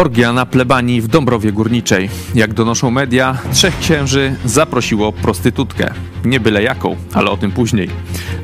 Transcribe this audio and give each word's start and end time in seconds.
Orgia 0.00 0.32
na 0.32 0.46
plebanii 0.46 1.00
w 1.00 1.08
Dąbrowie 1.08 1.52
Górniczej. 1.52 2.10
Jak 2.34 2.54
donoszą 2.54 2.90
media, 2.90 3.38
trzech 3.52 3.78
księży 3.78 4.34
zaprosiło 4.44 5.12
prostytutkę. 5.12 5.94
Nie 6.24 6.40
byle 6.40 6.62
jaką, 6.62 6.96
ale 7.12 7.30
o 7.30 7.36
tym 7.36 7.52
później. 7.52 7.90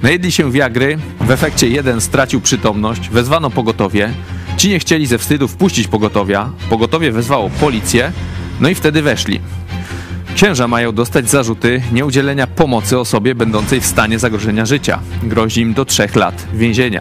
Najedli 0.02 0.32
się 0.32 0.52
wiagry, 0.52 0.98
w 1.20 1.30
efekcie 1.30 1.68
jeden 1.68 2.00
stracił 2.00 2.40
przytomność, 2.40 3.08
wezwano 3.08 3.50
pogotowie. 3.50 4.10
Ci 4.56 4.68
nie 4.68 4.78
chcieli 4.78 5.06
ze 5.06 5.18
wstydu 5.18 5.48
wpuścić 5.48 5.88
pogotowia, 5.88 6.50
pogotowie 6.70 7.12
wezwało 7.12 7.50
policję, 7.50 8.12
no 8.60 8.68
i 8.68 8.74
wtedy 8.74 9.02
weszli. 9.02 9.40
Księża 10.34 10.68
mają 10.68 10.92
dostać 10.92 11.30
zarzuty 11.30 11.82
nieudzielenia 11.92 12.46
pomocy 12.46 12.98
osobie 12.98 13.34
będącej 13.34 13.80
w 13.80 13.86
stanie 13.86 14.18
zagrożenia 14.18 14.66
życia. 14.66 14.98
Grozi 15.22 15.60
im 15.60 15.74
do 15.74 15.84
trzech 15.84 16.16
lat 16.16 16.46
więzienia. 16.54 17.00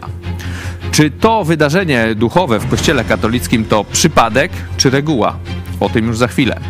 Czy 0.96 1.10
to 1.10 1.44
wydarzenie 1.44 2.14
duchowe 2.14 2.58
w 2.58 2.70
Kościele 2.70 3.04
katolickim 3.04 3.64
to 3.64 3.84
przypadek 3.84 4.52
czy 4.76 4.90
reguła? 4.90 5.38
O 5.80 5.88
tym 5.88 6.06
już 6.06 6.18
za 6.18 6.28
chwilę. 6.28 6.60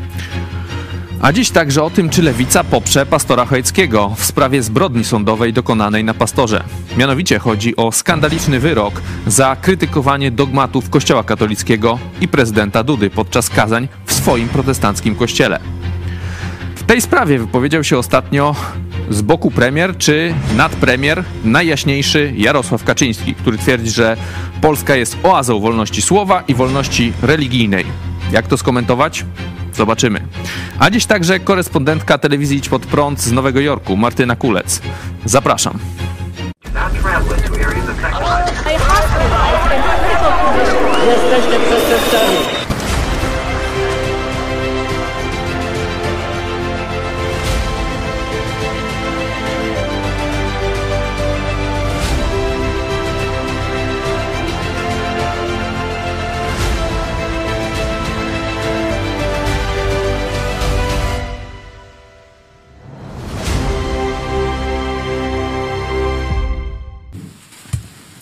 A 1.22 1.32
dziś 1.32 1.50
także 1.50 1.82
o 1.82 1.90
tym, 1.90 2.10
czy 2.10 2.22
lewica 2.22 2.64
poprze 2.64 3.06
pastora 3.06 3.44
Chojeckiego 3.44 4.12
w 4.16 4.24
sprawie 4.24 4.62
zbrodni 4.62 5.04
sądowej 5.04 5.52
dokonanej 5.52 6.04
na 6.04 6.14
pastorze. 6.14 6.64
Mianowicie 6.96 7.38
chodzi 7.38 7.76
o 7.76 7.92
skandaliczny 7.92 8.60
wyrok 8.60 9.02
za 9.26 9.56
krytykowanie 9.56 10.30
dogmatów 10.30 10.90
Kościoła 10.90 11.24
katolickiego 11.24 11.98
i 12.20 12.28
prezydenta 12.28 12.82
Dudy 12.82 13.10
podczas 13.10 13.48
kazań 13.48 13.88
w 14.06 14.12
swoim 14.12 14.48
protestanckim 14.48 15.14
kościele. 15.14 15.60
W 16.74 16.82
tej 16.82 17.00
sprawie 17.00 17.38
wypowiedział 17.38 17.84
się 17.84 17.98
ostatnio 17.98 18.54
z 19.10 19.22
boku 19.22 19.50
premier 19.50 19.96
czy 19.96 20.34
nadpremier 20.56 21.24
najjaśniejszy 21.44 22.32
Jarosław 22.36 22.84
Kaczyński, 22.84 23.34
który 23.34 23.58
twierdzi, 23.58 23.90
że 23.90 24.16
Polska 24.60 24.96
jest 24.96 25.16
oazą 25.22 25.60
wolności 25.60 26.02
słowa 26.02 26.42
i 26.48 26.54
wolności 26.54 27.12
religijnej. 27.22 27.84
Jak 28.32 28.46
to 28.46 28.56
skomentować? 28.56 29.24
Zobaczymy. 29.72 30.20
A 30.78 30.90
dziś 30.90 31.06
także 31.06 31.40
korespondentka 31.40 32.18
telewizji 32.18 32.58
Idź 32.58 32.68
Pod 32.68 32.86
Prąd 32.86 33.20
z 33.20 33.32
Nowego 33.32 33.60
Jorku, 33.60 33.96
Martyna 33.96 34.36
Kulec. 34.36 34.82
Zapraszam. 35.24 35.78
Przestępcami. 41.66 42.65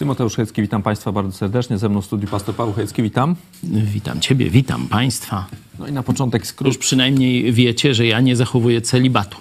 Tymoteusz 0.05 0.37
Chojecki, 0.37 0.63
witam 0.63 0.83
Państwa 0.83 1.13
bardzo 1.13 1.33
serdecznie. 1.33 1.79
Ze 1.79 1.89
mną 1.89 2.01
w 2.01 2.05
studiu 2.05 2.29
pastor 2.29 2.55
Paweł 2.55 2.75
Chojecki, 2.75 3.03
witam. 3.03 3.37
Witam 3.63 4.21
Ciebie, 4.21 4.51
witam 4.51 4.89
Państwa. 4.89 5.47
No 5.79 5.87
i 5.87 5.93
na 5.93 6.03
początek 6.03 6.43
Już 6.43 6.49
skrót. 6.49 6.79
przynajmniej 6.79 7.53
wiecie, 7.53 7.95
że 7.95 8.07
ja 8.07 8.21
nie 8.21 8.37
zachowuję 8.37 8.81
celibatu. 8.81 9.37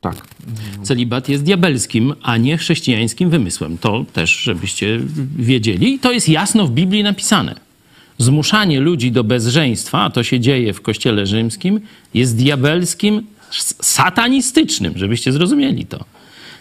Tak. 0.00 0.16
Celibat 0.82 1.28
jest 1.28 1.44
diabelskim, 1.44 2.14
a 2.22 2.36
nie 2.36 2.58
chrześcijańskim 2.58 3.30
wymysłem. 3.30 3.78
To 3.78 4.04
też, 4.12 4.30
żebyście 4.30 5.00
wiedzieli. 5.36 5.94
I 5.94 5.98
to 5.98 6.12
jest 6.12 6.28
jasno 6.28 6.66
w 6.66 6.70
Biblii 6.70 7.02
napisane. 7.02 7.54
Zmuszanie 8.18 8.80
ludzi 8.80 9.12
do 9.12 9.24
bezżeństwa, 9.24 10.00
a 10.00 10.10
to 10.10 10.22
się 10.22 10.40
dzieje 10.40 10.72
w 10.72 10.82
Kościele 10.82 11.26
Rzymskim, 11.26 11.80
jest 12.14 12.36
diabelskim, 12.36 13.26
satanistycznym, 13.82 14.92
żebyście 14.96 15.32
zrozumieli 15.32 15.86
to. 15.86 16.04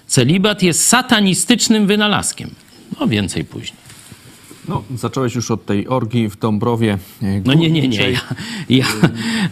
Celibat 0.07 0.63
jest 0.63 0.87
satanistycznym 0.87 1.87
wynalazkiem. 1.87 2.49
No 2.99 3.07
więcej 3.07 3.45
później. 3.45 3.83
No, 4.67 4.83
zacząłeś 4.95 5.35
już 5.35 5.51
od 5.51 5.65
tej 5.65 5.87
orgii 5.87 6.29
w 6.29 6.39
Dąbrowie 6.39 6.97
e, 7.21 7.41
No 7.45 7.53
nie, 7.53 7.71
nie, 7.71 7.81
nie. 7.81 7.81
Górniczej. 7.81 8.13
Ja, 8.13 8.21
ja 8.77 8.85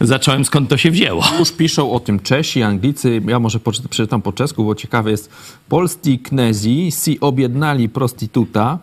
zacząłem 0.00 0.44
skąd 0.44 0.70
to 0.70 0.76
się 0.76 0.90
wzięło. 0.90 1.24
Już 1.38 1.52
piszą 1.52 1.92
o 1.92 2.00
tym 2.00 2.20
Czesi, 2.20 2.62
Anglicy. 2.62 3.22
Ja 3.28 3.38
może 3.38 3.60
przeczytam 3.90 4.22
po 4.22 4.32
czesku, 4.32 4.64
bo 4.64 4.74
ciekawe 4.74 5.10
jest. 5.10 5.30
Polscy 5.68 6.18
knezi 6.18 6.90
si 6.90 7.20
objednali 7.20 7.88
prostytuta, 7.88 8.78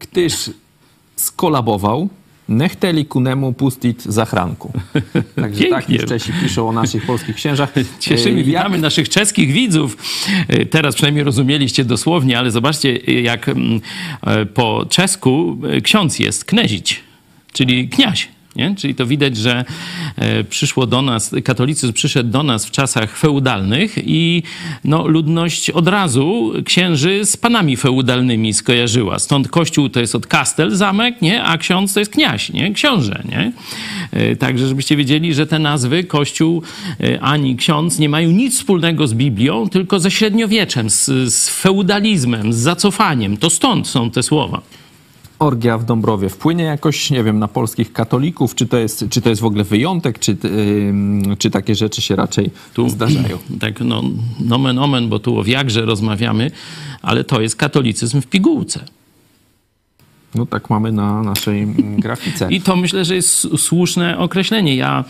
gdyż 0.00 0.50
skolabował, 1.16 2.08
nechteli 2.48 3.06
ku 3.06 3.20
nemu 3.20 3.52
pustit 3.52 4.02
zachranku. 4.02 4.72
Także 5.36 5.64
tak 5.64 5.86
Czesi 6.08 6.32
piszą 6.42 6.68
o 6.68 6.72
naszych 6.72 7.06
polskich 7.06 7.36
księżach. 7.36 7.72
Cieszymy, 8.00 8.40
E, 8.40 8.44
witamy 8.44 8.78
naszych 8.78 9.08
czeskich 9.08 9.52
widzów. 9.52 9.96
E, 10.48 10.66
Teraz 10.66 10.94
przynajmniej 10.94 11.24
rozumieliście 11.24 11.84
dosłownie, 11.84 12.38
ale 12.38 12.50
zobaczcie, 12.50 12.96
jak 13.22 13.48
mm, 13.48 13.80
e, 14.26 14.46
po 14.46 14.86
czesku 14.88 15.58
ksiądz 15.82 16.18
jest 16.18 16.44
knezić, 16.44 17.00
czyli 17.52 17.88
kniaź. 17.88 18.33
Nie? 18.56 18.74
Czyli 18.74 18.94
to 18.94 19.06
widać, 19.06 19.36
że 19.36 19.64
e, 20.16 20.44
przyszło 20.44 20.86
do 20.86 21.02
nas, 21.02 21.34
katolicyzm 21.44 21.92
przyszedł 21.92 22.30
do 22.30 22.42
nas 22.42 22.66
w 22.66 22.70
czasach 22.70 23.16
feudalnych 23.16 23.98
i 23.98 24.42
no, 24.84 25.06
ludność 25.06 25.70
od 25.70 25.88
razu 25.88 26.52
księży 26.64 27.24
z 27.24 27.36
panami 27.36 27.76
feudalnymi 27.76 28.52
skojarzyła. 28.52 29.18
Stąd 29.18 29.48
kościół 29.48 29.88
to 29.88 30.00
jest 30.00 30.14
od 30.14 30.26
kastel, 30.26 30.76
zamek, 30.76 31.22
nie? 31.22 31.42
a 31.42 31.58
ksiądz 31.58 31.94
to 31.94 32.00
jest 32.00 32.12
kniaź, 32.12 32.52
nie? 32.52 32.72
książę. 32.72 33.22
Nie? 33.28 33.52
E, 34.10 34.36
Także, 34.36 34.68
żebyście 34.68 34.96
wiedzieli, 34.96 35.34
że 35.34 35.46
te 35.46 35.58
nazwy 35.58 36.04
kościół 36.04 36.62
e, 37.00 37.20
ani 37.20 37.56
ksiądz 37.56 37.98
nie 37.98 38.08
mają 38.08 38.30
nic 38.30 38.56
wspólnego 38.56 39.06
z 39.06 39.14
Biblią, 39.14 39.68
tylko 39.68 40.00
ze 40.00 40.10
średniowieczem, 40.10 40.90
z, 40.90 41.04
z 41.34 41.48
feudalizmem, 41.48 42.52
z 42.52 42.56
zacofaniem. 42.56 43.36
To 43.36 43.50
stąd 43.50 43.88
są 43.88 44.10
te 44.10 44.22
słowa. 44.22 44.62
Orgia 45.38 45.78
w 45.78 45.84
Dąbrowie 45.84 46.28
wpłynie 46.28 46.64
jakoś, 46.64 47.10
nie 47.10 47.24
wiem, 47.24 47.38
na 47.38 47.48
polskich 47.48 47.92
katolików? 47.92 48.54
Czy 48.54 48.66
to 48.66 48.78
jest, 48.78 49.04
czy 49.10 49.20
to 49.20 49.28
jest 49.28 49.42
w 49.42 49.44
ogóle 49.44 49.64
wyjątek? 49.64 50.18
Czy, 50.18 50.36
ym, 50.44 51.22
czy 51.38 51.50
takie 51.50 51.74
rzeczy 51.74 52.02
się 52.02 52.16
raczej 52.16 52.50
zdarzają? 52.88 53.38
Tak, 53.60 53.80
no, 53.80 54.02
nomen 54.40 54.78
omen, 54.78 55.08
bo 55.08 55.18
tu 55.18 55.38
o 55.38 55.44
wiagrze 55.44 55.84
rozmawiamy, 55.84 56.50
ale 57.02 57.24
to 57.24 57.40
jest 57.40 57.56
katolicyzm 57.56 58.20
w 58.20 58.26
pigułce. 58.26 58.84
No 60.34 60.46
tak 60.46 60.70
mamy 60.70 60.92
na 60.92 61.22
naszej 61.22 61.62
mm, 61.62 62.00
grafice. 62.00 62.48
I 62.50 62.60
to 62.60 62.76
myślę, 62.76 63.04
że 63.04 63.14
jest 63.14 63.58
słuszne 63.58 64.18
określenie. 64.18 64.76
Ja 64.76 65.04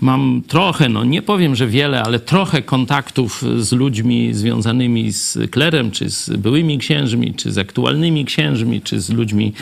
mam 0.00 0.42
trochę, 0.46 0.88
no 0.88 1.04
nie 1.04 1.22
powiem, 1.22 1.56
że 1.56 1.66
wiele, 1.66 2.02
ale 2.02 2.20
trochę 2.20 2.62
kontaktów 2.62 3.44
z 3.58 3.72
ludźmi 3.72 4.34
związanymi 4.34 5.12
z 5.12 5.38
klerem, 5.50 5.90
czy 5.90 6.10
z 6.10 6.30
byłymi 6.30 6.78
księżmi, 6.78 7.34
czy 7.34 7.52
z 7.52 7.58
aktualnymi 7.58 8.24
księżmi, 8.24 8.80
czy 8.80 9.00
z 9.00 9.10
ludźmi, 9.10 9.52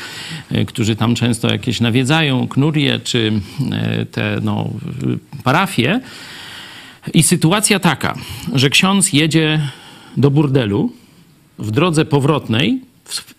e, 0.51 0.65
którzy 0.65 0.97
tam 0.97 1.15
często 1.15 1.53
jakieś 1.53 1.81
nawiedzają, 1.81 2.49
knurie, 2.49 3.01
czy 3.05 3.33
e, 3.73 4.07
te 4.07 4.39
no, 4.43 4.71
parafie. 5.45 6.01
I 7.15 7.23
sytuacja 7.23 7.79
taka, 7.79 8.15
że 8.55 8.71
ksiądz 8.71 9.13
jedzie 9.13 9.61
do 10.17 10.31
burdelu, 10.31 10.93
w 11.59 11.71
drodze 11.71 12.05
powrotnej 12.05 12.92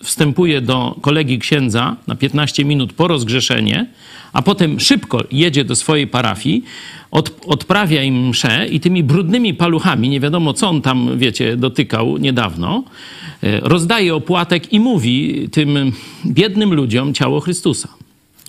wstępuje 0.04 0.62
do 0.62 0.96
kolegi 1.02 1.40
księdza 1.40 1.96
na 2.08 2.16
15 2.16 2.66
minut 2.66 2.94
po 2.94 3.08
rozgrzeszenie, 3.08 3.86
a 4.34 4.42
potem 4.42 4.80
szybko 4.80 5.24
jedzie 5.32 5.66
do 5.66 5.76
swojej 5.76 6.08
parafii, 6.08 6.64
od, 7.12 7.32
odprawia 7.46 8.04
im 8.04 8.30
mszę 8.30 8.68
i 8.68 8.80
tymi 8.80 9.04
brudnymi 9.04 9.54
paluchami, 9.54 10.10
nie 10.10 10.20
wiadomo 10.20 10.54
co 10.54 10.70
on 10.70 10.82
tam, 10.82 11.18
wiecie, 11.18 11.58
dotykał 11.58 12.18
niedawno, 12.18 12.84
e, 13.44 13.60
rozdaje 13.60 14.16
opłatek 14.16 14.74
i 14.74 14.80
mówi 14.80 15.50
tym 15.52 15.92
biednym 16.26 16.74
ludziom 16.74 17.14
ciało 17.14 17.40
Chrystusa. 17.40 17.90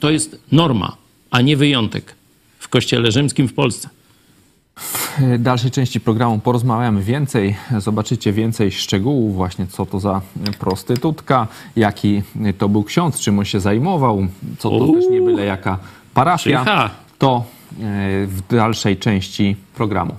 To 0.01 0.11
jest 0.11 0.41
norma, 0.53 0.97
a 1.31 1.41
nie 1.41 1.57
wyjątek 1.57 2.15
w 2.59 2.69
Kościele 2.69 3.13
Rzymskim 3.13 3.49
w 3.49 3.55
Polsce. 3.55 3.89
W 4.77 5.39
dalszej 5.39 5.71
części 5.71 6.01
programu 6.01 6.39
porozmawiamy 6.39 7.03
więcej, 7.03 7.57
zobaczycie 7.79 8.33
więcej 8.33 8.73
szczegółów 8.73 9.35
właśnie, 9.35 9.67
co 9.67 9.87
to 9.87 10.01
za 10.01 10.21
prostytutka, 10.59 11.47
jaki 11.77 12.23
to 12.59 12.69
był 12.69 12.85
ksiądz, 12.85 13.21
czym 13.21 13.39
on 13.39 13.45
się 13.45 13.61
zajmował, 13.61 14.27
co 14.59 14.71
to 14.71 14.77
Uuu. 14.77 14.95
też 14.95 15.05
nie 15.11 15.21
byle 15.21 15.45
jaka 15.45 15.79
parafia. 16.15 16.91
To 17.19 17.45
e, 17.73 17.83
w 18.27 18.43
dalszej 18.51 18.97
części 18.97 19.57
programu. 19.75 20.15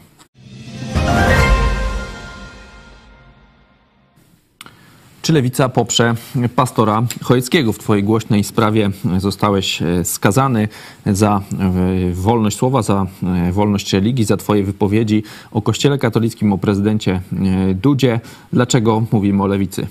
Czy 5.26 5.34
lewica 5.34 5.70
poprze 5.70 6.16
pastora 6.56 7.04
Chojeckiego? 7.24 7.74
W 7.74 7.80
twojej 7.80 8.04
głośnej 8.04 8.44
sprawie 8.44 8.90
zostałeś 9.18 9.82
e, 9.82 10.06
skazany 10.06 10.68
za 11.06 11.42
e, 11.60 12.14
wolność 12.14 12.58
słowa, 12.58 12.82
za 12.82 13.06
e, 13.24 13.52
wolność 13.52 13.94
religii, 13.94 14.26
za 14.26 14.38
twoje 14.38 14.64
wypowiedzi 14.64 15.24
o 15.52 15.62
Kościele 15.62 15.98
katolickim, 15.98 16.54
o 16.54 16.58
prezydencie 16.58 17.22
Dudzie. 17.74 18.20
Dlaczego 18.54 19.04
mówimy 19.12 19.44
o 19.44 19.48
lewicy? 19.48 19.88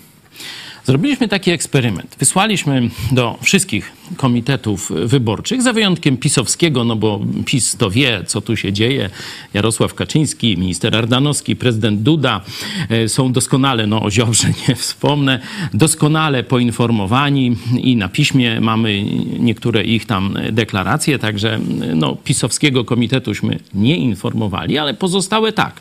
Zrobiliśmy 0.87 1.29
taki 1.29 1.51
eksperyment. 1.51 2.17
Wysłaliśmy 2.19 2.91
do 3.13 3.39
wszystkich 3.43 3.93
komitetów 4.17 4.93
wyborczych, 5.05 5.63
za 5.63 5.73
wyjątkiem 5.73 6.17
pisowskiego, 6.17 6.85
no 6.85 6.97
bo 6.97 7.21
PiS 7.45 7.77
to 7.77 7.91
wie, 7.91 8.23
co 8.27 8.41
tu 8.41 8.57
się 8.57 8.73
dzieje. 8.73 9.11
Jarosław 9.55 9.95
Kaczyński, 9.95 10.57
minister 10.57 10.97
Ardanowski, 10.97 11.57
prezydent 11.57 12.01
Duda 12.01 12.41
e, 12.89 13.09
są 13.09 13.33
doskonale, 13.33 13.87
no 13.87 14.03
o 14.03 14.11
Ziobrze 14.11 14.49
nie 14.69 14.75
wspomnę, 14.75 15.41
doskonale 15.75 16.43
poinformowani 16.43 17.57
i 17.83 17.97
na 17.97 18.09
piśmie 18.09 18.61
mamy 18.61 19.03
niektóre 19.39 19.85
ich 19.85 20.07
tam 20.07 20.39
deklaracje, 20.53 21.19
także 21.19 21.61
no, 21.95 22.17
pisowskiego 22.17 22.85
komitetuśmy 22.85 23.59
nie 23.75 23.97
informowali, 23.97 24.79
ale 24.79 24.95
pozostałe 24.95 25.53
tak. 25.53 25.81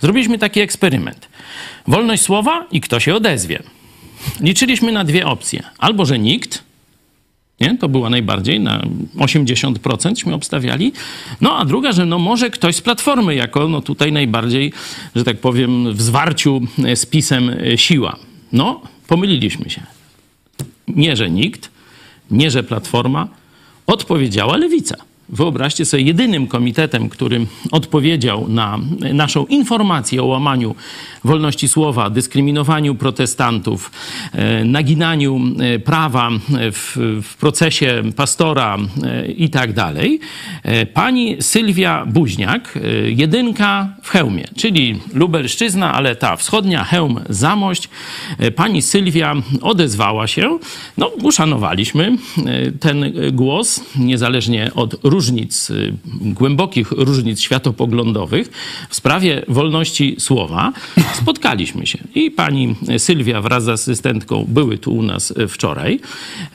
Zrobiliśmy 0.00 0.38
taki 0.38 0.60
eksperyment. 0.60 1.28
Wolność 1.88 2.22
słowa 2.22 2.66
i 2.72 2.80
kto 2.80 3.00
się 3.00 3.14
odezwie. 3.14 3.62
Liczyliśmy 4.40 4.92
na 4.92 5.04
dwie 5.04 5.26
opcje. 5.26 5.62
Albo, 5.78 6.06
że 6.06 6.18
nikt, 6.18 6.64
nie? 7.60 7.78
To 7.78 7.88
była 7.88 8.10
najbardziej, 8.10 8.60
na 8.60 8.82
80% 9.16 10.34
obstawiali. 10.34 10.92
No 11.40 11.58
a 11.58 11.64
druga, 11.64 11.92
że 11.92 12.06
no 12.06 12.18
może 12.18 12.50
ktoś 12.50 12.76
z 12.76 12.80
Platformy, 12.80 13.34
jako 13.34 13.68
no 13.68 13.80
tutaj 13.80 14.12
najbardziej, 14.12 14.72
że 15.16 15.24
tak 15.24 15.38
powiem, 15.38 15.92
w 15.92 16.02
zwarciu 16.02 16.60
z 16.94 17.06
PiSem 17.06 17.56
siła. 17.76 18.16
No, 18.52 18.80
pomyliliśmy 19.08 19.70
się. 19.70 19.82
Nie, 20.88 21.16
że 21.16 21.30
nikt, 21.30 21.70
nie, 22.30 22.50
że 22.50 22.62
Platforma, 22.62 23.28
odpowiedziała 23.86 24.56
Lewica. 24.56 24.96
Wyobraźcie 25.28 25.84
sobie, 25.84 26.02
jedynym 26.02 26.46
komitetem, 26.46 27.08
który 27.08 27.46
odpowiedział 27.70 28.48
na 28.48 28.78
naszą 29.12 29.46
informację 29.46 30.22
o 30.22 30.26
łamaniu 30.26 30.74
wolności 31.24 31.68
słowa, 31.68 32.10
dyskryminowaniu 32.10 32.94
protestantów, 32.94 33.90
e, 34.32 34.64
naginaniu 34.64 35.40
e, 35.60 35.78
prawa 35.78 36.30
w, 36.48 36.96
w 37.22 37.36
procesie 37.36 38.02
pastora 38.16 38.78
e, 39.02 39.26
i 39.26 39.50
tak 39.50 39.72
dalej, 39.72 40.20
pani 40.94 41.36
Sylwia 41.42 42.06
Buźniak, 42.06 42.78
jedynka 43.06 43.88
w 44.02 44.10
hełmie, 44.10 44.44
czyli 44.56 45.00
Lubelszczyzna, 45.14 45.94
ale 45.94 46.16
ta 46.16 46.36
wschodnia, 46.36 46.84
hełm, 46.84 47.20
Zamość. 47.28 47.88
Pani 48.56 48.82
Sylwia 48.82 49.34
odezwała 49.62 50.26
się, 50.26 50.58
no 50.98 51.06
uszanowaliśmy 51.06 52.16
ten 52.80 53.12
głos, 53.32 53.84
niezależnie 53.96 54.70
od 54.74 55.04
różnic, 55.14 55.72
głębokich 56.20 56.90
różnic 56.90 57.40
światopoglądowych 57.40 58.50
w 58.88 58.96
sprawie 58.96 59.42
wolności 59.48 60.16
słowa 60.18 60.72
spotkaliśmy 61.22 61.86
się. 61.86 61.98
I 62.14 62.30
pani 62.30 62.74
Sylwia 62.98 63.40
wraz 63.40 63.64
z 63.64 63.68
asystentką 63.68 64.44
były 64.48 64.78
tu 64.78 64.94
u 64.94 65.02
nas 65.02 65.34
wczoraj. 65.48 66.00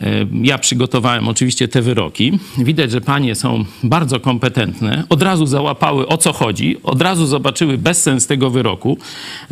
E, 0.01 0.25
ja 0.41 0.57
przygotowałem 0.57 1.27
oczywiście 1.27 1.67
te 1.67 1.81
wyroki. 1.81 2.39
Widać, 2.57 2.91
że 2.91 3.01
panie 3.01 3.35
są 3.35 3.65
bardzo 3.83 4.19
kompetentne. 4.19 5.03
Od 5.09 5.21
razu 5.21 5.45
załapały 5.45 6.07
o 6.07 6.17
co 6.17 6.33
chodzi, 6.33 6.77
od 6.83 7.01
razu 7.01 7.25
zobaczyły 7.25 7.77
bezsens 7.77 8.27
tego 8.27 8.49
wyroku, 8.49 8.97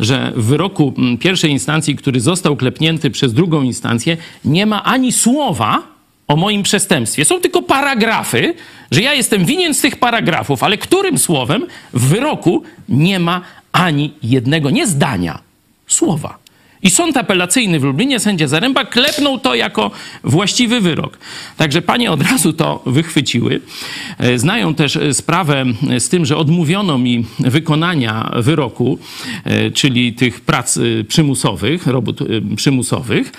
że 0.00 0.32
w 0.36 0.44
wyroku 0.44 0.94
pierwszej 1.20 1.50
instancji, 1.50 1.96
który 1.96 2.20
został 2.20 2.56
klepnięty 2.56 3.10
przez 3.10 3.32
drugą 3.32 3.62
instancję, 3.62 4.16
nie 4.44 4.66
ma 4.66 4.84
ani 4.84 5.12
słowa 5.12 5.97
o 6.28 6.36
moim 6.36 6.62
przestępstwie. 6.62 7.24
Są 7.24 7.40
tylko 7.40 7.62
paragrafy, 7.62 8.54
że 8.90 9.02
ja 9.02 9.14
jestem 9.14 9.44
winien 9.44 9.74
z 9.74 9.80
tych 9.80 9.96
paragrafów, 9.96 10.62
ale 10.62 10.78
którym 10.78 11.18
słowem 11.18 11.66
w 11.92 12.08
wyroku 12.08 12.62
nie 12.88 13.18
ma 13.18 13.40
ani 13.72 14.14
jednego, 14.22 14.70
nie 14.70 14.86
zdania, 14.86 15.38
słowa. 15.86 16.38
I 16.82 16.90
sąd 16.90 17.16
apelacyjny 17.16 17.80
w 17.80 17.84
Lublinie, 17.84 18.20
sędzia 18.20 18.48
Zaręba, 18.48 18.84
klepnął 18.84 19.38
to 19.38 19.54
jako 19.54 19.90
właściwy 20.24 20.80
wyrok. 20.80 21.18
Także 21.56 21.82
panie 21.82 22.10
od 22.10 22.22
razu 22.22 22.52
to 22.52 22.82
wychwyciły. 22.86 23.60
E, 24.18 24.38
znają 24.38 24.74
też 24.74 24.96
e, 24.96 25.14
sprawę 25.14 25.64
z 25.98 26.08
tym, 26.08 26.26
że 26.26 26.36
odmówiono 26.36 26.98
mi 26.98 27.24
wykonania 27.38 28.32
wyroku, 28.36 28.98
e, 29.44 29.70
czyli 29.70 30.12
tych 30.12 30.40
prac 30.40 30.78
przymusowych, 31.08 31.86
robót 31.86 32.20
przymusowych 32.56 33.32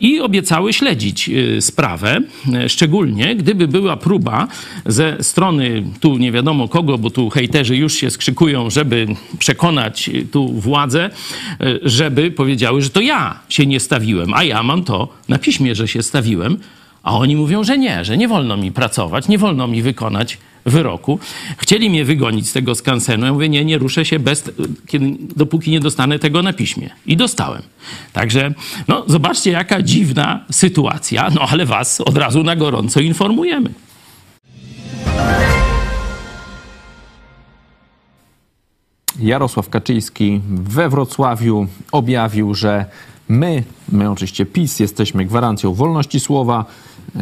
i 0.00 0.20
obiecały 0.20 0.72
śledzić 0.72 1.30
sprawę, 1.60 2.20
szczególnie 2.68 3.36
gdyby 3.36 3.68
była 3.68 3.96
próba 3.96 4.48
ze 4.86 5.16
strony 5.20 5.82
tu 6.00 6.18
nie 6.18 6.32
wiadomo 6.32 6.68
kogo, 6.68 6.98
bo 6.98 7.10
tu 7.10 7.30
hejterzy 7.30 7.76
już 7.76 7.94
się 7.94 8.10
skrzykują, 8.10 8.70
żeby 8.70 9.06
przekonać 9.38 10.10
tu 10.32 10.52
władzę, 10.52 11.10
żeby 11.82 12.30
powiedziały, 12.48 12.82
że 12.82 12.90
to 12.90 13.00
ja 13.00 13.40
się 13.48 13.66
nie 13.66 13.80
stawiłem, 13.80 14.34
a 14.34 14.44
ja 14.44 14.62
mam 14.62 14.84
to 14.84 15.08
na 15.28 15.38
piśmie, 15.38 15.74
że 15.74 15.88
się 15.88 16.02
stawiłem, 16.02 16.58
a 17.02 17.16
oni 17.16 17.36
mówią, 17.36 17.64
że 17.64 17.78
nie, 17.78 18.04
że 18.04 18.16
nie 18.16 18.28
wolno 18.28 18.56
mi 18.56 18.72
pracować, 18.72 19.28
nie 19.28 19.38
wolno 19.38 19.66
mi 19.68 19.82
wykonać 19.82 20.38
wyroku. 20.66 21.18
Chcieli 21.58 21.90
mnie 21.90 22.04
wygonić 22.04 22.48
z 22.48 22.52
tego 22.52 22.74
skansenu. 22.74 23.26
Ja 23.26 23.32
mówię, 23.32 23.48
nie, 23.48 23.64
nie 23.64 23.78
ruszę 23.78 24.04
się 24.04 24.18
bez, 24.18 24.50
kiedy, 24.86 25.16
dopóki 25.36 25.70
nie 25.70 25.80
dostanę 25.80 26.18
tego 26.18 26.42
na 26.42 26.52
piśmie. 26.52 26.90
I 27.06 27.16
dostałem. 27.16 27.62
Także, 28.12 28.54
no, 28.88 29.04
zobaczcie, 29.06 29.50
jaka 29.50 29.82
dziwna 29.82 30.44
sytuacja, 30.50 31.30
no 31.34 31.40
ale 31.50 31.66
was 31.66 32.00
od 32.00 32.16
razu 32.16 32.42
na 32.42 32.56
gorąco 32.56 33.00
informujemy. 33.00 33.70
Jarosław 39.18 39.68
Kaczyński 39.68 40.40
we 40.50 40.88
Wrocławiu 40.88 41.66
objawił, 41.92 42.54
że 42.54 42.84
my, 43.28 43.62
my 43.92 44.10
oczywiście 44.10 44.46
PiS, 44.46 44.80
jesteśmy 44.80 45.24
gwarancją 45.24 45.74
wolności 45.74 46.20
słowa, 46.20 46.64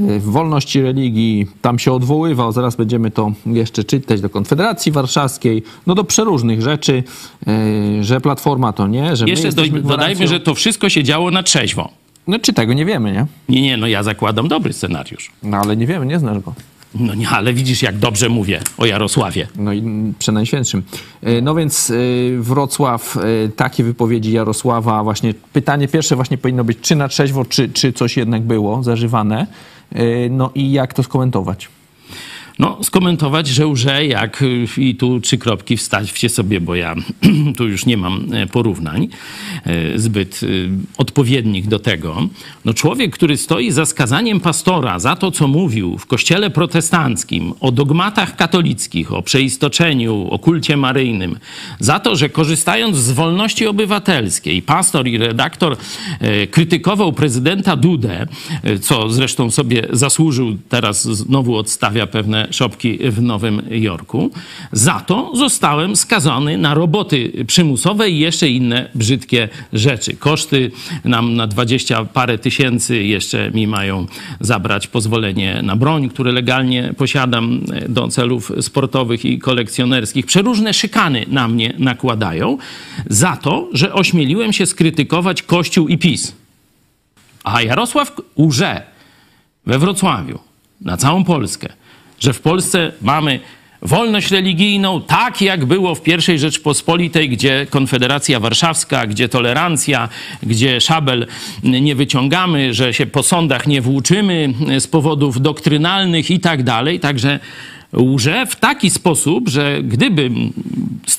y, 0.00 0.20
wolności 0.20 0.82
religii. 0.82 1.46
Tam 1.62 1.78
się 1.78 1.92
odwoływał, 1.92 2.52
zaraz 2.52 2.76
będziemy 2.76 3.10
to 3.10 3.32
jeszcze 3.46 3.84
czytać, 3.84 4.20
do 4.20 4.30
Konfederacji 4.30 4.92
Warszawskiej, 4.92 5.62
no 5.86 5.94
do 5.94 6.04
przeróżnych 6.04 6.62
rzeczy, 6.62 7.02
y, 7.48 8.04
że 8.04 8.20
Platforma 8.20 8.72
to 8.72 8.86
nie, 8.86 9.16
że 9.16 9.26
Jeszcze 9.26 9.48
my 9.72 9.82
dodajmy, 9.82 10.28
że 10.28 10.40
to 10.40 10.54
wszystko 10.54 10.88
się 10.88 11.04
działo 11.04 11.30
na 11.30 11.42
trzeźwo. 11.42 11.90
No 12.26 12.38
czy 12.38 12.52
tego 12.52 12.72
nie 12.72 12.84
wiemy, 12.84 13.12
nie? 13.12 13.26
Nie, 13.48 13.62
nie, 13.62 13.76
no 13.76 13.86
ja 13.86 14.02
zakładam 14.02 14.48
dobry 14.48 14.72
scenariusz. 14.72 15.30
No 15.42 15.56
ale 15.56 15.76
nie 15.76 15.86
wiemy, 15.86 16.06
nie 16.06 16.18
znasz 16.18 16.38
go. 16.38 16.54
No 17.00 17.14
nie, 17.14 17.28
ale 17.28 17.52
widzisz, 17.52 17.82
jak 17.82 17.98
dobrze 17.98 18.28
mówię 18.28 18.60
o 18.78 18.86
Jarosławie. 18.86 19.46
No 19.56 19.72
i 19.72 20.12
przenajświętszym. 20.18 20.82
E, 21.22 21.40
no 21.40 21.54
więc 21.54 21.90
e, 21.90 21.94
Wrocław, 22.40 23.16
e, 23.16 23.48
takie 23.48 23.84
wypowiedzi 23.84 24.32
Jarosława, 24.32 25.04
właśnie 25.04 25.34
pytanie 25.52 25.88
pierwsze 25.88 26.16
właśnie 26.16 26.38
powinno 26.38 26.64
być, 26.64 26.78
czy 26.80 26.96
na 26.96 27.08
trzeźwo, 27.08 27.44
czy, 27.44 27.68
czy 27.68 27.92
coś 27.92 28.16
jednak 28.16 28.42
było 28.42 28.82
zażywane. 28.82 29.46
No 30.30 30.50
i 30.54 30.72
jak 30.72 30.94
to 30.94 31.02
skomentować? 31.02 31.68
No, 32.58 32.78
skomentować, 32.82 33.48
że 33.48 33.66
łże 33.66 34.06
jak 34.06 34.44
i 34.76 34.94
tu 34.94 35.20
trzy 35.20 35.38
kropki 35.38 35.76
wstawcie 35.76 36.28
sobie, 36.28 36.60
bo 36.60 36.74
ja 36.74 36.94
tu 37.56 37.68
już 37.68 37.86
nie 37.86 37.96
mam 37.96 38.32
e, 38.32 38.46
porównań 38.46 39.08
e, 39.64 39.98
zbyt 39.98 40.40
e, 40.42 40.46
odpowiednich 40.98 41.68
do 41.68 41.78
tego. 41.78 42.28
No, 42.64 42.74
człowiek, 42.74 43.14
który 43.14 43.36
stoi 43.36 43.70
za 43.70 43.86
skazaniem 43.86 44.40
pastora 44.40 44.98
za 44.98 45.16
to, 45.16 45.30
co 45.30 45.48
mówił 45.48 45.98
w 45.98 46.06
kościele 46.06 46.50
protestanckim 46.50 47.52
o 47.60 47.72
dogmatach 47.72 48.36
katolickich, 48.36 49.12
o 49.12 49.22
przeistoczeniu, 49.22 50.28
o 50.30 50.38
kulcie 50.38 50.76
maryjnym, 50.76 51.38
za 51.80 52.00
to, 52.00 52.16
że 52.16 52.28
korzystając 52.28 52.96
z 52.96 53.12
wolności 53.12 53.66
obywatelskiej, 53.66 54.62
pastor 54.62 55.06
i 55.06 55.18
redaktor 55.18 55.76
krytykował 56.50 57.12
prezydenta 57.12 57.76
Dudę, 57.76 58.26
co 58.80 59.10
zresztą 59.10 59.50
sobie 59.50 59.86
zasłużył, 59.90 60.56
teraz 60.68 61.04
znowu 61.04 61.56
odstawia 61.56 62.06
pewne 62.06 62.45
szopki 62.50 62.98
w 63.10 63.22
Nowym 63.22 63.62
Jorku. 63.70 64.30
Za 64.72 65.00
to 65.00 65.32
zostałem 65.36 65.96
skazany 65.96 66.58
na 66.58 66.74
roboty 66.74 67.44
przymusowe 67.46 68.10
i 68.10 68.18
jeszcze 68.18 68.48
inne 68.48 68.88
brzydkie 68.94 69.48
rzeczy. 69.72 70.16
Koszty 70.16 70.70
nam 71.04 71.36
na 71.36 71.46
dwadzieścia 71.46 72.04
parę 72.04 72.38
tysięcy 72.38 73.02
jeszcze 73.02 73.50
mi 73.50 73.66
mają 73.66 74.06
zabrać 74.40 74.86
pozwolenie 74.86 75.60
na 75.62 75.76
broń, 75.76 76.08
które 76.08 76.32
legalnie 76.32 76.94
posiadam 76.96 77.60
do 77.88 78.08
celów 78.08 78.52
sportowych 78.60 79.24
i 79.24 79.38
kolekcjonerskich. 79.38 80.26
Przeróżne 80.26 80.74
szykany 80.74 81.26
na 81.28 81.48
mnie 81.48 81.74
nakładają 81.78 82.58
za 83.06 83.36
to, 83.36 83.68
że 83.72 83.92
ośmieliłem 83.92 84.52
się 84.52 84.66
skrytykować 84.66 85.42
Kościół 85.42 85.88
i 85.88 85.98
PiS. 85.98 86.32
A 87.44 87.62
Jarosław 87.62 88.12
łże 88.38 88.82
we 89.66 89.78
Wrocławiu 89.78 90.38
na 90.80 90.96
całą 90.96 91.24
Polskę 91.24 91.68
że 92.20 92.32
w 92.32 92.40
Polsce 92.40 92.92
mamy 93.02 93.40
wolność 93.82 94.30
religijną, 94.30 95.00
tak 95.00 95.42
jak 95.42 95.64
było 95.64 95.94
w 95.94 96.02
pierwszej 96.02 96.38
Rzeczpospolitej, 96.38 97.28
gdzie 97.28 97.66
Konfederacja 97.70 98.40
Warszawska, 98.40 99.06
gdzie 99.06 99.28
tolerancja, 99.28 100.08
gdzie 100.42 100.80
szabel 100.80 101.26
nie 101.62 101.94
wyciągamy, 101.94 102.74
że 102.74 102.94
się 102.94 103.06
po 103.06 103.22
sądach 103.22 103.66
nie 103.66 103.80
włóczymy 103.80 104.54
z 104.78 104.86
powodów 104.86 105.40
doktrynalnych 105.40 106.30
i 106.30 106.40
tak 106.40 106.62
dalej. 106.62 107.00
Także 107.00 107.40
łże 107.96 108.46
w 108.46 108.56
taki 108.56 108.90
sposób, 108.90 109.48
że 109.48 109.82
gdybym 109.82 110.52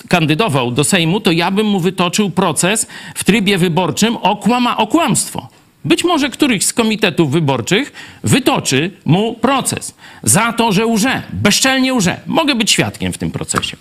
kandydował 0.07 0.71
do 0.71 0.83
Sejmu, 0.83 1.19
to 1.19 1.31
ja 1.31 1.51
bym 1.51 1.65
mu 1.65 1.79
wytoczył 1.79 2.29
proces 2.29 2.87
w 3.15 3.23
trybie 3.23 3.57
wyborczym 3.57 4.17
o, 4.17 4.35
kłama, 4.35 4.77
o 4.77 4.87
kłamstwo 4.87 5.56
Być 5.87 6.03
może 6.03 6.29
któryś 6.29 6.65
z 6.65 6.73
komitetów 6.73 7.31
wyborczych 7.31 7.91
wytoczy 8.23 8.91
mu 9.05 9.33
proces 9.33 9.95
za 10.23 10.53
to, 10.53 10.71
że 10.71 10.85
łże, 10.85 11.21
bezczelnie 11.33 11.93
łże. 11.93 12.19
Mogę 12.25 12.55
być 12.55 12.71
świadkiem 12.71 13.13
w 13.13 13.17
tym 13.17 13.31
procesie. 13.31 13.77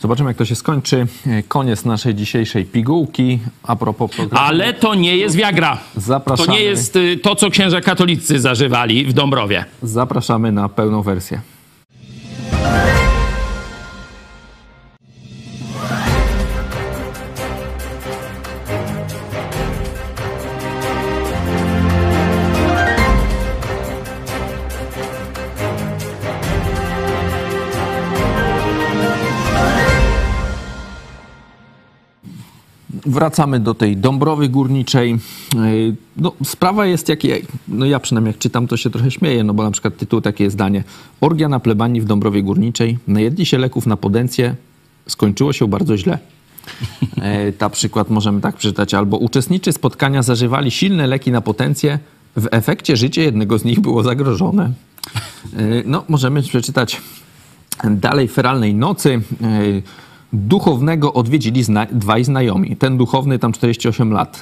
Zobaczymy, 0.00 0.30
jak 0.30 0.36
to 0.36 0.44
się 0.44 0.54
skończy. 0.54 1.06
Koniec 1.48 1.84
naszej 1.84 2.14
dzisiejszej 2.14 2.64
pigułki. 2.64 3.38
A 3.62 3.76
propos 3.76 4.10
programu. 4.10 4.46
Ale 4.46 4.74
to 4.74 4.94
nie 4.94 5.16
jest 5.16 5.36
Viagra. 5.36 5.78
Zapraszamy. 5.96 6.46
To 6.46 6.52
nie 6.52 6.62
jest 6.62 6.96
y, 6.96 7.16
to, 7.22 7.34
co 7.34 7.50
księża 7.50 7.80
katolicy 7.80 8.40
zażywali 8.40 9.06
w 9.06 9.12
Dąbrowie. 9.12 9.64
Zapraszamy 9.82 10.52
na 10.52 10.68
pełną 10.68 11.02
wersję. 11.02 11.40
Wracamy 33.12 33.60
do 33.60 33.74
tej 33.74 33.96
Dąbrowy 33.96 34.48
Górniczej. 34.48 35.18
Yy, 35.54 35.96
No, 36.16 36.32
sprawa 36.44 36.86
jest 36.86 37.08
jak, 37.08 37.18
no 37.68 37.86
ja 37.86 38.00
przynajmniej 38.00 38.32
jak 38.32 38.38
czytam, 38.38 38.66
to 38.66 38.76
się 38.76 38.90
trochę 38.90 39.10
śmieję, 39.10 39.44
no 39.44 39.54
bo 39.54 39.62
na 39.62 39.70
przykład 39.70 39.96
tytuł 39.96 40.20
takie 40.20 40.50
zdanie. 40.50 40.84
Orgia 41.20 41.48
na 41.48 41.60
plebanii 41.60 42.00
w 42.00 42.04
Dąbrowie 42.04 42.42
Górniczej. 42.42 42.98
Najedli 43.08 43.46
się 43.46 43.58
leków 43.58 43.86
na 43.86 43.96
potencję. 43.96 44.54
Skończyło 45.08 45.52
się 45.52 45.68
bardzo 45.68 45.96
źle. 45.96 46.18
E, 47.22 47.52
Ta 47.52 47.70
przykład 47.70 48.10
możemy 48.10 48.40
tak 48.40 48.56
przeczytać. 48.56 48.94
Albo 48.94 49.16
uczestniczy 49.16 49.72
spotkania 49.72 50.22
zażywali 50.22 50.70
silne 50.70 51.06
leki 51.06 51.32
na 51.32 51.40
potencję. 51.40 51.98
W 52.36 52.48
efekcie 52.50 52.96
życie 52.96 53.22
jednego 53.22 53.58
z 53.58 53.64
nich 53.64 53.80
było 53.80 54.02
zagrożone. 54.02 54.64
E, 54.64 54.72
No, 55.86 56.04
możemy 56.08 56.42
przeczytać 56.42 57.00
dalej 57.90 58.28
feralnej 58.28 58.74
nocy. 58.74 59.20
Duchownego 60.32 61.12
odwiedzili 61.12 61.62
zna- 61.62 61.86
dwaj 61.92 62.24
znajomi. 62.24 62.76
Ten 62.76 62.96
duchowny, 62.96 63.38
tam 63.38 63.52
48 63.52 64.12
lat 64.12 64.40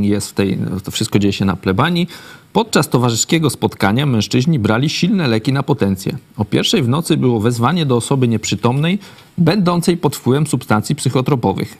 jest 0.00 0.30
w 0.30 0.32
tej, 0.32 0.58
to 0.84 0.90
wszystko 0.90 1.18
dzieje 1.18 1.32
się 1.32 1.44
na 1.44 1.56
plebanii. 1.56 2.06
Podczas 2.52 2.88
towarzyskiego 2.88 3.50
spotkania 3.50 4.06
mężczyźni 4.06 4.58
brali 4.58 4.88
silne 4.88 5.28
leki 5.28 5.52
na 5.52 5.62
potencję. 5.62 6.16
O 6.36 6.44
pierwszej 6.44 6.82
w 6.82 6.88
nocy 6.88 7.16
było 7.16 7.40
wezwanie 7.40 7.86
do 7.86 7.96
osoby 7.96 8.28
nieprzytomnej, 8.28 8.98
będącej 9.38 9.96
pod 9.96 10.16
wpływem 10.16 10.46
substancji 10.46 10.94
psychotropowych. 10.94 11.78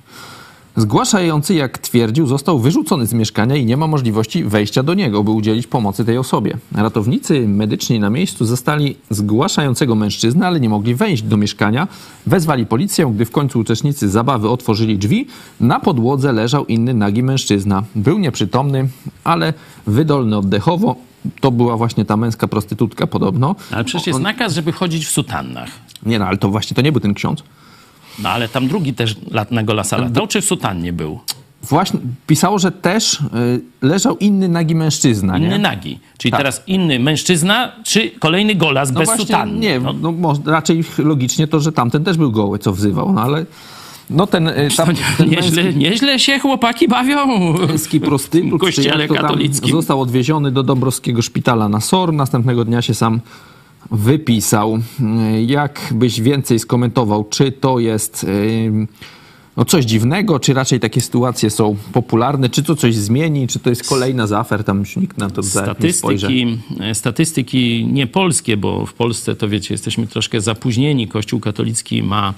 Zgłaszający, 0.76 1.54
jak 1.54 1.78
twierdził, 1.78 2.26
został 2.26 2.58
wyrzucony 2.58 3.06
z 3.06 3.12
mieszkania 3.12 3.56
i 3.56 3.66
nie 3.66 3.76
ma 3.76 3.86
możliwości 3.86 4.44
wejścia 4.44 4.82
do 4.82 4.94
niego, 4.94 5.24
by 5.24 5.30
udzielić 5.30 5.66
pomocy 5.66 6.04
tej 6.04 6.18
osobie. 6.18 6.56
Ratownicy 6.74 7.48
medyczni 7.48 8.00
na 8.00 8.10
miejscu 8.10 8.44
zastali 8.44 8.96
zgłaszającego 9.10 9.94
mężczyznę, 9.94 10.46
ale 10.46 10.60
nie 10.60 10.68
mogli 10.68 10.94
wejść 10.94 11.22
do 11.22 11.36
mieszkania. 11.36 11.88
Wezwali 12.26 12.66
policję, 12.66 13.12
gdy 13.14 13.24
w 13.24 13.30
końcu 13.30 13.58
uczestnicy 13.58 14.08
zabawy 14.08 14.48
otworzyli 14.48 14.98
drzwi. 14.98 15.26
Na 15.60 15.80
podłodze 15.80 16.32
leżał 16.32 16.66
inny 16.66 16.94
nagi 16.94 17.22
mężczyzna. 17.22 17.82
Był 17.94 18.18
nieprzytomny, 18.18 18.88
ale 19.24 19.54
wydolny 19.86 20.36
oddechowo. 20.36 20.96
To 21.40 21.50
była 21.50 21.76
właśnie 21.76 22.04
ta 22.04 22.16
męska 22.16 22.48
prostytutka 22.48 23.06
podobno. 23.06 23.54
Ale 23.70 23.84
przecież 23.84 24.06
jest 24.06 24.16
On- 24.16 24.22
nakaz, 24.22 24.54
żeby 24.54 24.72
chodzić 24.72 25.06
w 25.06 25.10
sutannach. 25.10 25.70
Nie 26.06 26.18
no, 26.18 26.26
ale 26.26 26.36
to 26.36 26.48
właśnie 26.48 26.74
to 26.74 26.82
nie 26.82 26.92
był 26.92 27.00
ten 27.00 27.14
ksiądz. 27.14 27.42
No 28.18 28.28
ale 28.28 28.48
tam 28.48 28.68
drugi 28.68 28.94
też 28.94 29.16
latnego 29.30 29.74
lasa 29.74 29.96
latał, 29.96 30.26
czy 30.26 30.40
w 30.40 30.44
sutannie 30.44 30.92
był? 30.92 31.20
Właśnie 31.62 32.00
pisało, 32.26 32.58
że 32.58 32.72
też 32.72 33.14
y, 33.14 33.20
leżał 33.82 34.16
inny 34.18 34.48
nagi 34.48 34.74
mężczyzna. 34.74 35.38
Inny 35.38 35.48
nie? 35.48 35.58
nagi. 35.58 35.98
Czyli 36.18 36.32
Tak. 36.32 36.40
teraz 36.40 36.62
inny 36.66 36.98
mężczyzna, 36.98 37.72
czy 37.84 38.10
kolejny 38.10 38.54
golas 38.54 38.92
No 38.92 38.98
bez 39.00 39.08
właśnie, 39.08 39.24
sutanny? 39.26 39.58
Nie, 39.58 39.80
No, 39.80 39.92
no, 40.12 40.34
raczej 40.46 40.84
logicznie 40.98 41.46
to, 41.48 41.60
że 41.60 41.72
tamten 41.72 42.04
też 42.04 42.16
był 42.16 42.32
goły, 42.32 42.58
co 42.58 42.72
wzywał, 42.72 43.12
no 43.12 43.22
ale 43.22 43.46
no 44.10 44.26
ten, 44.26 44.48
y, 44.48 44.68
tam, 44.76 44.88
ten 45.18 45.30
nieźle, 45.30 45.62
męski, 45.62 45.78
nieźle 45.80 46.18
się 46.18 46.38
chłopaki 46.38 46.88
bawią. 46.88 47.26
męski 47.66 48.00
prostytut 48.00 48.60
kościele 48.66 49.08
katolickim. 49.08 49.70
został 49.72 50.00
odwieziony 50.00 50.50
do 50.50 50.62
Dąbrowskiego 50.62 51.22
Szpitala 51.22 51.68
na 51.68 51.80
SOR. 51.80 52.12
Następnego 52.12 52.64
dnia 52.64 52.82
się 52.82 52.94
sam 52.94 53.20
wypisał. 53.90 54.78
Y, 55.36 55.42
Jak 55.42 55.80
byś 55.94 56.20
więcej 56.20 56.58
skomentował, 56.58 57.24
czy 57.24 57.52
to 57.52 57.78
jest 57.78 58.24
y, 58.24 58.86
no 59.56 59.64
coś 59.64 59.84
dziwnego, 59.84 60.40
czy 60.40 60.54
raczej 60.54 60.80
takie 60.80 61.00
sytuacje 61.00 61.50
są 61.50 61.76
popularne, 61.92 62.48
czy 62.48 62.62
to 62.62 62.76
coś 62.76 62.94
zmieni, 62.94 63.48
czy 63.48 63.58
to 63.58 63.70
jest 63.70 63.88
kolejna 63.88 64.26
z 64.26 64.32
afer, 64.32 64.64
tam 64.64 64.78
już 64.78 64.96
nikt 64.96 65.18
na 65.18 65.30
to 65.30 65.42
za- 65.42 65.60
nie. 65.60 65.66
Statystyki, 65.66 66.58
statystyki 66.94 67.86
nie 67.92 68.06
polskie, 68.06 68.56
bo 68.56 68.86
w 68.86 68.92
Polsce 68.94 69.36
to 69.36 69.48
wiecie, 69.48 69.74
jesteśmy 69.74 70.06
troszkę 70.06 70.40
zapóźnieni. 70.40 71.08
Kościół 71.08 71.40
katolicki 71.40 72.02
ma 72.02 72.34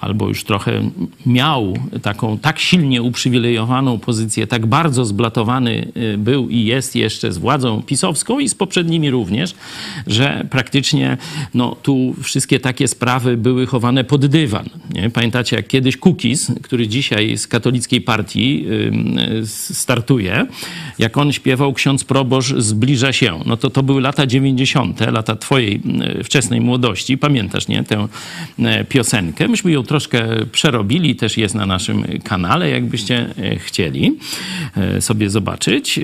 albo 0.00 0.28
już 0.28 0.44
trochę 0.44 0.90
miał 1.26 1.76
taką 2.02 2.38
tak 2.38 2.58
silnie 2.58 3.02
uprzywilejowaną 3.02 3.98
pozycję, 3.98 4.46
tak 4.46 4.66
bardzo 4.66 5.04
zblatowany 5.04 5.92
y, 5.96 6.18
był 6.18 6.48
i 6.48 6.64
jest 6.64 6.96
jeszcze 6.96 7.32
z 7.32 7.38
władzą 7.38 7.82
pisowską 7.82 8.38
i 8.38 8.48
z 8.48 8.54
poprzednimi 8.54 9.10
również, 9.10 9.54
że 10.06 10.46
praktycznie 10.50 11.16
no, 11.54 11.76
tu 11.82 12.14
wszystkie 12.22 12.60
takie 12.60 12.88
sprawy 12.88 13.36
były 13.36 13.66
chowane 13.66 14.04
pod 14.04 14.26
dywan. 14.26 14.68
Nie? 14.90 15.10
Pamiętacie, 15.10 15.56
jak 15.56 15.66
kiedyś 15.66 15.96
Kukiz, 15.96 16.52
który 16.62 16.88
dzisiaj 16.88 17.38
z 17.38 17.46
katolickiej 17.46 18.00
partii 18.00 18.66
startuje, 19.44 20.46
jak 20.98 21.18
on 21.18 21.32
śpiewał 21.32 21.72
Ksiądz 21.72 22.04
proboszcz 22.04 22.54
zbliża 22.56 23.12
się, 23.12 23.40
no 23.46 23.56
to 23.56 23.70
to 23.70 23.82
były 23.82 24.00
lata 24.00 24.26
90., 24.26 25.00
lata 25.00 25.36
twojej 25.36 25.80
y, 26.20 26.24
wczesnej 26.24 26.60
młodości. 26.60 27.18
Pamiętasz, 27.18 27.68
nie, 27.68 27.84
tę 27.84 28.08
y, 28.58 28.84
piosenkę? 28.84 29.48
Myśmy 29.48 29.70
ją 29.70 29.82
troszkę 29.90 30.46
przerobili, 30.52 31.16
też 31.16 31.36
jest 31.36 31.54
na 31.54 31.66
naszym 31.66 32.04
kanale, 32.24 32.70
jakbyście 32.70 33.26
y, 33.38 33.58
chcieli 33.58 34.18
y, 34.96 35.00
sobie 35.00 35.30
zobaczyć. 35.30 36.00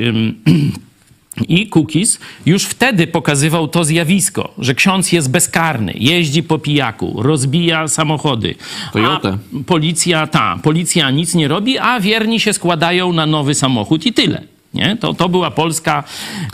I 1.49 1.69
Cookies 1.69 2.19
już 2.47 2.65
wtedy 2.65 3.07
pokazywał 3.07 3.69
to 3.69 3.85
zjawisko, 3.85 4.55
że 4.59 4.75
ksiądz 4.75 5.13
jest 5.13 5.31
bezkarny, 5.31 5.93
jeździ 5.97 6.43
po 6.43 6.59
pijaku, 6.59 7.23
rozbija 7.23 7.89
samochody. 7.89 8.55
Toyotę. 8.93 9.29
A 9.29 9.65
policja, 9.67 10.27
ta, 10.27 10.59
policja 10.63 11.11
nic 11.11 11.35
nie 11.35 11.49
robi, 11.49 11.79
a 11.79 12.01
wierni 12.01 12.41
się 12.41 12.53
składają 12.53 13.13
na 13.13 13.27
nowy 13.27 13.55
samochód 13.55 14.07
i 14.07 14.13
tyle. 14.13 14.56
Nie? 14.75 14.97
To, 14.97 15.15
to 15.15 15.29
była 15.29 15.51
Polska 15.51 16.05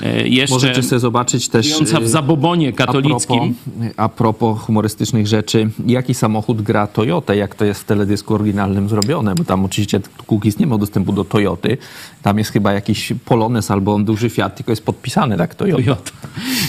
e, 0.03 0.29
jeszcze 0.29 0.55
Możecie 0.55 0.83
sobie 0.83 0.99
zobaczyć 0.99 1.49
też... 1.49 1.79
w 1.79 2.03
y, 2.03 2.09
zabobonie 2.09 2.73
katolickim. 2.73 3.39
A 3.39 3.45
propos, 3.45 3.95
a 3.97 4.09
propos 4.09 4.61
humorystycznych 4.61 5.27
rzeczy, 5.27 5.71
jaki 5.87 6.15
samochód 6.15 6.63
gra 6.63 6.87
Toyota, 6.87 7.35
jak 7.35 7.55
to 7.55 7.65
jest 7.65 7.81
w 7.81 7.85
teledysku 7.85 8.35
oryginalnym 8.35 8.89
zrobione, 8.89 9.35
bo 9.35 9.45
tam 9.45 9.65
oczywiście 9.65 10.01
Cookies 10.27 10.59
nie 10.59 10.67
ma 10.67 10.79
dostępu 10.79 11.13
do 11.13 11.25
Toyoty, 11.25 11.79
tam 12.23 12.39
jest 12.39 12.51
chyba 12.51 12.73
jakiś 12.73 13.13
Polones 13.25 13.71
albo 13.71 13.99
duży 13.99 14.31
Fiat, 14.31 14.57
tylko 14.57 14.73
jest 14.73 14.85
podpisany 14.85 15.37
tak 15.37 15.55
Toyota. 15.55 15.83
Toyota. 15.83 16.13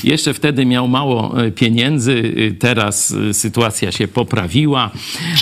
Jeszcze 0.03 0.33
wtedy 0.33 0.65
miał 0.65 0.87
mało 0.87 1.43
e, 1.43 1.51
pieniędzy, 1.51 2.33
e, 2.37 2.51
teraz 2.51 3.13
e, 3.29 3.33
sytuacja 3.33 3.91
się 3.91 4.07
poprawiła, 4.07 4.91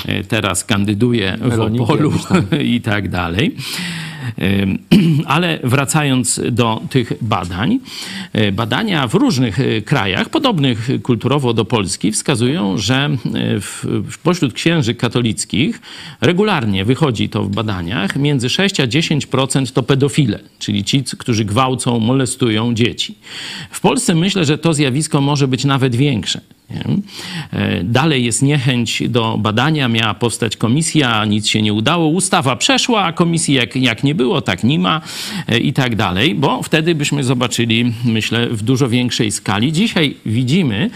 e, 0.06 0.24
teraz 0.24 0.66
kandyduje 0.66 1.38
w 1.42 1.60
Opolu 1.60 2.12
tam. 2.30 2.46
i 2.76 2.82
tak 2.82 3.10
dalej. 3.10 3.56
Ale 5.26 5.60
wracając 5.64 6.42
do 6.52 6.82
tych 6.90 7.14
badań, 7.22 7.80
e, 8.34 8.52
badania 8.52 9.08
w 9.08 9.14
różnych 9.14 9.60
e, 9.60 9.82
krajach, 9.82 10.30
podobnych 10.30 10.90
kulturowo 11.04 11.54
do 11.54 11.66
Polski, 11.66 12.12
wskazują, 12.12 12.78
że 12.78 12.96
e, 12.96 13.18
w, 13.60 13.86
pośród 14.24 14.54
księży 14.54 14.96
katolickich 14.96 15.82
regularnie 16.22 16.86
wychodzi 16.86 17.30
to 17.30 17.44
w 17.44 17.50
badaniach, 17.50 18.16
między 18.16 18.50
6 18.50 18.80
a 18.80 18.88
10% 18.88 19.72
to 19.72 19.84
pedofile, 19.84 20.40
czyli 20.60 20.84
ci, 20.84 21.04
którzy 21.18 21.46
gwałcą, 21.46 22.00
molestują 22.00 22.74
dzieci. 22.74 23.16
W 23.72 23.80
Polsce 23.80 24.16
myślę, 24.16 24.46
że 24.46 24.58
to 24.58 24.74
zjawisko 24.74 25.22
może 25.22 25.48
być 25.48 25.66
nawet 25.66 25.96
większe. 25.96 26.42
E, 27.54 27.84
Dalej 27.84 28.26
jest 28.26 28.42
niechęć 28.42 29.04
do 29.10 29.38
badania, 29.38 29.88
miała 29.88 30.14
powstać 30.14 30.58
komisja, 30.58 31.26
nic 31.26 31.48
się 31.48 31.62
nie 31.62 31.74
udało, 31.74 32.08
ustawa 32.08 32.56
przeszła, 32.56 33.04
a 33.04 33.14
komisji 33.14 33.56
jak, 33.56 33.76
jak 33.76 34.04
nie 34.04 34.16
było, 34.16 34.42
tak 34.42 34.64
nie 34.64 34.80
ma 34.80 35.02
e, 35.48 35.60
i 35.60 35.74
tak 35.74 35.96
dalej, 35.96 36.36
bo 36.36 36.64
wtedy 36.64 36.96
byśmy 36.96 37.24
zobaczyli, 37.24 37.94
myślę, 38.06 38.48
w 38.50 38.64
dużo 38.64 38.90
większej 38.90 39.32
skali. 39.32 39.72
Dzisiaj 39.72 40.16
widzimy, 40.26 40.90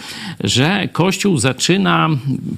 że 0.44 0.90
Kościół 0.92 1.38
zaczyna, 1.38 2.10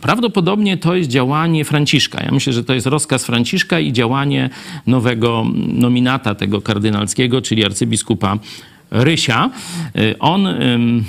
prawdopodobnie 0.01 0.77
to 0.77 0.95
jest 0.95 1.09
działanie 1.09 1.65
Franciszka. 1.65 2.23
Ja 2.23 2.31
myślę, 2.31 2.53
że 2.53 2.63
to 2.63 2.73
jest 2.73 2.87
rozkaz 2.87 3.25
Franciszka 3.25 3.79
i 3.79 3.93
działanie 3.93 4.49
nowego 4.87 5.45
nominata 5.67 6.35
tego 6.35 6.61
kardynalskiego, 6.61 7.41
czyli 7.41 7.65
arcybiskupa 7.65 8.37
Rysia. 8.91 9.49
Y, 9.97 10.19
on, 10.19 10.47
y, 10.47 11.03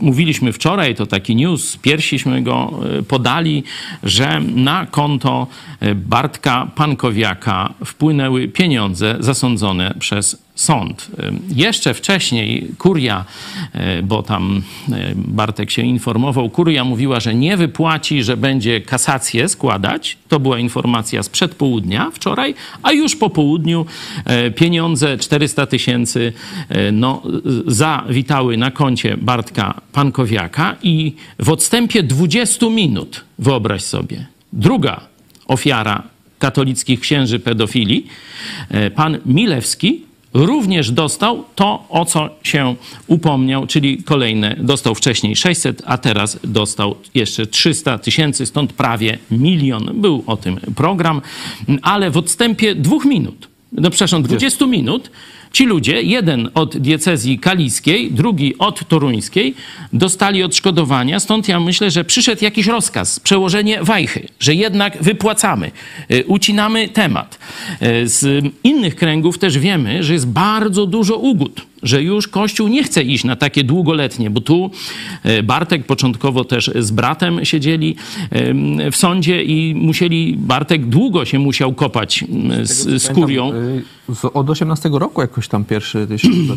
mówiliśmy 0.00 0.52
wczoraj, 0.52 0.94
to 0.94 1.06
taki 1.06 1.36
news, 1.36 1.76
piersiśmy 1.76 2.42
go 2.42 2.80
podali, 3.08 3.62
że 4.02 4.40
na 4.40 4.86
konto 4.86 5.46
Bartka 5.94 6.66
Pankowiaka 6.74 7.74
wpłynęły 7.84 8.48
pieniądze 8.48 9.16
zasądzone 9.20 9.94
przez 9.98 10.44
sąd. 10.54 11.10
Jeszcze 11.54 11.94
wcześniej 11.94 12.68
kuria, 12.78 13.24
e, 13.72 14.02
bo 14.02 14.22
tam 14.22 14.62
e, 14.92 15.12
Bartek 15.16 15.70
się 15.70 15.82
informował, 15.82 16.50
kuria 16.50 16.84
mówiła, 16.84 17.20
że 17.20 17.34
nie 17.34 17.56
wypłaci, 17.56 18.22
że 18.22 18.36
będzie 18.36 18.80
kasację 18.80 19.48
składać. 19.48 20.16
To 20.28 20.40
była 20.40 20.58
informacja 20.58 21.22
sprzed 21.22 21.54
południa 21.54 22.10
wczoraj, 22.10 22.54
a 22.82 22.92
już 22.92 23.16
po 23.16 23.30
południu 23.30 23.86
e, 24.24 24.50
pieniądze 24.50 25.18
400 25.18 25.66
tysięcy 25.66 26.32
no, 26.92 27.22
zawitały 27.66 28.56
na 28.56 28.70
koncie 28.70 29.16
Bartka 29.16 29.80
Pankowiaka 29.92 30.76
i 30.82 31.14
w 31.38 31.50
odstępie 31.50 32.02
20 32.02 32.66
minut, 32.70 33.24
wyobraź 33.38 33.82
sobie, 33.82 34.26
druga 34.52 35.00
ofiara 35.46 36.02
katolickich 36.38 37.00
księży 37.00 37.38
pedofili, 37.38 38.06
pan 38.94 39.18
Milewski 39.26 40.02
również 40.34 40.90
dostał 40.90 41.44
to, 41.54 41.84
o 41.88 42.04
co 42.04 42.30
się 42.42 42.74
upomniał, 43.06 43.66
czyli 43.66 44.02
kolejne, 44.02 44.56
dostał 44.58 44.94
wcześniej 44.94 45.36
600, 45.36 45.82
a 45.86 45.98
teraz 45.98 46.38
dostał 46.44 46.94
jeszcze 47.14 47.46
300 47.46 47.98
tysięcy, 47.98 48.46
stąd 48.46 48.72
prawie 48.72 49.18
milion. 49.30 49.90
Był 49.94 50.24
o 50.26 50.36
tym 50.36 50.60
program, 50.76 51.22
ale 51.82 52.10
w 52.10 52.16
odstępie 52.16 52.74
dwóch 52.74 53.04
minut, 53.04 53.48
no 53.72 53.90
przepraszam, 53.90 54.22
20 54.22 54.66
minut, 54.66 55.10
Ci 55.54 55.66
ludzie, 55.66 56.02
jeden 56.02 56.48
od 56.54 56.76
diecezji 56.76 57.38
kaliskiej, 57.38 58.12
drugi 58.12 58.58
od 58.58 58.88
toruńskiej, 58.88 59.54
dostali 59.92 60.42
odszkodowania. 60.42 61.20
Stąd 61.20 61.48
ja 61.48 61.60
myślę, 61.60 61.90
że 61.90 62.04
przyszedł 62.04 62.44
jakiś 62.44 62.66
rozkaz, 62.66 63.20
przełożenie 63.20 63.82
wajchy, 63.82 64.28
że 64.40 64.54
jednak 64.54 65.02
wypłacamy, 65.02 65.70
y, 66.10 66.24
ucinamy 66.26 66.88
temat. 66.88 67.38
Y, 67.82 68.08
z 68.08 68.44
innych 68.64 68.96
kręgów 68.96 69.38
też 69.38 69.58
wiemy, 69.58 70.02
że 70.02 70.12
jest 70.12 70.28
bardzo 70.28 70.86
dużo 70.86 71.16
ugód 71.16 71.66
że 71.84 72.02
już 72.02 72.28
Kościół 72.28 72.68
nie 72.68 72.84
chce 72.84 73.02
iść 73.02 73.24
na 73.24 73.36
takie 73.36 73.64
długoletnie, 73.64 74.30
bo 74.30 74.40
tu 74.40 74.70
y, 75.26 75.42
Bartek 75.42 75.86
początkowo 75.86 76.44
też 76.44 76.70
z 76.74 76.90
bratem 76.90 77.44
siedzieli 77.44 77.96
w 78.92 78.96
sądzie 78.96 79.44
i 79.44 79.74
musieli, 79.74 80.36
Bartek 80.38 80.86
długo 80.86 81.24
się 81.24 81.38
musiał 81.38 81.72
kopać 81.72 82.24
z, 82.62 83.02
z 83.02 83.08
kurią. 83.08 83.52
Od 84.34 84.50
18 84.50 84.90
roku 84.92 85.20
jakoś 85.20 85.48
tam 85.48 85.64
pierwszy 85.64 86.06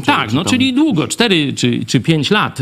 Tak, 0.06 0.34
no 0.34 0.46
czyli 0.46 0.74
długo, 0.74 1.08
4 1.08 1.54
czy, 1.54 1.86
czy 1.86 2.00
5 2.00 2.32
lat 2.32 2.60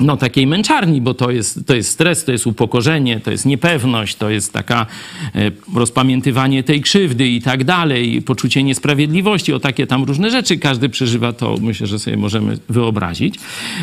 no, 0.00 0.16
takiej 0.16 0.46
męczarni, 0.46 1.00
bo 1.00 1.14
to 1.14 1.30
jest, 1.30 1.66
to 1.66 1.74
jest 1.74 1.90
stres, 1.90 2.24
to 2.24 2.32
jest 2.32 2.46
upokorzenie, 2.46 3.20
to 3.20 3.30
jest 3.30 3.46
niepewność, 3.46 4.16
to 4.16 4.30
jest 4.30 4.52
taka 4.52 4.86
e, 5.34 5.50
rozpamiętywanie 5.74 6.62
tej 6.62 6.80
krzywdy 6.80 7.28
i 7.28 7.42
tak 7.42 7.64
dalej, 7.64 8.22
poczucie 8.22 8.62
niesprawiedliwości, 8.62 9.52
o 9.52 9.60
takie 9.60 9.86
tam 9.86 10.04
różne 10.04 10.30
rzeczy 10.30 10.58
każdy 10.58 10.88
przeżywa, 10.88 11.32
to 11.32 11.56
myślę, 11.60 11.86
że 11.86 11.98
sobie 11.98 12.16
możemy 12.16 12.58
wyobrazić. 12.68 13.34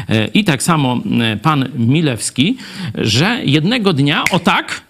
E, 0.10 0.28
I 0.28 0.44
tak 0.44 0.64
samo 0.64 1.00
e, 1.22 1.38
pan 1.38 1.70
Milewski, 1.76 2.58
że 2.96 3.42
jednego 3.46 3.94
dnia, 3.94 4.24
o 4.32 4.40
tak, 4.40 4.82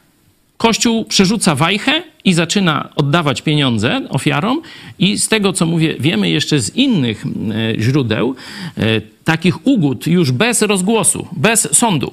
Kościół 0.58 1.06
przerzuca 1.06 1.56
wajchę 1.56 2.04
i 2.26 2.34
zaczyna 2.34 2.90
oddawać 2.96 3.42
pieniądze 3.42 4.02
ofiarom, 4.10 4.62
i 5.00 5.18
z 5.18 5.28
tego, 5.28 5.54
co 5.54 5.66
mówię, 5.66 5.96
wiemy 6.00 6.30
jeszcze 6.30 6.60
z 6.60 6.76
innych 6.76 7.26
e, 7.26 7.82
źródeł, 7.82 8.36
e, 8.78 9.02
takich 9.24 9.68
ugód 9.68 10.08
już 10.08 10.32
bez 10.32 10.62
rozgłosu, 10.62 11.28
bez 11.32 11.78
sądu 11.78 12.12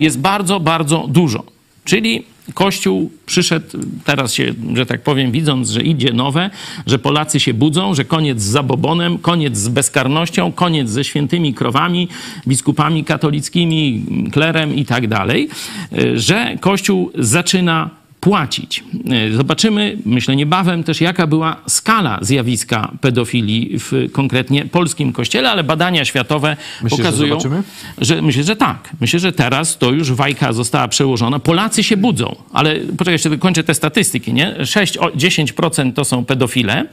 jest 0.00 0.20
bardzo, 0.20 0.60
bardzo 0.60 1.06
dużo. 1.08 1.44
Czyli 1.84 2.24
Kościół 2.54 3.10
przyszedł 3.26 3.66
teraz 4.04 4.34
się, 4.34 4.54
że 4.74 4.86
tak 4.86 5.02
powiem, 5.02 5.32
widząc, 5.32 5.70
że 5.70 5.82
idzie 5.82 6.12
nowe, 6.12 6.50
że 6.86 6.98
Polacy 6.98 7.40
się 7.40 7.54
budzą, 7.54 7.94
że 7.94 8.04
koniec 8.04 8.40
z 8.40 8.44
zabobonem, 8.44 9.18
koniec 9.18 9.56
z 9.56 9.68
bezkarnością, 9.68 10.52
koniec 10.52 10.90
ze 10.90 11.04
świętymi 11.04 11.54
krowami, 11.54 12.08
biskupami 12.48 13.04
katolickimi, 13.04 14.04
klerem 14.32 14.74
i 14.74 14.84
tak 14.84 15.08
dalej, 15.08 15.48
że 16.14 16.56
Kościół 16.60 17.10
zaczyna 17.14 17.90
płacić. 18.26 18.84
E, 19.10 19.32
zobaczymy, 19.36 19.98
myślę 20.04 20.36
niebawem 20.36 20.84
też, 20.84 21.00
jaka 21.00 21.26
była 21.26 21.56
skala 21.66 22.18
zjawiska 22.22 22.92
pedofilii 23.00 23.78
w 23.78 24.08
konkretnie 24.12 24.64
polskim 24.64 25.12
kościele, 25.12 25.50
ale 25.50 25.64
badania 25.64 26.04
światowe 26.04 26.56
Myślisz, 26.82 27.00
pokazują, 27.00 27.40
że, 27.40 27.62
że, 27.98 28.22
myślę, 28.22 28.42
że 28.42 28.56
tak. 28.56 28.90
Myślę, 29.00 29.20
że 29.20 29.32
teraz 29.32 29.78
to 29.78 29.90
już 29.90 30.12
wajka 30.12 30.52
została 30.52 30.88
przełożona. 30.88 31.38
Polacy 31.38 31.82
się 31.82 31.96
budzą, 31.96 32.36
ale 32.52 32.76
poczekaj, 32.76 33.12
jeszcze 33.12 33.38
kończę 33.38 33.64
te 33.64 33.74
statystyki, 33.74 34.32
nie? 34.32 34.56
6-10% 34.60 35.92
to 35.92 36.04
są 36.04 36.24
pedofile, 36.24 36.84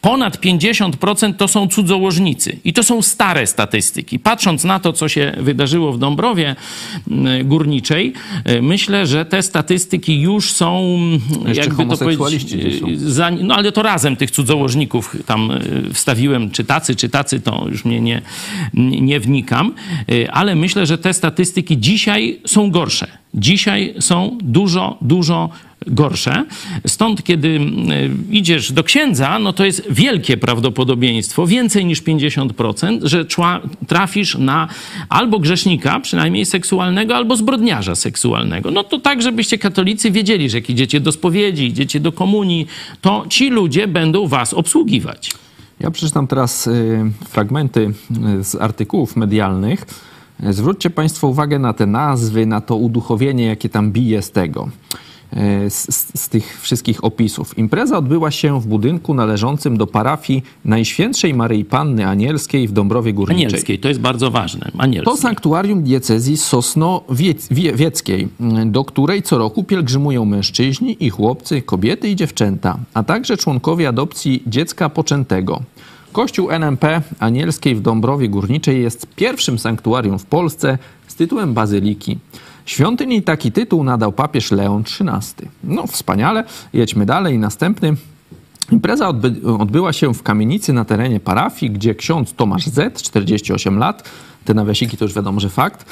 ponad 0.00 0.40
50% 0.40 1.34
to 1.34 1.48
są 1.48 1.68
cudzołożnicy. 1.68 2.56
I 2.64 2.72
to 2.72 2.82
są 2.82 3.02
stare 3.02 3.46
statystyki. 3.46 4.18
Patrząc 4.18 4.64
na 4.64 4.80
to, 4.80 4.92
co 4.92 5.08
się 5.08 5.32
wydarzyło 5.40 5.92
w 5.92 5.98
Dąbrowie 5.98 6.56
Górniczej, 7.44 8.12
e, 8.44 8.62
myślę, 8.62 9.06
że 9.06 9.24
te 9.24 9.42
statystyki 9.42 10.20
już 10.20 10.52
są 10.52 10.69
jeszcze 11.46 11.64
jakby 11.64 11.86
to 11.86 11.96
powiedzieć, 11.96 12.56
za, 12.96 13.30
no 13.30 13.54
ale 13.54 13.72
to 13.72 13.82
razem 13.82 14.16
tych 14.16 14.30
cudzołożników 14.30 15.16
tam 15.26 15.50
e, 15.50 15.60
wstawiłem, 15.92 16.50
czy 16.50 16.64
tacy, 16.64 16.96
czy 16.96 17.08
tacy, 17.08 17.40
to 17.40 17.66
już 17.70 17.84
mnie 17.84 18.00
nie, 18.00 18.22
nie 19.00 19.20
wnikam, 19.20 19.74
e, 20.08 20.32
ale 20.32 20.54
myślę, 20.54 20.86
że 20.86 20.98
te 20.98 21.14
statystyki 21.14 21.78
dzisiaj 21.78 22.40
są 22.46 22.70
gorsze. 22.70 23.06
Dzisiaj 23.34 23.94
są 24.00 24.38
dużo, 24.42 24.98
dużo 25.00 25.50
gorsze. 25.86 26.44
Stąd, 26.86 27.22
kiedy 27.22 27.48
e, 27.48 27.60
idziesz 28.30 28.72
do 28.72 28.84
księdza, 28.84 29.38
no 29.38 29.52
to 29.52 29.64
jest 29.64 29.82
wielkie 29.90 30.36
prawdopodobieństwo, 30.36 31.46
więcej 31.46 31.84
niż 31.84 32.02
50%, 32.02 32.98
że 33.02 33.24
trafisz 33.86 34.38
na 34.38 34.68
albo 35.08 35.38
grzesznika, 35.38 36.00
przynajmniej 36.00 36.46
seksualnego, 36.46 37.16
albo 37.16 37.36
zbrodniarza 37.36 37.94
seksualnego. 37.94 38.70
No 38.70 38.84
to 38.84 38.98
tak, 38.98 39.22
żebyście 39.22 39.58
katolicy 39.58 40.10
wiedzieli, 40.10 40.50
że 40.50 40.58
jak 40.58 40.70
idziecie 40.70 41.00
do 41.00 41.12
spowiedzi, 41.12 41.66
idziecie 41.66 42.00
do 42.00 42.12
komunii, 42.12 42.66
to 43.00 43.24
ci 43.28 43.50
ludzie 43.50 43.88
będą 43.88 44.26
was 44.26 44.54
obsługiwać. 44.54 45.30
Ja 45.80 45.90
przeczytam 45.90 46.26
teraz 46.26 46.66
y, 46.66 47.00
fragmenty 47.28 47.92
y, 48.40 48.44
z 48.44 48.54
artykułów 48.54 49.16
medialnych. 49.16 49.86
Zwróćcie 50.50 50.90
Państwo 50.90 51.28
uwagę 51.28 51.58
na 51.58 51.72
te 51.72 51.86
nazwy, 51.86 52.46
na 52.46 52.60
to 52.60 52.76
uduchowienie, 52.76 53.46
jakie 53.46 53.68
tam 53.68 53.92
bije 53.92 54.22
z 54.22 54.30
tego. 54.30 54.68
E, 55.36 55.70
z, 55.70 56.10
z, 56.14 56.28
tych 56.28 56.60
wszystkich 56.60 57.04
opisów. 57.04 57.58
Impreza 57.58 57.98
odbyła 57.98 58.30
się 58.30 58.60
w 58.60 58.66
budynku 58.66 59.14
należącym 59.14 59.76
do 59.76 59.86
parafii 59.86 60.42
Najświętszej 60.64 61.34
Maryi 61.34 61.64
Panny 61.64 62.06
Anielskiej 62.06 62.68
w 62.68 62.72
Dąbrowie 62.72 63.12
Górniczej. 63.12 63.46
Anielskiej, 63.46 63.78
to 63.78 63.88
jest 63.88 64.00
bardzo 64.00 64.30
ważne. 64.30 64.70
Anielskie. 64.78 65.10
To 65.10 65.16
sanktuarium 65.16 65.82
diecezji 65.82 66.36
Sosnowieckiej, 66.36 68.28
do 68.66 68.84
której 68.84 69.22
co 69.22 69.38
roku 69.38 69.64
pielgrzymują 69.64 70.24
mężczyźni 70.24 70.96
i 71.00 71.10
chłopcy, 71.10 71.62
kobiety 71.62 72.08
i 72.08 72.16
dziewczęta, 72.16 72.78
a 72.94 73.02
także 73.02 73.36
członkowie 73.36 73.88
adopcji 73.88 74.42
dziecka 74.46 74.88
poczętego. 74.88 75.62
Kościół 76.12 76.50
NMP 76.50 77.02
Anielskiej 77.18 77.74
w 77.74 77.80
Dąbrowie 77.80 78.28
Górniczej 78.28 78.82
jest 78.82 79.06
pierwszym 79.16 79.58
sanktuarium 79.58 80.18
w 80.18 80.26
Polsce 80.26 80.78
z 81.06 81.14
tytułem 81.14 81.54
bazyliki. 81.54 82.18
Świątyni 82.70 83.22
taki 83.22 83.52
tytuł 83.52 83.84
nadał 83.84 84.12
papież 84.12 84.50
Leon 84.50 84.82
XIII. 84.82 85.48
No 85.64 85.86
wspaniale, 85.86 86.44
jedźmy 86.72 87.06
dalej. 87.06 87.38
Następny 87.38 87.96
Impreza 88.72 89.08
odby 89.08 89.52
odbyła 89.58 89.92
się 89.92 90.14
w 90.14 90.22
kamienicy 90.22 90.72
na 90.72 90.84
terenie 90.84 91.20
parafii, 91.20 91.72
gdzie 91.72 91.94
ksiądz 91.94 92.32
Tomasz 92.32 92.66
Z, 92.66 93.02
48 93.02 93.78
lat, 93.78 94.10
te 94.44 94.54
nawiasiki 94.54 94.96
to 94.96 95.04
już 95.04 95.14
wiadomo, 95.14 95.40
że 95.40 95.48
fakt, 95.48 95.84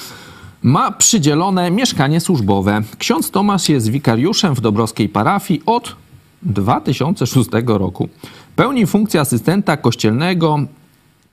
ma 0.62 0.90
przydzielone 0.90 1.70
mieszkanie 1.70 2.20
służbowe. 2.20 2.82
Ksiądz 2.98 3.30
Tomasz 3.30 3.68
jest 3.68 3.90
wikariuszem 3.90 4.54
w 4.54 4.60
dobrowskiej 4.60 5.08
parafii 5.08 5.62
od 5.66 5.96
2006 6.42 7.50
roku. 7.66 8.08
Pełni 8.56 8.86
funkcję 8.86 9.20
asystenta 9.20 9.76
kościelnego 9.76 10.58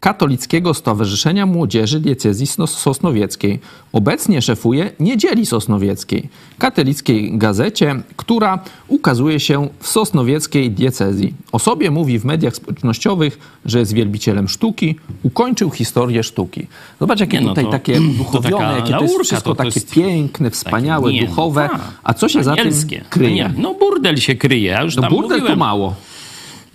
Katolickiego 0.06 0.74
Stowarzyszenia 0.74 1.46
Młodzieży 1.46 2.00
Diecezji 2.00 2.48
Sosnowieckiej. 2.68 3.60
Obecnie 3.94 4.42
szefuje 4.42 4.92
Niedzieli 5.00 5.46
Sosnowieckiej, 5.46 6.30
katolickiej 6.58 7.38
gazecie, 7.38 7.96
która 8.16 8.60
ukazuje 8.88 9.40
się 9.40 9.70
w 9.80 9.88
sosnowieckiej 9.88 10.72
diecezji. 10.72 11.34
O 11.52 11.60
sobie 11.60 11.92
mówi 11.92 12.20
w 12.20 12.26
mediach 12.26 12.56
społecznościowych, 12.56 13.40
że 13.66 13.80
jest 13.80 13.94
wielbicielem 13.94 14.48
sztuki, 14.48 14.96
ukończył 15.24 15.70
historię 15.70 16.24
sztuki. 16.24 16.68
Zobacz, 17.00 17.20
jakie 17.20 17.42
no 17.42 17.50
tutaj 17.50 17.64
to, 17.66 17.72
takie 17.72 18.02
uduchowione, 18.02 18.76
jakie 18.76 18.94
to 18.94 19.02
jest 19.02 19.16
wszystko 19.16 19.50
to, 19.50 19.56
to 19.56 19.64
takie 19.64 19.80
jest 19.80 19.92
piękne, 19.92 20.50
wspaniałe, 20.50 21.06
takie, 21.06 21.22
nie, 21.22 21.28
duchowe. 21.28 21.70
No, 21.74 21.80
a 22.04 22.14
co 22.14 22.30
się 22.30 22.44
za 22.44 22.56
tym 22.56 22.72
kryje? 23.10 23.54
No 23.58 23.74
burdel 23.74 24.18
się 24.18 24.36
kryje. 24.36 24.72
Ja 24.72 24.84
już 24.84 24.96
no 24.96 25.10
burdel 25.10 25.38
mówiłem. 25.38 25.54
to 25.54 25.56
mało. 25.60 25.96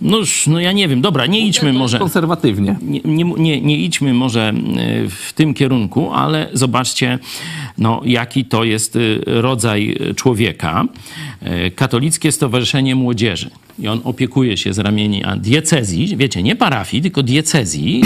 No 0.01 0.17
już, 0.17 0.47
no 0.47 0.59
ja 0.59 0.71
nie 0.71 0.87
wiem, 0.87 1.01
dobra, 1.01 1.25
nie 1.25 1.47
idźmy 1.47 1.73
może. 1.73 1.99
Konserwatywnie. 1.99 2.75
Nie, 2.81 2.99
nie, 3.05 3.23
nie, 3.23 3.61
nie 3.61 3.77
idźmy 3.77 4.13
może 4.13 4.49
e, 4.49 4.53
w 5.09 5.33
tym 5.33 5.53
kierunku, 5.53 6.11
ale 6.11 6.49
zobaczcie, 6.53 7.19
no, 7.77 8.01
jaki 8.05 8.45
to 8.45 8.63
jest 8.63 8.95
e, 8.95 8.99
rodzaj 9.25 9.97
człowieka. 10.15 10.85
E, 11.41 11.71
Katolickie 11.71 12.31
Stowarzyszenie 12.31 12.95
Młodzieży. 12.95 13.49
I 13.79 13.87
on 13.87 14.01
opiekuje 14.03 14.57
się 14.57 14.73
z 14.73 14.79
ramienia 14.79 15.37
diecezji, 15.37 16.17
wiecie, 16.17 16.43
nie 16.43 16.55
parafii, 16.55 17.03
tylko 17.03 17.23
diecezji, 17.23 18.03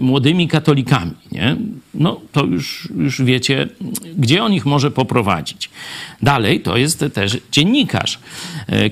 młodymi 0.00 0.48
katolikami. 0.48 1.10
Nie? 1.32 1.56
No 1.94 2.20
to 2.32 2.44
już, 2.44 2.88
już 2.98 3.22
wiecie, 3.22 3.68
gdzie 4.18 4.44
on 4.44 4.52
ich 4.52 4.66
może 4.66 4.90
poprowadzić. 4.90 5.70
Dalej 6.22 6.60
to 6.60 6.76
jest 6.76 7.04
też 7.14 7.38
dziennikarz 7.52 8.18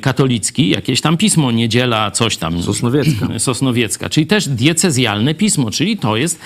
katolicki, 0.01 0.69
jakieś 0.69 1.01
tam 1.01 1.17
pismo 1.17 1.53
Niedziela, 1.53 2.11
coś 2.25 2.37
tam. 2.37 2.63
Sosnowiecka. 2.63 3.39
Sosnowiecka, 3.49 4.11
czyli 4.11 4.27
też 4.27 4.49
diecezjalne 4.49 5.35
pismo, 5.35 5.71
czyli 5.71 5.97
to 5.97 6.17
jest, 6.17 6.39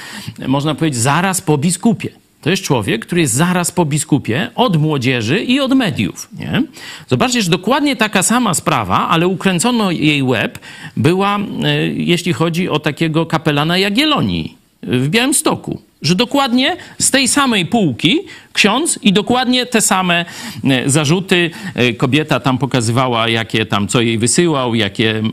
można 0.49 0.75
powiedzieć, 0.75 1.01
zaraz 1.01 1.41
po 1.41 1.59
biskupie. 1.59 2.11
To 2.41 2.51
jest 2.51 2.63
człowiek, 2.63 3.07
który 3.07 3.21
jest 3.21 3.35
zaraz 3.35 3.71
po 3.73 3.85
biskupie 3.85 4.51
od 4.55 4.77
młodzieży 4.77 5.45
i 5.45 5.61
od 5.61 5.75
mediów. 5.75 6.29
Nie? 6.39 6.63
Zobaczcie, 7.09 7.43
że 7.43 7.51
dokładnie 7.51 7.97
taka 7.97 8.23
sama 8.23 8.55
sprawa, 8.55 9.09
ale 9.09 9.27
ukręcono 9.27 9.91
jej 9.91 10.23
łeb, 10.23 10.59
była, 10.97 11.39
e, 11.39 11.87
jeśli 11.87 12.33
chodzi 12.33 12.69
o 12.69 12.79
takiego 12.79 13.27
kapelana 13.27 13.79
Jagiellonii 13.79 14.57
w 14.83 15.09
Białymstoku. 15.09 15.83
Że 16.03 16.15
dokładnie 16.15 16.77
z 16.99 17.11
tej 17.11 17.29
samej 17.29 17.67
półki 17.67 18.19
ksiądz 18.53 18.99
i 19.03 19.13
dokładnie 19.13 19.67
te 19.67 19.81
same 19.81 20.25
e, 20.65 20.91
zarzuty. 20.91 21.51
E, 21.75 21.93
Kobieta 21.93 22.41
tam 22.41 22.59
pokazywała, 22.59 23.29
jakie 23.29 23.67
tam, 23.67 23.89
co 23.89 24.01
jej 24.01 24.19
wysyłał, 24.19 24.75
jakie 24.75 25.11
mm, 25.11 25.33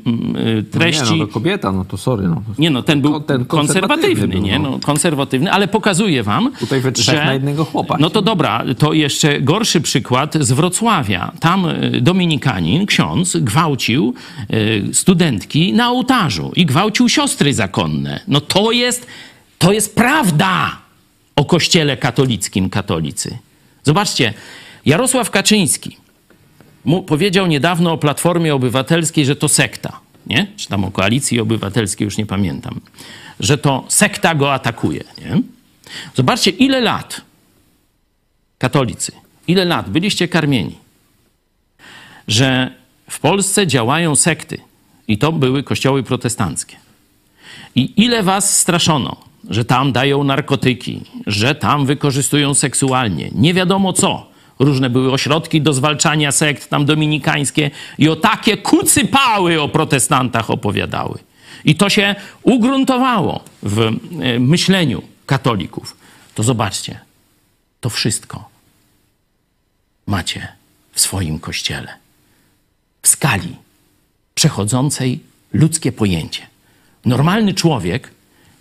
e, 0.60 0.63
treści. 0.63 1.13
Nie, 1.13 1.19
no 1.19 1.28
to 1.28 1.34
kobieta, 1.34 1.71
no 1.71 1.86
to 1.86 1.97
sorry. 1.97 2.28
No. 2.28 2.41
Nie 2.58 2.69
no, 2.69 2.84
ten 2.84 3.01
był 3.01 3.19
ten 3.19 3.45
konserwatywny, 3.45 3.97
konserwatywny 3.97 4.28
był, 4.28 4.41
nie? 4.41 4.60
no. 4.60 4.71
No, 4.71 4.80
konserwatywny, 4.80 5.51
ale 5.51 5.67
pokazuje 5.67 6.23
wam, 6.23 6.51
Tutaj 6.60 6.82
we 6.82 6.91
że... 6.95 7.25
na 7.25 7.34
jednego 7.34 7.65
chłopa. 7.65 7.97
No 7.99 8.10
to 8.10 8.21
dobra, 8.21 8.63
to 8.78 8.93
jeszcze 8.93 9.41
gorszy 9.41 9.82
przykład 9.82 10.36
z 10.39 10.51
Wrocławia. 10.51 11.32
Tam 11.39 11.65
e, 11.65 12.01
dominikanin, 12.01 12.86
ksiądz, 12.86 13.38
gwałcił 13.38 14.13
studentki 14.93 15.73
na 15.73 15.89
ołtarzu 15.89 16.51
i 16.56 16.65
gwałcił 16.65 17.10
siostry 17.10 17.54
zakonne. 17.54 18.19
No 18.28 18.41
to 18.41 18.71
jest, 18.71 19.08
to 19.57 19.71
jest 19.71 19.95
prawda 19.95 20.77
o 21.35 21.45
kościele 21.45 21.97
katolickim, 21.97 22.69
katolicy. 22.69 23.37
Zobaczcie, 23.83 24.33
Jarosław 24.85 25.31
Kaczyński 25.31 25.97
powiedział 27.07 27.47
niedawno 27.47 27.91
o 27.91 27.97
Platformie 27.97 28.55
Obywatelskiej, 28.55 29.25
że 29.25 29.35
to 29.35 29.49
sekta, 29.49 29.99
nie? 30.27 30.47
Czy 30.57 30.67
tam 30.67 30.83
o 30.83 30.91
Koalicji 30.91 31.39
Obywatelskiej, 31.39 32.05
już 32.05 32.17
nie 32.17 32.25
pamiętam. 32.25 32.81
Że 33.39 33.57
to 33.57 33.85
sekta 33.87 34.35
go 34.35 34.53
atakuje, 34.53 35.03
nie? 35.17 35.41
Zobaczcie, 36.15 36.51
ile 36.51 36.79
lat, 36.79 37.21
katolicy, 38.57 39.11
ile 39.47 39.65
lat 39.65 39.89
byliście 39.89 40.27
karmieni, 40.27 40.75
że 42.27 42.71
w 43.09 43.19
Polsce 43.19 43.67
działają 43.67 44.15
sekty 44.15 44.57
i 45.07 45.17
to 45.17 45.31
były 45.31 45.63
kościoły 45.63 46.03
protestanckie. 46.03 46.77
I 47.75 48.03
ile 48.03 48.23
was 48.23 48.59
straszono, 48.59 49.17
że 49.49 49.65
tam 49.65 49.91
dają 49.91 50.23
narkotyki, 50.23 51.01
że 51.27 51.55
tam 51.55 51.86
wykorzystują 51.86 52.53
seksualnie, 52.53 53.29
nie 53.36 53.53
wiadomo 53.53 53.93
co. 53.93 54.36
Różne 54.60 54.89
były 54.89 55.12
ośrodki 55.12 55.62
do 55.62 55.73
zwalczania 55.73 56.31
sekt, 56.31 56.69
tam 56.69 56.86
dominikańskie, 56.86 57.71
i 57.97 58.10
o 58.10 58.15
takie 58.15 58.58
kucypały 58.58 59.62
o 59.62 59.69
protestantach 59.69 60.49
opowiadały. 60.49 61.19
I 61.65 61.75
to 61.75 61.89
się 61.89 62.15
ugruntowało 62.43 63.43
w 63.63 63.81
e, 63.81 64.39
myśleniu 64.39 65.01
katolików. 65.25 65.97
To 66.36 66.43
zobaczcie, 66.43 66.99
to 67.81 67.89
wszystko 67.89 68.49
macie 70.08 70.47
w 70.91 70.99
swoim 71.01 71.39
kościele. 71.39 71.88
W 73.01 73.08
skali 73.08 73.55
przechodzącej 74.36 75.19
ludzkie 75.53 75.91
pojęcie. 75.91 76.47
Normalny 77.05 77.53
człowiek 77.53 78.12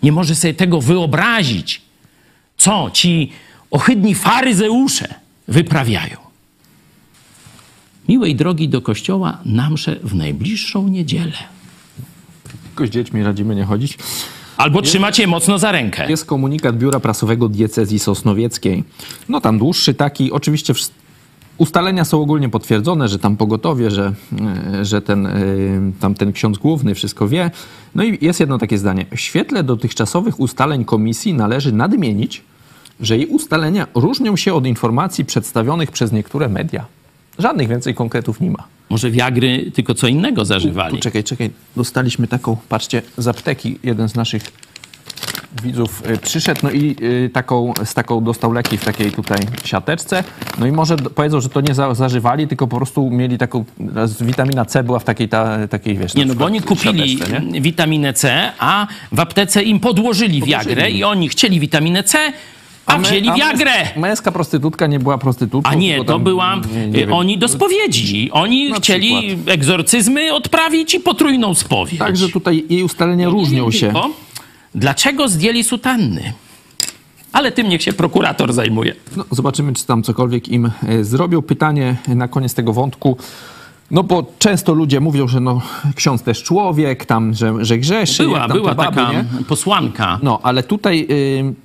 nie 0.05 0.11
może 0.11 0.35
sobie 0.35 0.53
tego 0.53 0.81
wyobrazić, 0.81 1.81
co 2.57 2.89
ci 2.93 3.31
ohydni 3.71 4.15
faryzeusze 4.15 5.13
wyprawiają. 5.47 6.17
Miłej 8.09 8.35
drogi 8.35 8.69
do 8.69 8.81
kościoła 8.81 9.37
na 9.45 9.69
mszę 9.69 9.95
w 10.03 10.15
najbliższą 10.15 10.87
niedzielę. 10.87 11.37
Tylko 12.63 12.87
z 12.87 12.89
dziećmi 12.89 13.23
radzimy 13.23 13.55
nie 13.55 13.63
chodzić. 13.63 13.97
Albo 14.57 14.81
trzymacie 14.81 15.27
mocno 15.27 15.59
za 15.59 15.71
rękę. 15.71 16.09
Jest 16.09 16.25
komunikat 16.25 16.77
Biura 16.77 16.99
Prasowego 16.99 17.49
Diecezji 17.49 17.99
Sosnowieckiej. 17.99 18.83
No 19.29 19.41
tam 19.41 19.59
dłuższy 19.59 19.93
taki. 19.93 20.31
Oczywiście 20.31 20.73
ustalenia 21.57 22.05
są 22.05 22.21
ogólnie 22.21 22.49
potwierdzone, 22.49 23.07
że 23.07 23.19
tam 23.19 23.37
pogotowie, 23.37 23.91
że, 23.91 24.13
e, 24.75 24.85
że 24.85 25.01
ten, 25.01 25.25
e, 25.25 25.31
tam 25.99 26.15
ten 26.15 26.31
ksiądz 26.33 26.57
główny 26.57 26.95
wszystko 26.95 27.27
wie. 27.27 27.51
No 27.95 28.03
i 28.03 28.17
jest 28.21 28.39
jedno 28.39 28.57
takie 28.57 28.77
zdanie. 28.77 29.05
W 29.15 29.19
świetle 29.19 29.63
dotychczasowych 29.63 30.39
ustaleń 30.39 30.85
komisji 30.85 31.33
należy 31.33 31.71
nadmienić, 31.71 32.43
że 33.01 33.17
jej 33.17 33.27
ustalenia 33.27 33.87
różnią 33.95 34.35
się 34.35 34.53
od 34.53 34.65
informacji 34.65 35.25
przedstawionych 35.25 35.91
przez 35.91 36.11
niektóre 36.11 36.49
media. 36.49 36.85
Żadnych 37.39 37.67
więcej 37.67 37.95
konkretów 37.95 38.41
nie 38.41 38.51
ma. 38.51 38.63
Może 38.89 39.11
wiagry 39.11 39.71
tylko 39.73 39.93
co 39.93 40.07
innego 40.07 40.45
zażywali. 40.45 40.95
Tu, 40.95 41.01
czekaj, 41.01 41.23
czekaj. 41.23 41.49
Dostaliśmy 41.75 42.27
taką, 42.27 42.57
patrzcie, 42.69 43.01
z 43.17 43.27
apteki. 43.27 43.79
Jeden 43.83 44.09
z 44.09 44.15
naszych 44.15 44.51
widzów 45.63 46.03
y, 46.09 46.17
przyszedł, 46.17 46.59
no 46.63 46.71
i 46.71 46.95
y, 47.01 47.29
taką, 47.33 47.73
z 47.83 47.93
taką 47.93 48.23
dostał 48.23 48.51
leki 48.51 48.77
w 48.77 48.85
takiej 48.85 49.11
tutaj 49.11 49.39
siateczce. 49.65 50.23
No 50.59 50.67
i 50.67 50.71
może 50.71 50.97
powiedzą, 50.97 51.41
że 51.41 51.49
to 51.49 51.61
nie 51.61 51.73
za, 51.73 51.93
zażywali, 51.93 52.47
tylko 52.47 52.67
po 52.67 52.75
prostu 52.77 53.09
mieli 53.09 53.37
taką, 53.37 53.65
witamina 54.21 54.65
C 54.65 54.83
była 54.83 54.99
w 54.99 55.03
takiej, 55.03 55.29
ta, 55.29 55.67
takiej 55.67 55.97
wiesz... 55.97 56.15
Nie, 56.15 56.25
no 56.25 56.35
bo 56.35 56.45
oni 56.45 56.61
kupili 56.61 57.09
siateczce, 57.17 57.41
nie? 57.41 57.61
witaminę 57.61 58.13
C, 58.13 58.51
a 58.59 58.87
w 59.11 59.19
aptece 59.19 59.63
im 59.63 59.79
podłożyli 59.79 60.41
wiagrę 60.43 60.91
i 60.91 61.03
oni 61.03 61.29
chcieli 61.29 61.59
witaminę 61.59 62.03
C, 62.03 62.19
a, 62.85 62.97
my- 62.97 63.03
wzięli 63.07 63.29
a 63.29 63.35
wiagrę. 63.35 63.71
męs- 63.71 63.99
Męska 63.99 64.31
prostytutka 64.31 64.87
nie 64.87 64.99
była 64.99 65.17
prostytutką. 65.17 65.69
A 65.71 65.75
nie, 65.75 66.03
to 66.05 66.19
była. 66.19 66.55
nie, 66.75 66.87
nie 66.87 67.07
y, 67.07 67.13
oni 67.13 67.37
do 67.37 67.47
spowiedzi. 67.47 68.29
Oni 68.31 68.69
Na 68.69 68.75
chcieli 68.75 69.27
przykład. 69.27 69.49
egzorcyzmy 69.55 70.33
odprawić 70.33 70.93
i 70.93 70.99
potrójną 70.99 71.53
spowiedź. 71.55 71.99
Także 71.99 72.29
tutaj 72.29 72.63
jej 72.69 72.83
ustalenia 72.83 73.29
różnią 73.29 73.71
się. 73.71 73.79
Tylko, 73.85 74.09
dlaczego 74.75 75.27
zdjęli 75.27 75.63
sutanny? 75.63 76.33
Ale 77.33 77.51
tym 77.51 77.69
niech 77.69 77.83
się 77.83 77.93
prokurator 77.93 78.53
zajmuje. 78.53 78.95
No, 79.17 79.25
zobaczymy, 79.31 79.73
czy 79.73 79.85
tam 79.85 80.03
cokolwiek 80.03 80.49
im 80.49 80.71
e, 80.87 81.03
zrobią. 81.03 81.41
Pytanie 81.41 81.95
na 82.07 82.27
koniec 82.27 82.53
tego 82.53 82.73
wątku. 82.73 83.17
No 83.91 84.03
bo 84.03 84.25
często 84.39 84.73
ludzie 84.73 84.99
mówią, 84.99 85.27
że 85.27 85.39
no, 85.39 85.61
ksiądz 85.95 86.23
też 86.23 86.43
człowiek, 86.43 87.05
tam, 87.05 87.33
że, 87.33 87.65
że 87.65 87.77
grzeszy. 87.77 88.23
Była, 88.23 88.47
była 88.47 88.75
baby, 88.75 88.95
taka 88.95 89.11
nie? 89.11 89.25
posłanka. 89.47 90.19
No, 90.23 90.39
ale 90.43 90.63
tutaj 90.63 91.07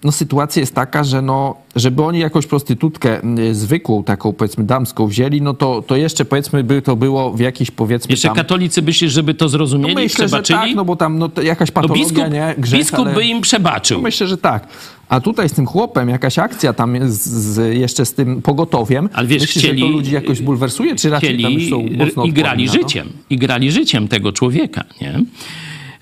no, 0.05 0.13
sytuacja 0.13 0.61
jest 0.61 0.75
taka, 0.75 1.05
że 1.05 1.23
no, 1.23 1.55
żeby 1.77 2.03
oni 2.03 2.19
jakąś 2.19 2.47
prostytutkę 2.47 3.21
zwykłą, 3.53 4.05
taką 4.05 4.33
powiedzmy 4.33 4.65
damską 4.65 5.07
wzięli, 5.07 5.43
no 5.43 5.55
to, 5.55 5.83
to 5.83 5.97
jeszcze 5.97 6.25
powiedzmy 6.25 6.65
by 6.65 6.83
to 6.83 6.97
było 6.97 7.33
w 7.33 7.41
jakiś 7.41 7.71
powiedzmy 7.71 8.13
Jeszcze 8.13 8.29
tam... 8.29 8.37
katolicy 8.37 8.83
myślisz, 8.83 9.13
żeby 9.13 9.35
to 9.35 9.49
zrozumieli, 9.49 9.95
no, 9.95 10.01
myślę, 10.01 10.29
że 10.29 10.43
przebaczyli? 10.43 10.59
tak, 10.59 10.77
no 10.77 10.85
bo 10.85 10.97
tam 10.97 11.19
no, 11.19 11.31
jakaś 11.43 11.69
No 11.69 11.75
patologia, 11.75 12.05
biskup, 12.05 12.33
nie? 12.33 12.55
Grzech, 12.59 12.81
biskup 12.81 13.07
ale... 13.07 13.15
by 13.15 13.25
im 13.25 13.41
przebaczył. 13.41 13.99
No 13.99 14.03
myślę, 14.03 14.27
że 14.27 14.39
tak. 14.39 14.67
A 15.11 15.21
tutaj 15.21 15.49
z 15.49 15.53
tym 15.53 15.67
chłopem 15.67 16.09
jakaś 16.09 16.39
akcja 16.39 16.73
tam 16.73 16.95
jest 16.95 17.27
z, 17.27 17.79
jeszcze 17.79 18.07
z 18.07 18.15
tym 18.15 18.43
pogotowiem. 18.43 19.09
Ale 19.13 19.27
wiesz, 19.27 19.43
Myślisz, 19.43 19.65
chcieli, 19.65 19.81
że 19.81 19.87
to 19.87 19.93
ludzi 19.93 20.13
jakoś 20.13 20.41
bulwersuje, 20.41 20.97
czy 20.97 21.11
raczej 21.11 21.43
tam 21.43 21.53
już 21.53 21.63
chcieli 21.63 21.71
są 21.99 22.05
mocno 22.05 22.25
i 22.25 22.33
grali 22.33 22.69
życiem. 22.69 23.09
I 23.31 23.37
grali 23.37 23.73
życiem 23.73 24.09
tego 24.09 24.33
człowieka, 24.33 24.85
nie? 25.01 25.21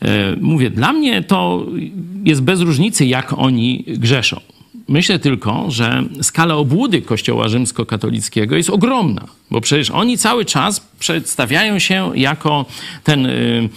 E, 0.02 0.36
Mówię, 0.40 0.70
dla 0.70 0.92
mnie 0.92 1.22
to 1.22 1.66
jest 2.24 2.42
bez 2.42 2.60
różnicy, 2.60 3.06
jak 3.06 3.32
oni 3.32 3.84
grzeszą. 3.86 4.40
Myślę 4.88 5.18
tylko, 5.18 5.64
że 5.68 6.04
skala 6.22 6.54
obłudy 6.54 7.02
Kościoła 7.02 7.48
rzymskokatolickiego 7.48 8.56
jest 8.56 8.70
ogromna, 8.70 9.24
bo 9.50 9.60
przecież 9.60 9.90
oni 9.90 10.18
cały 10.18 10.44
czas 10.44 10.80
przedstawiają 10.98 11.78
się 11.78 12.10
jako 12.14 12.66
ten 13.04 13.26
y, 13.26 13.68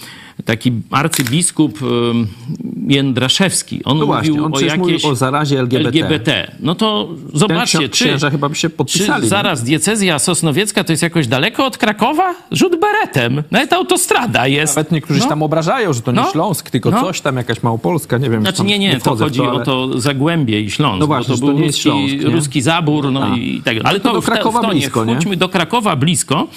taki 0.45 0.71
arcybiskup 0.91 1.79
Jędraszewski. 2.87 3.83
On 3.83 3.97
No 3.97 4.05
właśnie, 4.05 4.29
mówił 4.31 4.45
on 4.45 4.53
o 4.55 4.59
jakiejś 4.59 5.05
o 5.05 5.15
zarazie 5.15 5.59
LGBT. 5.59 6.51
No 6.59 6.75
to 6.75 7.07
Ten 7.29 7.39
zobaczcie, 7.39 7.89
czy, 7.89 8.17
chyba 8.31 8.49
by 8.49 8.55
się 8.55 8.69
podpisali. 8.69 9.19
czy 9.19 9.23
nie? 9.23 9.29
zaraz 9.29 9.63
diecezja 9.63 10.19
sosnowiecka 10.19 10.83
to 10.83 10.93
jest 10.93 11.03
jakoś 11.03 11.27
daleko 11.27 11.65
od 11.65 11.77
Krakowa? 11.77 12.35
Rzut 12.51 12.79
beretem. 12.79 13.43
Nawet 13.51 13.73
autostrada 13.73 14.47
jest. 14.47 14.75
Nawet 14.75 14.91
niektórzy 14.91 15.19
się 15.19 15.25
No. 15.25 15.29
tam 15.29 15.43
obrażają, 15.43 15.93
że 15.93 16.01
to 16.01 16.11
nie 16.11 16.21
No. 16.21 16.31
Śląsk, 16.31 16.69
tylko 16.69 16.91
No. 16.91 17.01
coś 17.01 17.21
tam, 17.21 17.37
jakaś 17.37 17.63
Małopolska, 17.63 18.17
nie 18.17 18.29
wiem. 18.29 18.41
Znaczy 18.41 18.57
tam 18.57 18.67
nie, 18.67 18.79
nie, 18.79 18.99
to 18.99 19.15
chodzi 19.15 19.41
ale- 19.41 19.51
o 19.51 19.59
to 19.59 19.99
Zagłębie 19.99 20.61
i 20.61 20.71
Śląsk, 20.71 20.99
No 20.99 21.07
właśnie, 21.07 21.35
to 21.35 21.41
to 21.41 21.45
był 21.47 21.59
nie 21.59 21.65
ruski, 21.67 21.81
Śląsk, 21.81 22.13
nie? 22.13 22.19
ruski 22.29 22.61
zabór, 22.61 23.11
no 23.11 23.35
i 23.35 23.61
tak 23.65 23.75
Ale 23.77 23.83
Ale 23.89 23.99
to 23.99 24.09
to, 24.09 24.15
do 24.15 24.21
w 24.21 24.25
te- 24.25 24.31
Krakowa 24.31 24.59
w 24.59 24.63
to 24.63 24.69
blisko, 24.69 25.05
nie? 25.05 25.15
Chodźmy 25.15 25.37
do 25.37 25.49
Krakowa 25.49 25.95
blisko 25.95 26.47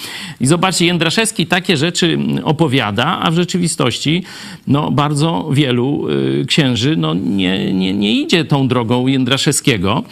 i 0.41 0.45
zobaczcie, 0.47 0.85
Jędraszewski 0.85 1.47
takie 1.47 1.77
rzeczy 1.77 2.17
opowiada, 2.43 3.19
a 3.21 3.31
w 3.31 3.33
rzeczywistości 3.35 3.64
rzeczywistości 3.65 4.23
no, 4.67 4.91
bardzo 4.91 5.49
wielu 5.53 6.07
y, 6.09 6.45
księży 6.47 6.95
no, 6.97 7.13
nie, 7.13 7.73
nie, 7.73 7.93
nie 7.93 8.21
idzie 8.21 8.45
tą 8.45 8.67
drogą 8.67 9.07
Jędraszewskiego. 9.07 10.03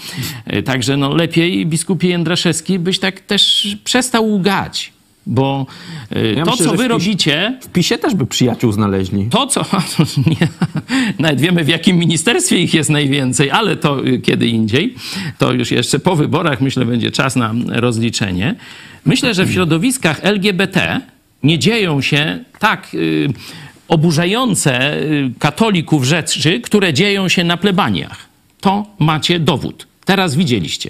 Y, 0.54 0.64
Także 0.64 0.98
no, 0.98 1.16
lepiej, 1.16 1.66
biskupie 1.66 2.08
Jędraszewski, 2.08 2.80
byś 2.80 3.00
tak 3.00 3.20
też 3.20 3.78
przestał 3.84 4.34
łgać. 4.34 4.94
Bo 5.26 5.66
y, 6.16 6.34
Ja 6.38 6.46
to, 6.46 6.52
myślę, 6.52 6.66
co 6.66 6.72
wy 6.76 6.84
w 6.84 6.88
robicie, 6.88 7.58
W 7.62 7.68
PiSie 7.70 7.98
też 7.98 8.16
by 8.16 8.26
przyjaciół 8.26 8.72
znaleźli. 8.72 9.28
to, 9.32 9.48
co. 9.48 9.66
Nie, 10.32 10.48
nawet 11.20 11.42
wiemy, 11.42 11.64
w 11.64 11.68
jakim 11.68 11.98
ministerstwie 11.98 12.58
ich 12.58 12.74
jest 12.74 12.90
najwięcej, 12.90 13.52
ale 13.52 13.76
to 13.76 13.98
kiedy 14.24 14.48
indziej. 14.48 14.96
To 15.38 15.54
już 15.54 15.72
jeszcze 15.72 16.00
po 16.00 16.16
wyborach, 16.16 16.62
myślę, 16.62 16.86
będzie 16.86 17.12
czas 17.12 17.36
na 17.36 17.54
rozliczenie. 17.68 18.56
Myślę, 19.06 19.34
że 19.34 19.46
w 19.46 19.52
środowiskach 19.52 20.20
LGBT 20.24 21.02
nie 21.44 21.60
dzieją 21.60 22.02
się 22.02 22.44
tak 22.60 22.88
y, 22.94 23.28
oburzające 23.88 24.98
y, 25.02 25.32
katolików 25.40 26.04
rzeczy, 26.04 26.60
które 26.62 26.94
dzieją 26.94 27.30
się 27.30 27.44
na 27.44 27.58
plebaniach. 27.58 28.18
To 28.62 28.86
macie 29.00 29.40
dowód. 29.40 29.88
Teraz 30.06 30.36
widzieliście. 30.36 30.90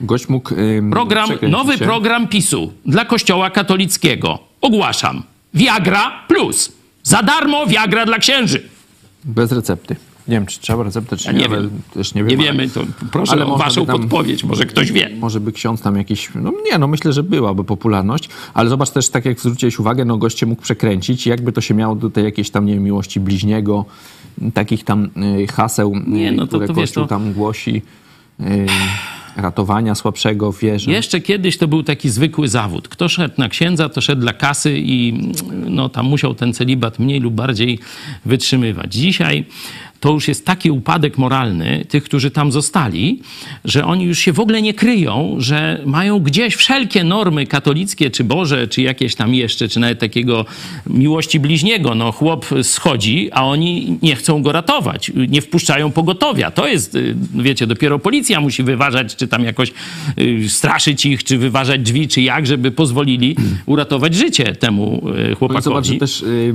Gość 0.00 0.28
mógł. 0.28 0.54
ym, 0.54 0.90
Program, 0.90 1.30
nowy 1.42 1.72
się. 1.78 1.84
program 1.84 2.28
PiSu 2.28 2.72
dla 2.86 3.04
Kościoła 3.04 3.50
katolickiego. 3.50 4.38
Ogłaszam. 4.60 5.22
Viagra 5.54 6.24
plus. 6.28 6.72
Za 7.02 7.22
darmo 7.22 7.66
Viagra 7.66 8.06
dla 8.06 8.18
księży. 8.18 8.62
Bez 9.24 9.52
recepty. 9.52 9.96
Nie 10.28 10.34
wiem, 10.34 10.46
czy 10.46 10.60
trzeba 10.60 10.82
receptę, 10.82 11.16
czy 11.16 11.26
Ja 11.26 11.32
nie, 11.32 11.38
nie 11.38 11.48
wiem. 11.48 11.70
też 11.94 12.14
nie 12.14 12.24
wiem. 12.24 12.38
Nie 12.38 12.44
wiemy, 12.44 12.68
to 12.68 12.80
proszę 13.12 13.32
ale 13.32 13.46
o 13.46 13.56
waszą 13.56 13.86
tam- 13.86 14.00
podpowiedź, 14.00 14.44
może 14.44 14.66
ktoś 14.66 14.92
wie. 14.92 15.10
Może 15.20 15.40
by 15.40 15.52
ksiądz 15.52 15.82
tam 15.82 15.96
jakiś. 15.96 16.28
No 16.34 16.52
nie, 16.72 16.78
no 16.78 16.86
myślę, 16.88 17.12
że 17.12 17.22
byłaby 17.22 17.64
popularność, 17.64 18.28
ale 18.54 18.70
zobacz 18.70 18.90
też, 18.90 19.08
tak 19.08 19.24
jak 19.24 19.40
zwróciłeś 19.40 19.78
uwagę, 19.78 20.04
no 20.04 20.16
goście 20.18 20.46
mógł 20.46 20.62
przekręcić, 20.62 21.26
jakby 21.26 21.52
to 21.52 21.60
się 21.60 21.74
miało 21.74 21.94
do 21.94 22.10
tej 22.10 22.24
jakiejś 22.24 22.50
tam, 22.50 22.66
nie 22.66 22.74
wiem, 22.74 22.82
miłości 22.82 23.20
bliźniego, 23.20 23.84
takich 24.54 24.84
tam 24.84 25.08
y, 25.40 25.46
haseł, 25.46 25.94
y, 25.96 26.10
Nie, 26.10 26.32
no 26.32 26.42
to- 26.42 26.48
które 26.48 26.66
to 26.66 26.74
wiesz, 26.74 26.82
Kościół 26.82 27.02
to- 27.02 27.08
tam 27.08 27.32
głosi. 27.32 27.82
Y, 28.40 28.66
ratowania 29.36 29.94
słabszego 29.94 30.52
w 30.52 30.58
wierze. 30.60 30.90
Jeszcze 30.90 31.20
kiedyś 31.20 31.58
to 31.58 31.68
był 31.68 31.82
taki 31.82 32.10
zwykły 32.10 32.48
zawód. 32.48 32.88
Kto 32.88 33.08
szedł 33.08 33.34
na 33.38 33.48
księdza, 33.48 33.88
to 33.88 34.00
szedł 34.00 34.20
dla 34.20 34.32
kasy 34.32 34.78
i 34.78 35.14
no, 35.68 35.88
tam 35.88 36.06
musiał 36.06 36.34
ten 36.34 36.52
celibat 36.52 36.98
mniej 36.98 37.20
lub 37.20 37.34
bardziej 37.34 37.78
wytrzymywać. 38.24 38.94
Dzisiaj 38.94 39.44
to 40.00 40.12
już 40.12 40.28
jest 40.28 40.46
taki 40.46 40.70
upadek 40.70 41.18
moralny 41.18 41.84
tych, 41.88 42.04
którzy 42.04 42.30
tam 42.30 42.52
zostali, 42.52 43.20
że 43.64 43.84
oni 43.84 44.04
już 44.04 44.18
się 44.18 44.32
w 44.32 44.40
ogóle 44.40 44.62
nie 44.62 44.74
kryją, 44.74 45.34
że 45.38 45.80
mają 45.86 46.18
gdzieś 46.20 46.54
wszelkie 46.54 47.04
normy 47.04 47.46
katolickie, 47.46 48.10
czy 48.10 48.24
Boże, 48.24 48.68
czy 48.68 48.82
jakieś 48.82 49.14
tam 49.14 49.34
jeszcze, 49.34 49.68
czy 49.68 49.80
nawet 49.80 49.98
takiego 49.98 50.44
miłości 50.86 51.40
bliźniego. 51.40 51.94
No 51.94 52.12
chłop 52.12 52.46
schodzi, 52.62 53.28
a 53.32 53.44
oni 53.46 53.98
nie 54.02 54.16
chcą 54.16 54.42
go 54.42 54.52
ratować. 54.52 55.12
Nie 55.28 55.42
wpuszczają 55.42 55.90
pogotowia. 55.92 56.50
To 56.50 56.68
jest, 56.68 56.94
y, 56.94 57.14
wiecie, 57.34 57.66
dopiero 57.66 57.98
policja 57.98 58.40
musi 58.40 58.62
wyważać, 58.62 59.16
czy 59.16 59.28
tam 59.28 59.44
jakoś 59.44 59.72
y, 60.18 60.48
straszyć 60.48 61.06
ich, 61.06 61.24
czy 61.24 61.38
wyważać 61.38 61.80
drzwi, 61.80 62.08
czy 62.08 62.22
jak, 62.22 62.46
żeby 62.46 62.70
pozwolili 62.70 63.36
uratować 63.66 64.14
życie 64.14 64.44
temu 64.56 65.02
y, 65.16 65.30
No 65.30 65.36
chłopakowi. 65.36 65.64
zobacz, 65.64 65.98
też 66.00 66.22
y, 66.22 66.54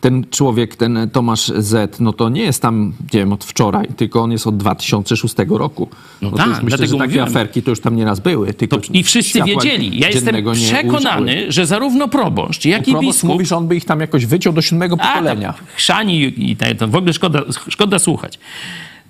ten 0.00 0.26
człowiek, 0.30 0.76
ten 0.76 1.10
Tomasz 1.12 1.46
Z, 1.46 2.00
no 2.00 2.12
to 2.12 2.28
nie 2.28 2.42
jest 2.42 2.62
tam, 2.62 2.92
nie 3.12 3.20
wiem, 3.20 3.32
od 3.32 3.44
wczoraj, 3.44 3.88
tylko 3.96 4.22
on 4.22 4.32
jest 4.32 4.46
od 4.46 4.56
2006 4.56 5.34
roku. 5.48 5.88
No 6.22 6.30
to 6.30 6.36
tak, 6.36 6.48
jest, 6.48 6.62
myślę, 6.62 6.78
dlatego 6.78 6.92
że 6.92 6.98
takie 6.98 7.08
mówiłem. 7.08 7.28
aferki 7.28 7.62
to 7.62 7.70
już 7.70 7.80
tam 7.80 7.96
nieraz 7.96 8.20
były. 8.20 8.54
Tylko 8.54 8.76
To, 8.76 8.92
I 8.92 9.02
wszyscy 9.02 9.42
wiedzieli. 9.42 9.98
Ja 9.98 10.08
jestem 10.08 10.36
przekonany, 10.52 11.52
że 11.52 11.66
zarówno 11.66 12.08
proboszcz, 12.08 12.64
jak 12.64 12.88
i 12.88 12.90
Proboszcz 12.90 13.06
biskup 13.06 13.30
mówi, 13.30 13.46
że 13.46 13.56
on 13.56 13.68
by 13.68 13.76
ich 13.76 13.84
tam 13.84 14.00
jakoś 14.00 14.26
wyciął 14.26 14.52
do 14.52 14.62
siódmego 14.62 14.96
pokolenia. 14.96 15.52
tam 15.52 15.66
chrzani 15.76 16.50
i 16.50 16.56
to 16.78 16.88
w 16.88 16.96
ogóle 16.96 17.12
szkoda, 17.12 17.42
szkoda 17.68 17.98
słuchać. 17.98 18.38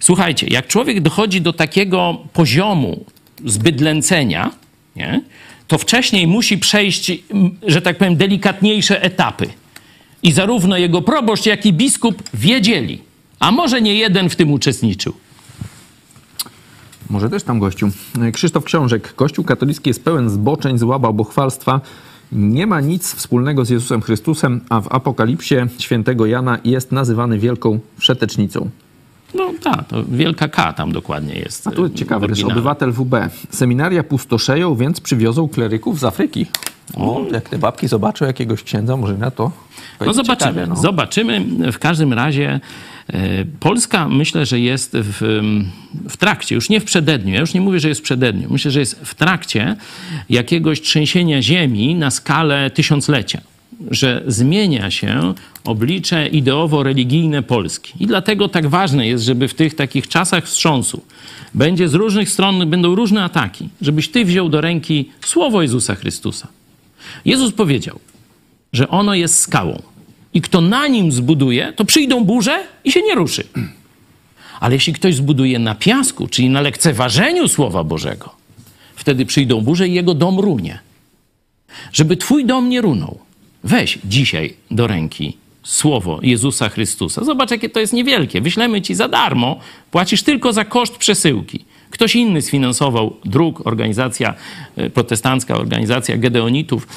Słuchajcie, 0.00 0.46
jak 0.50 0.66
człowiek 0.66 1.00
dochodzi 1.00 1.40
do 1.40 1.52
takiego 1.52 2.16
poziomu 2.32 3.04
zbydlęcenia, 3.44 4.50
nie, 4.96 5.22
to 5.66 5.78
wcześniej 5.78 6.26
musi 6.26 6.58
przejść, 6.58 7.12
że 7.66 7.82
tak 7.82 7.98
powiem, 7.98 8.16
delikatniejsze 8.16 9.02
etapy. 9.02 9.46
I 10.22 10.32
zarówno 10.32 10.76
jego 10.76 11.02
proboszcz, 11.02 11.46
jak 11.46 11.66
i 11.66 11.72
biskup 11.72 12.22
wiedzieli, 12.34 13.02
a 13.40 13.52
może 13.52 13.80
nie 13.80 13.94
jeden 13.94 14.28
w 14.28 14.36
tym 14.36 14.52
uczestniczył. 14.52 15.12
Może 17.10 17.30
też 17.30 17.42
tam 17.42 17.58
gościu. 17.58 17.90
Krzysztof 18.32 18.64
Książek. 18.64 19.14
Kościół 19.14 19.44
katolicki 19.44 19.90
jest 19.90 20.04
pełen 20.04 20.30
zboczeń, 20.30 20.78
zła 20.78 20.98
bałwochwalstwa. 20.98 21.80
Nie 22.32 22.66
ma 22.66 22.80
nic 22.80 23.14
wspólnego 23.14 23.64
z 23.64 23.70
Jezusem 23.70 24.02
Chrystusem, 24.02 24.60
a 24.68 24.80
w 24.80 24.92
Apokalipsie 24.92 25.54
świętego 25.78 26.26
Jana 26.26 26.58
jest 26.64 26.92
nazywany 26.92 27.38
wielką 27.38 27.80
wszetecznicą. 27.98 28.70
No 29.36 29.52
tak, 29.62 29.88
to 29.88 30.04
wielka 30.08 30.48
K 30.48 30.72
tam 30.72 30.92
dokładnie 30.92 31.34
jest. 31.34 31.66
A 31.66 31.70
tu 31.70 31.84
y, 31.84 31.90
ciekawe 31.90 32.26
w 32.26 32.30
też, 32.30 32.44
obywatel 32.44 32.92
WB. 32.92 33.14
Seminaria 33.50 34.04
pustoszeją, 34.04 34.74
więc 34.74 35.00
przywiozą 35.00 35.48
kleryków 35.48 35.98
z 35.98 36.04
Afryki. 36.04 36.46
O, 36.94 37.24
jak 37.32 37.48
te 37.48 37.58
babki 37.58 37.88
zobaczą 37.88 38.24
jakiegoś 38.24 38.62
księdza, 38.62 38.96
może 38.96 39.18
na 39.18 39.30
to. 39.30 39.50
No 40.06 40.12
zobaczymy. 40.12 40.50
ciekawie, 40.50 40.66
no. 40.66 40.76
Zobaczymy. 40.76 41.44
W 41.72 41.78
każdym 41.78 42.12
razie 42.12 42.60
e, 43.08 43.44
Polska 43.60 44.08
myślę, 44.08 44.46
że 44.46 44.60
jest 44.60 44.92
w, 44.94 45.40
w 46.08 46.16
trakcie, 46.16 46.54
już 46.54 46.68
nie 46.68 46.80
w 46.80 46.84
przededniu, 46.84 47.34
ja 47.34 47.40
już 47.40 47.54
nie 47.54 47.60
mówię, 47.60 47.80
że 47.80 47.88
jest 47.88 48.00
w 48.00 48.04
przededniu, 48.04 48.48
myślę, 48.50 48.70
że 48.70 48.80
jest 48.80 49.00
w 49.00 49.14
trakcie 49.14 49.76
jakiegoś 50.28 50.80
trzęsienia 50.80 51.42
ziemi 51.42 51.94
na 51.94 52.10
skalę 52.10 52.70
tysiąclecia. 52.70 53.40
Że 53.90 54.22
zmienia 54.26 54.90
się 54.90 55.34
oblicze 55.64 56.28
ideowo-religijne 56.28 57.42
Polski. 57.42 57.92
I 58.00 58.06
dlatego 58.06 58.48
tak 58.48 58.66
ważne 58.66 59.06
jest, 59.06 59.24
żeby 59.24 59.48
w 59.48 59.54
tych 59.54 59.74
takich 59.74 60.08
czasach 60.08 60.44
wstrząsu 60.44 61.02
będzie 61.54 61.88
z 61.88 61.94
różnych 61.94 62.30
stron, 62.30 62.70
będą 62.70 62.94
różne 62.94 63.24
ataki, 63.24 63.68
żebyś 63.80 64.08
ty 64.08 64.24
wziął 64.24 64.48
do 64.48 64.60
ręki 64.60 65.10
słowo 65.24 65.62
Jezusa 65.62 65.94
Chrystusa. 65.94 66.48
Jezus 67.24 67.52
powiedział, 67.52 67.98
że 68.72 68.88
ono 68.88 69.14
jest 69.14 69.40
skałą. 69.40 69.82
I 70.34 70.40
kto 70.40 70.60
na 70.60 70.86
nim 70.86 71.12
zbuduje, 71.12 71.72
to 71.76 71.84
przyjdą 71.84 72.24
burze 72.24 72.64
i 72.84 72.92
się 72.92 73.02
nie 73.02 73.14
ruszy. 73.14 73.44
Ale 74.60 74.74
jeśli 74.74 74.92
ktoś 74.92 75.14
zbuduje 75.14 75.58
na 75.58 75.74
piasku, 75.74 76.26
czyli 76.26 76.50
na 76.50 76.60
lekceważeniu 76.60 77.48
Słowa 77.48 77.84
Bożego, 77.84 78.34
wtedy 78.96 79.26
przyjdą 79.26 79.60
burze 79.60 79.88
i 79.88 79.94
jego 79.94 80.14
dom 80.14 80.38
runie. 80.38 80.78
Żeby 81.92 82.16
twój 82.16 82.44
dom 82.44 82.68
nie 82.68 82.80
runął, 82.80 83.18
weź 83.66 83.98
dzisiaj 84.04 84.54
do 84.70 84.86
ręki 84.86 85.36
Słowo 85.62 86.18
Jezusa 86.22 86.68
Chrystusa. 86.68 87.24
Zobacz, 87.24 87.50
jakie 87.50 87.68
to 87.68 87.80
jest 87.80 87.92
niewielkie. 87.92 88.40
Wyślemy 88.40 88.82
ci 88.82 88.94
za 88.94 89.08
darmo, 89.08 89.58
płacisz 89.90 90.22
tylko 90.22 90.52
za 90.52 90.64
koszt 90.64 90.96
przesyłki. 90.96 91.64
Ktoś 91.90 92.16
inny 92.16 92.42
sfinansował 92.42 93.16
druk, 93.24 93.66
organizacja 93.66 94.34
e, 94.76 94.90
protestancka, 94.90 95.56
organizacja 95.56 96.16
Gedeonitów 96.16 96.88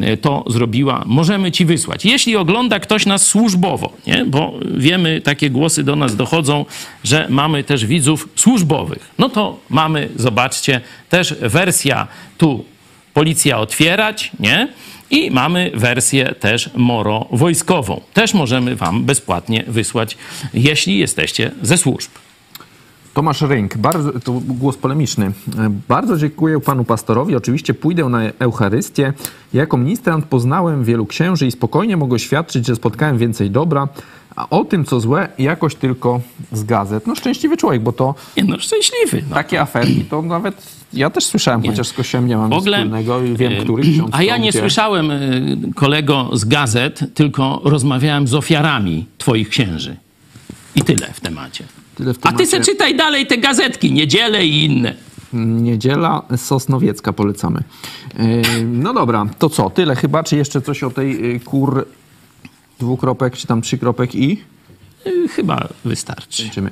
e, 0.00 0.16
to 0.16 0.44
zrobiła. 0.46 1.02
Możemy 1.06 1.52
ci 1.52 1.64
wysłać. 1.64 2.04
Jeśli 2.04 2.36
ogląda 2.36 2.80
ktoś 2.80 3.06
nas 3.06 3.26
służbowo, 3.26 3.92
nie? 4.06 4.24
bo 4.24 4.52
wiemy, 4.76 5.20
takie 5.20 5.50
głosy 5.50 5.84
do 5.84 5.96
nas 5.96 6.16
dochodzą, 6.16 6.64
że 7.04 7.26
mamy 7.30 7.64
też 7.64 7.86
widzów 7.86 8.28
służbowych. 8.36 9.10
No 9.18 9.28
to 9.28 9.58
mamy, 9.70 10.08
zobaczcie, 10.16 10.80
też 11.08 11.34
wersja 11.40 12.06
tu 12.38 12.64
policja 13.14 13.58
otwierać, 13.58 14.30
nie? 14.40 14.68
I 15.10 15.30
mamy 15.30 15.70
wersję 15.74 16.34
też 16.40 16.70
moro 16.76 17.26
wojskową. 17.32 18.00
Też 18.14 18.34
możemy 18.34 18.76
wam 18.76 19.04
bezpłatnie 19.04 19.64
wysłać, 19.68 20.18
jeśli 20.54 20.98
jesteście 20.98 21.50
ze 21.62 21.78
służb. 21.78 22.10
Tomasz 23.14 23.42
Rynk, 23.42 23.76
bardzo, 23.76 24.20
to 24.20 24.32
głos 24.32 24.76
polemiczny. 24.76 25.32
Bardzo 25.88 26.16
dziękuję 26.16 26.60
panu 26.60 26.84
pastorowi. 26.84 27.36
Oczywiście 27.36 27.74
pójdę 27.74 28.04
na 28.04 28.20
Eucharystię. 28.38 29.12
Jako 29.54 29.76
ministrant 29.76 30.24
poznałem 30.24 30.84
wielu 30.84 31.06
księży 31.06 31.46
i 31.46 31.50
spokojnie 31.50 31.96
mogę 31.96 32.18
świadczyć, 32.18 32.66
że 32.66 32.76
spotkałem 32.76 33.18
więcej 33.18 33.50
dobra. 33.50 33.88
A 34.36 34.48
o 34.50 34.64
tym, 34.64 34.84
co 34.84 35.00
złe, 35.00 35.28
jakoś 35.38 35.74
tylko 35.74 36.20
z 36.52 36.64
gazet. 36.64 37.06
No 37.06 37.14
szczęśliwy 37.14 37.56
człowiek, 37.56 37.82
bo 37.82 37.92
to 37.92 38.14
no, 38.44 38.58
szczęśliwy. 38.58 39.22
No. 39.28 39.34
takie 39.34 39.60
aferki, 39.60 40.04
to 40.04 40.22
nawet 40.22 40.77
ja 40.92 41.10
też 41.10 41.24
słyszałem, 41.26 41.62
chociaż 41.62 41.88
z 41.88 41.92
kościołem 41.92 42.26
nie 42.28 42.36
mam 42.36 42.46
W 42.46 42.50
nic 42.50 42.58
ogóle, 42.60 42.76
wspólnego 42.76 43.22
i 43.22 43.36
wiem, 43.36 43.52
e, 43.52 43.56
który 43.56 43.82
ksiądz 43.82 44.08
A 44.12 44.22
ja 44.22 44.36
nie 44.36 44.50
gdzie. 44.50 44.58
słyszałem, 44.60 45.10
e, 45.10 45.16
kolego, 45.74 46.30
z 46.32 46.44
gazet, 46.44 47.00
tylko 47.14 47.60
rozmawiałem 47.64 48.28
z 48.28 48.34
ofiarami 48.34 49.06
twoich 49.18 49.48
księży. 49.48 49.96
I 50.74 50.82
tyle 50.82 51.06
w 51.12 51.20
temacie. 51.20 51.64
Tyle 51.94 52.14
w 52.14 52.18
A 52.22 52.32
ty 52.32 52.46
se 52.46 52.50
temacie. 52.52 52.72
czytaj 52.72 52.96
dalej 52.96 53.26
te 53.26 53.38
gazetki, 53.38 53.92
niedzielę 53.92 54.46
i 54.46 54.64
inne. 54.64 54.94
Niedziela 55.32 56.22
Sosnowiecka 56.36 57.12
polecamy. 57.12 57.62
No 58.66 58.94
dobra, 58.94 59.26
to 59.38 59.48
co? 59.48 59.70
Tyle 59.70 59.96
chyba, 59.96 60.22
czy 60.24 60.36
jeszcze 60.36 60.60
coś 60.62 60.82
o 60.82 60.90
tej 60.90 61.22
yy, 61.22 61.40
kur 61.40 61.86
dwukropek, 62.80 63.36
czy 63.36 63.46
tam 63.46 63.62
trzykropek 63.62 64.14
i? 64.14 64.42
Y, 65.06 65.28
Chyba 65.28 65.68
wystarczy. 65.84 66.42
Kończymy. 66.42 66.70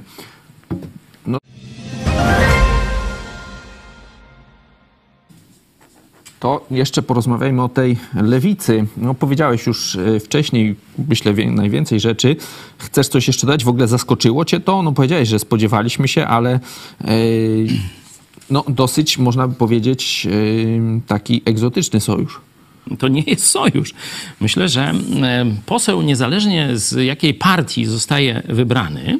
To 6.40 6.66
jeszcze 6.70 7.02
porozmawiajmy 7.02 7.62
o 7.62 7.68
tej 7.68 7.96
lewicy. 8.14 8.86
No, 8.96 9.14
powiedziałeś 9.14 9.66
już 9.66 9.96
e, 9.96 10.20
wcześniej, 10.20 10.76
myślę, 11.08 11.34
najwięcej 11.46 12.00
rzeczy. 12.00 12.36
Chcesz 12.78 13.08
coś 13.08 13.26
jeszcze 13.26 13.46
dać? 13.46 13.64
W 13.64 13.68
ogóle 13.68 13.88
zaskoczyło 13.88 14.44
cię 14.44 14.60
to? 14.60 14.82
No 14.82 14.92
powiedziałeś, 14.92 15.28
że 15.28 15.38
spodziewaliśmy 15.38 16.08
się, 16.08 16.26
ale 16.26 16.60
e, 17.04 17.08
no, 18.50 18.64
dosyć, 18.68 19.18
można 19.18 19.48
by 19.48 19.54
powiedzieć, 19.54 20.26
e, 20.26 21.00
taki 21.06 21.42
egzotyczny 21.44 22.00
sojusz. 22.00 22.40
To 22.98 23.08
nie 23.08 23.22
jest 23.26 23.46
sojusz. 23.46 23.94
Myślę, 24.40 24.68
że 24.68 24.94
poseł, 25.66 26.02
niezależnie 26.02 26.68
z 26.74 27.04
jakiej 27.04 27.34
partii 27.34 27.84
zostaje 27.86 28.42
wybrany, 28.48 29.18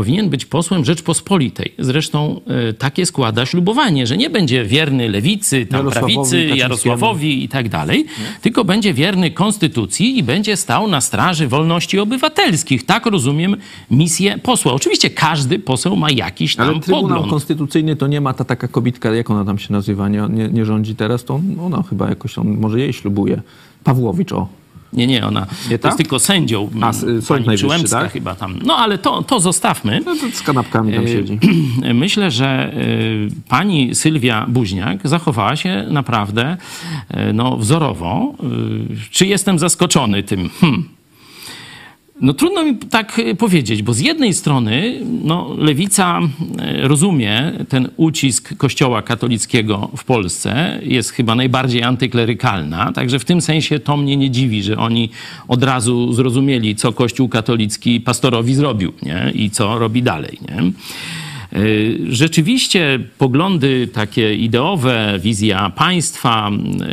powinien 0.00 0.30
być 0.30 0.44
posłem 0.46 0.84
Rzeczpospolitej. 0.84 1.74
Zresztą 1.78 2.40
e, 2.46 2.72
takie 2.72 3.06
składa 3.06 3.46
ślubowanie, 3.46 4.06
że 4.06 4.16
nie 4.16 4.30
będzie 4.30 4.64
wierny 4.64 5.08
lewicy, 5.08 5.66
tam 5.66 5.78
Jarosławowi 5.78 6.14
prawicy. 6.14 6.56
Jarosławowi 6.56 7.44
i 7.44 7.48
tak 7.48 7.68
dalej, 7.68 8.06
tylko 8.42 8.64
będzie 8.64 8.94
wierny 8.94 9.30
konstytucji 9.30 10.18
i 10.18 10.22
będzie 10.22 10.56
stał 10.56 10.88
na 10.88 11.00
straży 11.00 11.48
wolności 11.48 11.98
obywatelskich. 11.98 12.86
Tak 12.86 13.06
rozumiem 13.06 13.56
misję 13.90 14.38
posła. 14.38 14.72
Oczywiście 14.72 15.10
każdy 15.10 15.58
poseł 15.58 15.96
ma 15.96 16.10
jakiś 16.10 16.56
tam 16.56 16.68
Ale 16.68 16.80
Trybunał 16.80 17.02
pogląd. 17.02 17.30
Konstytucyjny 17.30 17.96
to 17.96 18.06
nie 18.06 18.20
ma 18.20 18.34
ta 18.34 18.44
taka 18.44 18.68
kobitka, 18.68 19.14
jak 19.14 19.30
ona 19.30 19.44
tam 19.44 19.58
się 19.58 19.72
nazywa, 19.72 20.08
nie, 20.08 20.26
nie, 20.30 20.48
nie 20.48 20.64
rządzi 20.64 20.94
teraz, 20.94 21.24
to 21.24 21.40
ona 21.60 21.82
chyba 21.82 22.08
jakoś, 22.08 22.38
on 22.38 22.48
może 22.48 22.80
jej 22.80 22.92
ślubuje. 22.92 23.42
Pawłowicz, 23.84 24.32
o. 24.32 24.59
Nie, 24.92 25.06
nie, 25.06 25.26
ona 25.26 25.46
Nie 25.70 25.78
jest 25.84 25.96
tylko 25.96 26.18
sędzią. 26.18 26.70
A, 26.80 26.90
s- 26.90 27.00
Sąd 27.00 27.28
pani 27.28 27.46
Najwyższy, 27.46 27.88
tak? 27.90 28.12
chyba 28.12 28.34
tam. 28.34 28.58
No 28.64 28.76
ale 28.76 28.98
to, 28.98 29.22
to 29.22 29.40
zostawmy. 29.40 30.00
No, 30.06 30.14
to 30.16 30.36
z 30.36 30.42
kanapkami 30.42 30.94
tam 30.94 31.06
siedzi. 31.06 31.38
Myślę, 31.94 32.30
że 32.30 32.74
y, 32.76 33.28
pani 33.48 33.94
Sylwia 33.94 34.46
Buźniak 34.48 35.08
zachowała 35.08 35.56
się 35.56 35.86
naprawdę 35.90 36.56
y, 37.28 37.32
no, 37.32 37.56
wzorowo. 37.56 38.34
Y, 39.02 39.10
Czy 39.10 39.26
jestem 39.26 39.58
zaskoczony 39.58 40.22
tym? 40.22 40.50
Hmm. 40.60 40.88
No 42.20 42.34
trudno 42.34 42.64
mi 42.64 42.76
tak 42.76 43.18
y, 43.18 43.34
powiedzieć, 43.34 43.82
bo 43.82 43.94
z 43.94 44.00
jednej 44.00 44.34
strony 44.34 45.00
no, 45.24 45.54
lewica 45.58 46.20
y, 46.84 46.88
rozumie 46.88 47.52
ten 47.68 47.88
ucisk 47.96 48.56
kościoła 48.56 49.02
katolickiego 49.02 49.90
w 49.96 50.04
Polsce, 50.04 50.80
jest 50.82 51.10
chyba 51.10 51.34
najbardziej 51.34 51.82
antyklerykalna, 51.82 52.92
także 52.92 53.18
w 53.18 53.24
tym 53.24 53.40
sensie 53.40 53.78
to 53.78 53.96
mnie 53.96 54.16
nie 54.16 54.30
dziwi, 54.30 54.62
że 54.62 54.76
oni 54.76 55.10
od 55.48 55.62
razu 55.62 56.12
zrozumieli, 56.12 56.76
co 56.76 56.92
kościół 56.92 57.28
katolicki 57.28 58.00
pastorowi 58.00 58.54
zrobił 58.54 58.92
nie? 59.02 59.32
i 59.34 59.50
co 59.50 59.78
robi 59.78 60.02
dalej. 60.02 60.38
Nie? 60.48 60.72
Y, 61.56 61.98
Rzeczywiście 62.08 62.98
poglądy 63.18 63.88
takie 63.92 64.34
ideowe, 64.34 65.18
wizja 65.22 65.70
państwa, 65.70 66.50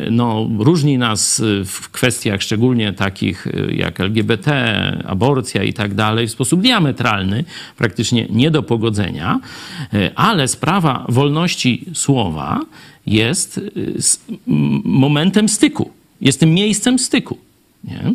y, 0.07 0.11
no, 0.11 0.49
różni 0.59 0.97
nas 0.97 1.41
w 1.65 1.89
kwestiach 1.89 2.41
szczególnie 2.41 2.93
takich 2.93 3.47
y, 3.47 3.73
jak 3.75 3.99
LGBT, 3.99 4.51
aborcja 5.07 5.63
i 5.63 5.73
tak 5.73 5.93
dalej 5.93 6.27
w 6.27 6.31
sposób 6.31 6.61
diametralny, 6.61 7.43
praktycznie 7.77 8.27
nie 8.29 8.51
do 8.51 8.63
pogodzenia, 8.63 9.39
ale 10.15 10.47
sprawa 10.47 11.05
wolności 11.09 11.85
słowa 11.93 12.61
jest 13.05 13.61
momentem 14.83 15.49
styku, 15.49 15.91
jest 16.21 16.39
tym 16.39 16.53
miejscem 16.53 16.99
styku. 16.99 17.46
Nie? 17.88 18.13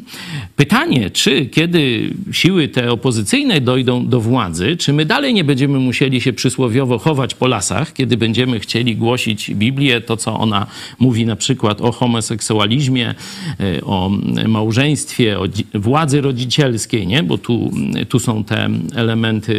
Pytanie, 0.56 1.10
czy 1.10 1.46
kiedy 1.46 2.10
siły 2.32 2.68
te 2.68 2.90
opozycyjne 2.90 3.60
dojdą 3.60 4.06
do 4.06 4.20
władzy, 4.20 4.76
czy 4.76 4.92
my 4.92 5.06
dalej 5.06 5.34
nie 5.34 5.44
będziemy 5.44 5.78
musieli 5.78 6.20
się 6.20 6.32
przysłowiowo 6.32 6.98
chować 6.98 7.34
po 7.34 7.46
lasach, 7.46 7.92
kiedy 7.92 8.16
będziemy 8.16 8.60
chcieli 8.60 8.96
głosić 8.96 9.54
Biblię, 9.54 10.00
to 10.00 10.16
co 10.16 10.38
ona 10.38 10.66
mówi 10.98 11.26
na 11.26 11.36
przykład 11.36 11.80
o 11.80 11.92
homoseksualizmie, 11.92 13.14
y, 13.60 13.84
o 13.84 14.10
małżeństwie, 14.48 15.38
o 15.38 15.44
władzy 15.74 16.20
rodzicielskiej, 16.20 17.06
nie? 17.06 17.22
bo 17.22 17.38
tu, 17.38 17.70
tu 18.08 18.18
są 18.18 18.44
te 18.44 18.68
elementy 18.94 19.54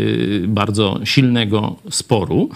bardzo 0.47 0.99
silnego 1.03 1.75
sporu. 1.89 2.49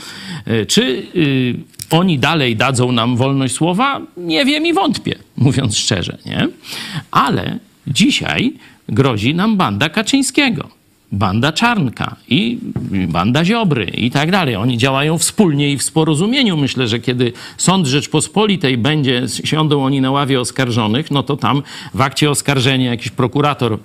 Y, 0.48 0.66
Czy 0.66 0.82
y, 1.16 1.77
oni 1.90 2.20
dalej 2.20 2.56
dadzą 2.56 2.92
nam 2.92 3.18
wolność 3.18 3.56
słowa? 3.56 4.02
Nie 4.18 4.46
wiem 4.46 4.66
i 4.66 4.74
wątpię, 4.74 5.16
mówiąc 5.38 5.78
szczerze, 5.78 6.18
nie? 6.26 6.48
Ale 7.12 7.60
dzisiaj 7.88 8.54
grozi 8.90 9.36
nam 9.36 9.58
banda 9.58 9.90
Kaczyńskiego. 9.90 10.77
Banda 11.12 11.52
Czarnka 11.52 12.16
i 12.30 12.58
banda 13.08 13.46
Ziobry 13.46 13.86
i 13.86 14.12
tak 14.12 14.32
dalej. 14.32 14.56
Oni 14.56 14.78
działają 14.78 15.18
wspólnie 15.18 15.72
i 15.72 15.78
w 15.78 15.92
porozumieniu. 15.92 16.58
Myślę, 16.58 16.88
że 16.88 17.00
kiedy 17.00 17.34
Sąd 17.58 17.88
Rzeczpospolitej 17.88 18.78
będzie, 18.78 19.26
siądą 19.44 19.84
oni 19.84 20.02
na 20.02 20.12
ławie 20.12 20.40
oskarżonych, 20.40 21.12
no 21.12 21.24
to 21.24 21.38
tam 21.38 21.64
w 21.94 22.02
akcie 22.02 22.32
oskarżenia 22.32 22.92
jakiś 22.92 23.10
prokurator, 23.10 23.80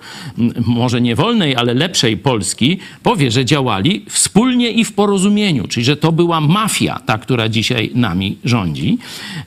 może 0.65 1.01
nie 1.01 1.15
wolnej, 1.15 1.55
ale 1.55 1.73
lepszej 1.73 2.17
Polski, 2.17 2.77
powie, 3.03 3.31
że 3.31 3.45
działali 3.45 4.05
wspólnie 4.09 4.71
i 4.71 4.85
w 4.85 4.93
porozumieniu, 4.93 5.67
czyli 5.67 5.85
że 5.85 5.97
to 5.97 6.11
była 6.11 6.41
mafia, 6.41 6.99
ta, 7.05 7.17
która 7.17 7.49
dzisiaj 7.49 7.91
nami 7.95 8.37
rządzi. 8.43 8.97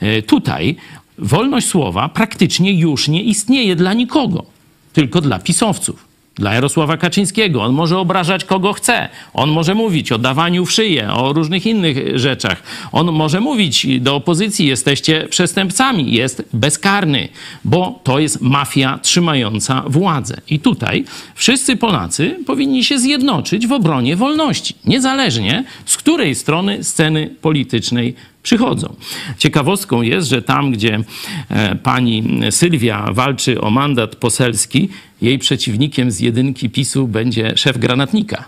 E, 0.00 0.22
Tutaj 0.22 0.76
wolność 1.18 1.68
słowa 1.68 2.08
praktycznie 2.08 2.72
już 2.72 3.08
nie 3.08 3.22
istnieje 3.22 3.76
dla 3.76 3.94
nikogo, 3.94 4.44
tylko 4.92 5.20
dla 5.20 5.38
pisowców. 5.38 6.05
Dla 6.36 6.54
Jarosława 6.54 6.96
Kaczyńskiego. 6.96 7.62
On 7.62 7.72
może 7.72 7.98
obrażać 7.98 8.44
kogo 8.44 8.72
chce. 8.72 9.08
On 9.34 9.50
może 9.50 9.74
mówić 9.74 10.12
o 10.12 10.18
dawaniu 10.18 10.66
w 10.66 10.72
szyję, 10.72 11.12
o 11.12 11.32
różnych 11.32 11.66
innych 11.66 12.18
rzeczach. 12.18 12.62
On 12.92 13.12
może 13.12 13.40
mówić 13.40 14.00
do 14.00 14.16
opozycji: 14.16 14.66
jesteście 14.66 15.26
przestępcami. 15.30 16.12
Jest 16.12 16.48
bezkarny, 16.52 17.28
bo 17.64 18.00
to 18.04 18.18
jest 18.18 18.40
mafia 18.40 18.98
trzymająca 19.02 19.82
władzę. 19.86 20.36
I 20.50 20.60
tutaj 20.60 21.04
wszyscy 21.34 21.76
Polacy 21.76 22.38
powinni 22.46 22.84
się 22.84 22.98
zjednoczyć 22.98 23.66
w 23.66 23.72
obronie 23.72 24.16
wolności, 24.16 24.74
niezależnie 24.84 25.64
z 25.84 25.96
której 25.96 26.34
strony 26.34 26.84
sceny 26.84 27.30
politycznej 27.40 28.14
przychodzą. 28.46 28.96
Ciekawostką 29.38 30.02
jest, 30.02 30.28
że 30.28 30.42
tam, 30.42 30.70
gdzie 30.70 31.00
e, 31.48 31.74
pani 31.74 32.40
Sylwia 32.50 33.12
walczy 33.12 33.60
o 33.60 33.70
mandat 33.70 34.16
poselski, 34.16 34.88
jej 35.22 35.38
przeciwnikiem 35.38 36.10
z 36.10 36.20
jedynki 36.20 36.70
PiSu 36.70 37.08
będzie 37.08 37.56
szef 37.56 37.78
granatnika. 37.78 38.44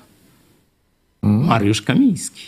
Mariusz 1.22 1.82
Kamiński. 1.82 2.42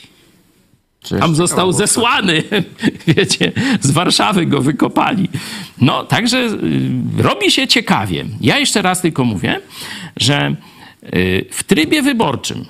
Cześć, 1.00 1.20
Tam 1.20 1.34
został 1.34 1.72
zesłany, 1.72 2.42
wiecie, 3.16 3.52
z 3.80 3.90
Warszawy 3.90 4.46
go 4.46 4.62
wykopali. 4.62 5.28
No, 5.80 6.04
także 6.04 6.38
y, 6.38 7.22
robi 7.22 7.50
się 7.50 7.68
ciekawie. 7.68 8.24
Ja 8.40 8.58
jeszcze 8.58 8.82
raz 8.82 9.00
tylko 9.00 9.24
mówię, 9.24 9.60
że 10.16 10.54
y, 11.14 11.46
w 11.50 11.64
trybie 11.64 12.02
wyborczym 12.02 12.64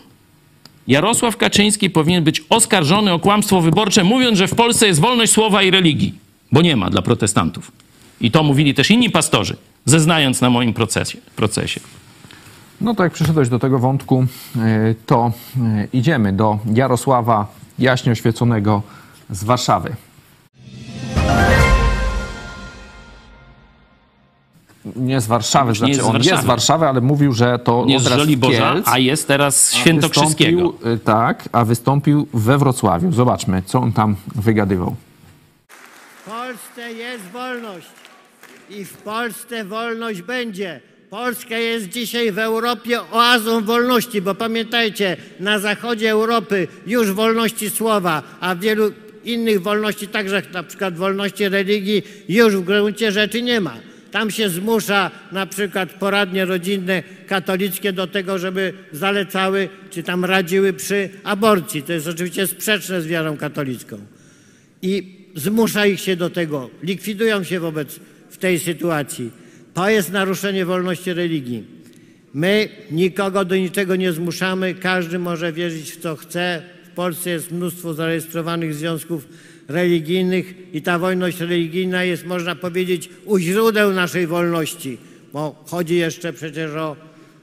Jarosław 0.91 1.37
Kaczyński 1.37 1.91
powinien 1.91 2.25
być 2.25 2.45
oskarżony 2.49 3.13
o 3.13 3.19
kłamstwo 3.19 3.61
wyborcze, 3.61 4.05
mówiąc, 4.05 4.39
że 4.39 4.49
w 4.49 4.55
Polsce 4.55 4.87
jest 4.87 5.01
wolność 5.01 5.33
słowa 5.33 5.63
i 5.63 5.71
religii, 5.71 6.15
bo 6.53 6.63
nie 6.63 6.77
ma 6.77 6.91
dla 6.91 7.03
protestantów. 7.03 7.73
I 8.21 8.31
to 8.31 8.43
mówili 8.43 8.75
też 8.75 8.91
inni 8.91 9.11
pastorzy, 9.11 9.57
zeznając 9.85 10.41
na 10.41 10.51
moim 10.51 10.73
procesie. 10.73 11.19
procesie. 11.37 11.81
No 12.81 12.95
to 12.95 13.05
jak 13.05 13.13
przyszedłeś 13.13 13.49
do 13.49 13.59
tego 13.59 13.79
wątku, 13.79 14.27
e, 14.57 14.95
to 15.07 15.33
e, 15.57 15.89
idziemy 15.93 16.33
do 16.33 16.59
Jarosława 16.75 17.47
Jaśnie 17.79 18.13
Oświeconego 18.13 18.83
z 19.31 19.45
Warszawy. 19.45 19.97
Nie 24.97 25.21
z 25.21 25.27
Warszawy, 25.27 25.71
nie 25.71 25.75
znaczy 25.75 25.91
jest 25.91 26.03
z 26.03 26.05
on 26.09 26.17
jest 26.17 26.29
Warszawy. 26.29 26.43
z 26.43 26.47
Warszawy, 26.47 26.87
ale 26.87 27.01
mówił, 27.01 27.33
że 27.33 27.59
to 27.59 27.85
Nie 27.87 27.97
od 27.97 28.03
z 28.03 28.07
razu 28.07 28.21
Żoliborza, 28.21 28.73
Kielc, 28.73 28.89
a 28.89 28.99
jest 28.99 29.29
teraz 29.29 29.73
Świętokrzyskiego. 29.75 30.75
e, 30.85 30.97
Tak, 30.99 31.49
a 31.53 31.65
wystąpił 31.65 32.27
we 32.35 32.59
Wrocławiu. 32.59 33.13
Zobaczmy, 33.13 33.63
co 33.67 33.79
on 33.79 33.93
tam 33.93 34.17
wygadywał. 34.35 34.97
W 35.69 36.25
Polsce 36.31 36.93
jest 36.93 37.25
wolność 37.33 37.87
i 38.71 38.85
w 38.85 38.97
Polsce 38.97 39.65
wolność 39.65 40.23
będzie. 40.23 40.81
Polska 41.11 41.57
jest 41.59 41.89
dzisiaj 41.89 42.33
w 42.33 42.39
Europie 42.39 43.01
oazą 43.13 43.65
wolności, 43.65 44.23
bo 44.23 44.35
pamiętajcie, 44.35 45.17
na 45.41 45.59
zachodzie 45.59 46.11
Europy 46.11 46.69
już 46.87 47.13
wolności 47.13 47.71
słowa, 47.71 48.23
a 48.41 48.55
wielu 48.55 48.93
innych 49.25 49.63
wolności, 49.63 50.09
także 50.09 50.43
na 50.53 50.63
przykład 50.63 50.97
wolności 50.97 51.49
religii, 51.49 52.03
już 52.29 52.57
w 52.57 52.65
gruncie 52.65 53.13
rzeczy 53.13 53.43
nie 53.43 53.61
ma. 53.61 53.75
Tam 54.11 54.31
się 54.31 54.49
zmusza 54.49 55.11
na 55.33 55.47
przykład 55.47 55.93
poradnie 55.93 56.45
rodzinne 56.45 57.03
katolickie 57.27 57.93
do 57.93 58.07
tego, 58.07 58.39
żeby 58.39 58.73
zalecały 58.93 59.69
czy 59.91 60.03
tam 60.03 60.25
radziły 60.25 60.73
przy 60.73 61.11
aborcji. 61.25 61.83
To 61.83 61.93
jest 61.93 62.07
oczywiście 62.07 62.47
sprzeczne 62.47 63.03
z 63.03 63.07
wiarą 63.07 63.37
katolicką 63.37 63.99
i 64.83 65.17
zmusza 65.35 65.87
ich 65.87 66.01
się 66.01 66.17
do 66.17 66.31
tego, 66.31 66.71
likwidują 66.83 67.45
się 67.45 67.61
wobec 67.61 68.01
w 68.31 68.37
tej 68.37 68.59
sytuacji. 68.59 69.31
To 69.75 69.91
jest 69.91 70.13
naruszenie 70.13 70.65
wolności 70.65 71.13
religii. 71.13 71.65
My 72.35 72.69
nikogo 72.91 73.45
do 73.45 73.57
niczego 73.57 73.97
nie 73.97 74.13
zmuszamy, 74.13 74.75
każdy 74.75 75.19
może 75.19 75.53
wierzyć 75.53 75.93
w 75.93 76.01
co 76.01 76.17
chce. 76.17 76.63
W 76.85 76.91
Polsce 76.95 77.31
jest 77.31 77.51
mnóstwo 77.51 77.95
zarejestrowanych 77.95 78.75
związków 78.75 79.29
religijnych 79.71 80.55
i 80.73 80.83
ta 80.83 80.99
wolność 80.99 81.41
religijna 81.41 82.05
jest, 82.05 82.27
można 82.27 82.55
powiedzieć, 82.55 83.11
u 83.25 83.39
źródeł 83.39 83.93
naszej 83.93 84.27
wolności, 84.27 84.99
bo 85.33 85.65
chodzi 85.67 85.97
jeszcze 85.97 86.33
przecież 86.33 86.71
o 86.73 86.97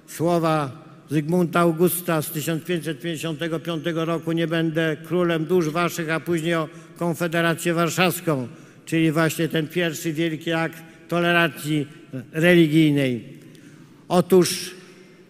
słowa 0.08 0.88
Zygmunta 1.10 1.60
Augusta 1.60 2.22
z 2.22 2.32
1555 2.32 3.84
roku 3.94 4.32
nie 4.32 4.48
będę 4.48 4.98
królem 5.08 5.46
dusz 5.46 5.70
waszych, 5.70 6.10
a 6.10 6.20
później 6.20 6.56
o 6.56 6.70
Konfederację 6.98 7.74
Warszawską, 7.74 8.48
czyli 8.86 9.12
właśnie 9.12 9.48
ten 9.48 9.68
pierwszy 9.68 10.14
wielki 10.14 10.52
akt 10.52 10.84
tolerancji 11.08 11.88
religijnej. 12.32 13.24
Otóż 14.08 14.72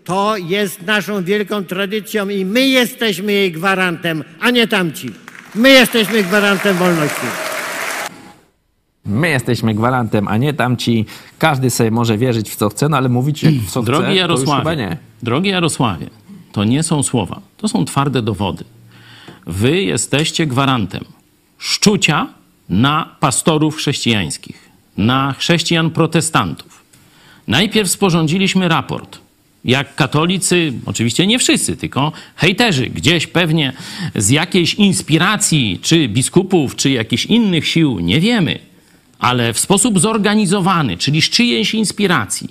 to 0.04 0.38
jest 0.38 0.82
naszą 0.82 1.24
wielką 1.24 1.66
tradycją 1.66 2.30
i 2.30 2.46
my 2.46 2.68
jesteśmy 2.68 3.34
jej 3.34 3.52
gwarantem, 3.52 4.24
a 4.40 4.52
nie 4.52 4.68
tamci. 4.68 5.10
My 5.58 5.70
jesteśmy 5.70 6.24
gwarantem 6.24 6.78
wolności. 6.78 7.26
My 9.06 9.30
jesteśmy 9.30 9.74
gwarantem, 9.74 10.28
a 10.28 10.38
nie 10.38 10.54
tamci. 10.54 11.06
Każdy 11.40 11.70
sobie 11.70 11.92
może 11.92 12.18
wierzyć 12.18 12.50
w 12.50 12.56
co 12.56 12.70
chce, 12.70 12.90
no 12.90 12.98
ale 12.98 13.10
mówić 13.10 13.44
jak 13.44 13.54
w 13.54 13.72
co 13.72 13.84
Drogi 13.84 14.06
chce, 14.06 14.28
to 14.28 14.32
już 14.32 14.40
chyba 14.40 14.54
Jarosławie, 14.54 14.76
nie. 14.76 14.98
drogi 15.24 15.50
Jarosławie, 15.50 16.10
to 16.52 16.64
nie 16.64 16.84
są 16.84 17.04
słowa, 17.04 17.42
to 17.58 17.68
są 17.68 17.86
twarde 17.86 18.22
dowody. 18.22 18.64
Wy 19.48 19.82
jesteście 19.82 20.48
gwarantem 20.48 21.04
szczucia 21.58 22.28
na 22.70 23.16
pastorów 23.20 23.76
chrześcijańskich, 23.76 24.70
na 24.98 25.36
chrześcijan 25.38 25.92
protestantów. 25.92 26.84
Najpierw 27.48 27.92
sporządziliśmy 27.92 28.68
raport. 28.68 29.20
Jak 29.68 29.96
katolicy, 29.96 30.74
oczywiście 30.86 31.28
nie 31.28 31.40
wszyscy, 31.40 31.78
tylko 31.78 32.12
hejterzy, 32.36 32.88
gdzieś 32.88 33.28
pewnie 33.28 33.74
z 34.16 34.30
jakiejś 34.30 34.74
inspiracji, 34.74 35.80
czy 35.82 36.08
biskupów, 36.08 36.76
czy 36.76 36.90
jakichś 36.90 37.26
innych 37.26 37.68
sił, 37.68 38.00
nie 38.00 38.20
wiemy, 38.20 38.60
ale 39.20 39.54
w 39.54 39.60
sposób 39.60 40.00
zorganizowany, 40.00 40.98
czyli 40.98 41.22
z 41.22 41.30
czyjejś 41.30 41.74
inspiracji, 41.74 42.50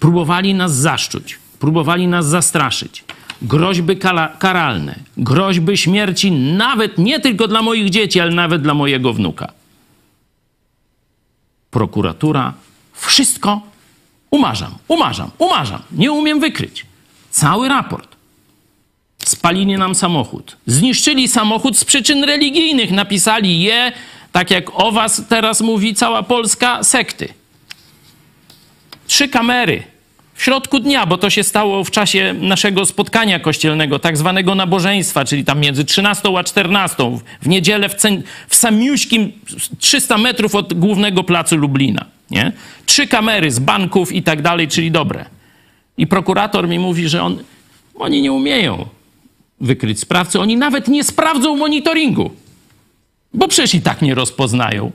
próbowali 0.00 0.54
nas 0.54 0.74
zaszczuć, 0.74 1.38
próbowali 1.58 2.08
nas 2.08 2.26
zastraszyć. 2.26 3.04
Groźby 3.42 3.96
karalne, 4.38 4.98
groźby 5.16 5.76
śmierci, 5.76 6.30
nawet 6.32 6.98
nie 6.98 7.20
tylko 7.20 7.48
dla 7.48 7.62
moich 7.62 7.90
dzieci, 7.90 8.20
ale 8.20 8.34
nawet 8.34 8.62
dla 8.62 8.74
mojego 8.74 9.12
wnuka. 9.12 9.52
Prokuratura 11.70 12.54
wszystko 12.92 13.71
umarzam, 14.32 14.74
umarzam, 14.88 15.30
umarzam. 15.38 15.82
Nie 15.92 16.12
umiem 16.12 16.40
wykryć. 16.40 16.86
Cały 17.30 17.68
raport. 17.68 18.16
Spalili 19.18 19.76
nam 19.78 19.94
samochód. 19.94 20.56
Zniszczyli 20.66 21.28
samochód 21.28 21.78
z 21.78 21.84
przyczyn 21.84 22.24
religijnych. 22.24 22.90
Napisali 22.90 23.60
je, 23.62 23.92
tak 24.32 24.50
jak 24.50 24.80
o 24.80 24.92
was 24.92 25.22
teraz 25.28 25.60
mówi 25.60 25.94
cała 25.94 26.22
Polska, 26.22 26.84
sekty. 26.84 27.28
Trzy 29.06 29.28
kamery 29.28 29.82
w 30.34 30.42
środku 30.42 30.80
dnia, 30.80 31.06
bo 31.06 31.18
to 31.18 31.30
się 31.30 31.44
stało 31.44 31.84
w 31.84 31.90
czasie 31.90 32.34
naszego 32.40 32.86
spotkania 32.86 33.40
kościelnego, 33.40 33.98
tak 33.98 34.16
zwanego 34.16 34.54
nabożeństwa, 34.54 35.24
czyli 35.24 35.44
tam 35.44 35.60
między 35.60 35.84
13 35.84 36.28
a 36.38 36.44
14, 36.44 37.18
w 37.42 37.48
niedzielę 37.48 37.88
w, 37.88 37.96
w 38.48 38.54
samiuśkim 38.54 39.32
300 39.78 40.18
metrów 40.18 40.54
od 40.54 40.74
głównego 40.74 41.24
placu 41.24 41.56
Lublina. 41.56 42.04
Nie? 42.32 42.52
Trzy 42.86 43.06
kamery 43.06 43.50
z 43.50 43.58
banków 43.58 44.12
i 44.12 44.22
tak 44.22 44.42
dalej, 44.42 44.68
czyli 44.68 44.90
dobre. 44.90 45.24
I 45.96 46.06
prokurator 46.06 46.68
mi 46.68 46.78
mówi, 46.78 47.08
że 47.08 47.22
on, 47.22 47.38
oni 47.94 48.22
nie 48.22 48.32
umieją 48.32 48.86
wykryć 49.60 50.00
sprawcy, 50.00 50.40
oni 50.40 50.56
nawet 50.56 50.88
nie 50.88 51.04
sprawdzą 51.04 51.56
monitoringu, 51.56 52.30
bo 53.34 53.48
przecież 53.48 53.74
i 53.74 53.80
tak 53.80 54.02
nie 54.02 54.14
rozpoznają. 54.14 54.92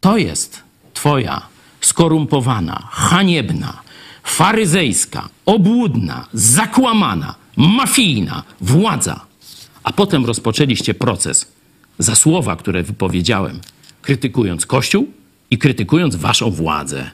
To 0.00 0.16
jest 0.16 0.62
twoja 0.94 1.42
skorumpowana, 1.80 2.88
haniebna, 2.90 3.82
faryzejska, 4.22 5.28
obłudna, 5.46 6.26
zakłamana, 6.32 7.34
mafijna 7.56 8.42
władza. 8.60 9.20
A 9.82 9.92
potem 9.92 10.26
rozpoczęliście 10.26 10.94
proces 10.94 11.52
za 11.98 12.14
słowa, 12.14 12.56
które 12.56 12.82
wypowiedziałem, 12.82 13.60
krytykując 14.02 14.66
Kościół 14.66 15.06
i 15.50 15.58
krytykując 15.58 16.16
waszą 16.16 16.50
władzę. 16.50 17.10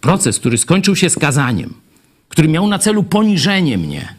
Proces, 0.00 0.38
który 0.38 0.58
skończył 0.58 0.96
się 0.96 1.10
skazaniem, 1.10 1.74
który 2.28 2.48
miał 2.48 2.66
na 2.68 2.78
celu 2.78 3.02
poniżenie 3.02 3.78
mnie. 3.78 4.14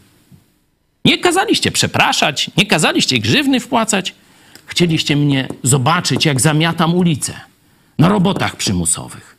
Nie 1.05 1.17
kazaliście 1.17 1.71
przepraszać, 1.71 2.51
nie 2.57 2.65
kazaliście 2.65 3.19
grzywny 3.19 3.59
wpłacać. 3.59 4.15
Chcieliście 4.65 5.15
mnie 5.15 5.47
zobaczyć, 5.63 6.25
jak 6.25 6.41
zamiatam 6.41 6.95
ulicę 6.95 7.33
na 7.97 8.09
robotach 8.09 8.55
przymusowych. 8.55 9.37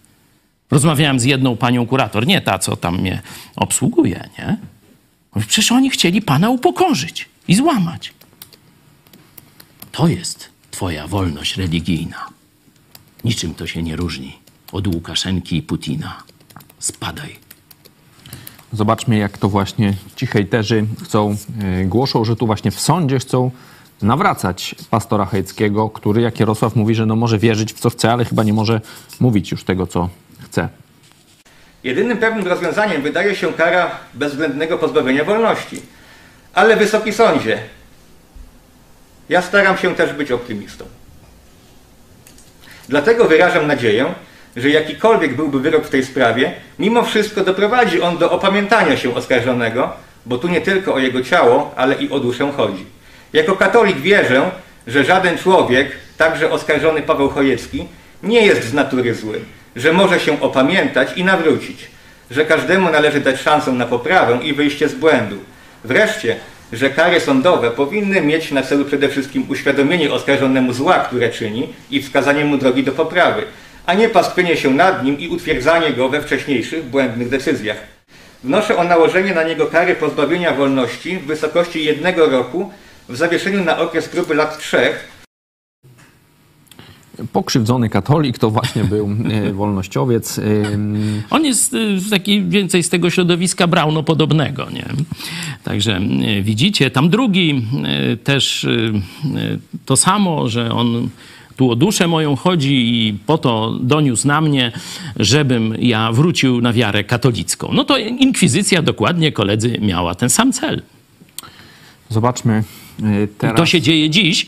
Rozmawiałem 0.70 1.20
z 1.20 1.24
jedną 1.24 1.56
panią 1.56 1.86
kurator, 1.86 2.26
nie 2.26 2.40
ta, 2.40 2.58
co 2.58 2.76
tam 2.76 2.98
mnie 2.98 3.22
obsługuje, 3.56 4.28
nie? 4.38 4.56
Przecież 5.46 5.72
oni 5.72 5.90
chcieli 5.90 6.22
pana 6.22 6.50
upokorzyć 6.50 7.28
i 7.48 7.54
złamać. 7.54 8.12
To 9.92 10.08
jest 10.08 10.51
twoja 10.72 11.06
wolność 11.06 11.56
religijna. 11.56 12.28
Niczym 13.24 13.54
to 13.54 13.66
się 13.66 13.82
nie 13.82 13.96
różni 13.96 14.38
od 14.72 14.86
Łukaszenki 14.86 15.56
i 15.56 15.62
Putina. 15.62 16.22
Spadaj. 16.78 17.36
Zobaczmy, 18.72 19.18
jak 19.18 19.38
to 19.38 19.48
właśnie 19.48 19.94
ci 20.16 20.26
hejterzy 20.26 20.86
chcą, 21.04 21.36
e, 21.60 21.84
głoszą, 21.84 22.24
że 22.24 22.36
tu 22.36 22.46
właśnie 22.46 22.70
w 22.70 22.80
sądzie 22.80 23.18
chcą 23.18 23.50
nawracać 24.02 24.74
pastora 24.90 25.24
Hejckiego, 25.24 25.90
który, 25.90 26.22
jak 26.22 26.40
Jarosław 26.40 26.76
mówi, 26.76 26.94
że 26.94 27.06
no 27.06 27.16
może 27.16 27.38
wierzyć 27.38 27.72
w 27.72 27.80
co 27.80 27.90
chce, 27.90 28.12
ale 28.12 28.24
chyba 28.24 28.42
nie 28.42 28.52
może 28.52 28.80
mówić 29.20 29.50
już 29.50 29.64
tego, 29.64 29.86
co 29.86 30.08
chce. 30.40 30.68
Jedynym 31.84 32.18
pewnym 32.18 32.46
rozwiązaniem 32.46 33.02
wydaje 33.02 33.36
się 33.36 33.52
kara 33.52 33.90
bezwzględnego 34.14 34.78
pozbawienia 34.78 35.24
wolności. 35.24 35.82
Ale 36.54 36.76
Wysoki 36.76 37.12
Sądzie, 37.12 37.58
ja 39.28 39.42
staram 39.42 39.78
się 39.78 39.94
też 39.94 40.12
być 40.12 40.32
optymistą. 40.32 40.84
Dlatego 42.88 43.24
wyrażam 43.24 43.66
nadzieję, 43.66 44.14
że 44.56 44.70
jakikolwiek 44.70 45.36
byłby 45.36 45.60
wyrok 45.60 45.86
w 45.86 45.90
tej 45.90 46.04
sprawie, 46.04 46.52
mimo 46.78 47.02
wszystko 47.02 47.44
doprowadzi 47.44 48.02
on 48.02 48.18
do 48.18 48.30
opamiętania 48.30 48.96
się 48.96 49.14
oskarżonego, 49.14 49.92
bo 50.26 50.38
tu 50.38 50.48
nie 50.48 50.60
tylko 50.60 50.94
o 50.94 50.98
jego 50.98 51.22
ciało, 51.22 51.74
ale 51.76 51.94
i 51.94 52.10
o 52.10 52.20
duszę 52.20 52.52
chodzi. 52.56 52.86
Jako 53.32 53.56
katolik 53.56 53.96
wierzę, 53.96 54.50
że 54.86 55.04
żaden 55.04 55.38
człowiek, 55.38 55.90
także 56.16 56.50
oskarżony 56.50 57.02
Paweł 57.02 57.28
Chojecki, 57.28 57.88
nie 58.22 58.46
jest 58.46 58.64
z 58.64 58.74
natury 58.74 59.14
zły, 59.14 59.40
że 59.76 59.92
może 59.92 60.20
się 60.20 60.40
opamiętać 60.40 61.08
i 61.16 61.24
nawrócić, 61.24 61.90
że 62.30 62.44
każdemu 62.44 62.90
należy 62.90 63.20
dać 63.20 63.40
szansę 63.40 63.72
na 63.72 63.86
poprawę 63.86 64.38
i 64.42 64.52
wyjście 64.52 64.88
z 64.88 64.94
błędu. 64.94 65.36
Wreszcie, 65.84 66.36
że 66.72 66.90
kary 66.90 67.20
sądowe 67.20 67.70
powinny 67.70 68.22
mieć 68.22 68.50
na 68.50 68.62
celu 68.62 68.84
przede 68.84 69.08
wszystkim 69.08 69.44
uświadomienie 69.48 70.12
oskarżonemu 70.12 70.72
zła, 70.72 70.98
które 70.98 71.30
czyni 71.30 71.68
i 71.90 72.02
wskazanie 72.02 72.44
mu 72.44 72.58
drogi 72.58 72.84
do 72.84 72.92
poprawy, 72.92 73.42
a 73.86 73.94
nie 73.94 74.08
pastwienie 74.08 74.56
się 74.56 74.70
nad 74.70 75.04
nim 75.04 75.18
i 75.18 75.28
utwierdzanie 75.28 75.90
go 75.90 76.08
we 76.08 76.22
wcześniejszych 76.22 76.84
błędnych 76.84 77.28
decyzjach. 77.28 77.76
Wnoszę 78.44 78.76
o 78.76 78.84
nałożenie 78.84 79.34
na 79.34 79.42
niego 79.42 79.66
kary 79.66 79.94
pozbawienia 79.94 80.52
wolności 80.52 81.18
w 81.18 81.26
wysokości 81.26 81.84
jednego 81.84 82.26
roku 82.26 82.70
w 83.08 83.16
zawieszeniu 83.16 83.64
na 83.64 83.78
okres 83.78 84.08
próby 84.08 84.34
lat 84.34 84.58
trzech 84.58 85.11
Pokrzywdzony 87.32 87.88
katolik 87.88 88.38
to 88.38 88.50
właśnie 88.50 88.84
był 88.84 89.10
e, 89.30 89.52
wolnościowiec. 89.52 90.38
Ym, 90.38 91.22
On 91.30 91.44
jest 91.44 91.74
y, 91.74 91.98
taki 92.10 92.42
więcej 92.42 92.82
z 92.82 92.88
tego 92.88 93.10
środowiska 93.10 93.66
Brauno-podobnego, 93.66 94.70
nie? 94.70 94.86
Także 95.64 96.00
widzicie, 96.42 96.90
tam 96.90 97.10
drugi 97.10 97.66
też 98.24 98.66
to 99.86 99.96
samo, 99.96 100.48
że 100.48 100.72
on 100.72 101.08
tu 101.56 101.70
o 101.70 101.76
duszę 101.76 102.08
moją 102.08 102.36
chodzi 102.36 103.06
i 103.06 103.18
po 103.26 103.38
to 103.38 103.78
doniósł 103.80 104.28
na 104.28 104.40
mnie, 104.40 104.72
żebym 105.16 105.74
ja 105.78 106.12
wrócił 106.12 106.60
na 106.60 106.72
wiarę 106.72 107.04
katolicką. 107.04 107.70
No 107.72 107.84
to 107.84 107.98
inkwizycja 107.98 108.82
dokładnie, 108.82 109.32
koledzy, 109.32 109.78
miała 109.80 110.14
ten 110.14 110.30
sam 110.30 110.52
cel. 110.52 110.82
Zobaczmy 112.08 112.64
e, 113.02 113.26
teraz. 113.38 113.56
to 113.56 113.66
się 113.66 113.80
dzieje 113.80 114.10
dziś 114.10 114.46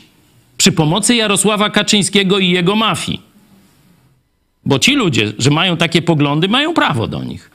przy 0.65 0.73
pomocy 0.73 1.15
Jarosława 1.15 1.71
Kaczyńskiego 1.71 2.39
i 2.39 2.51
jego 2.51 2.77
mafii. 2.77 3.21
Bo 4.67 4.79
ci 4.79 4.95
ludzie, 4.95 5.33
że 5.39 5.51
mają 5.51 5.77
takie 5.77 6.03
poglądy, 6.03 6.49
mają 6.49 6.75
prawo 6.75 7.07
do 7.09 7.25
nich. 7.25 7.51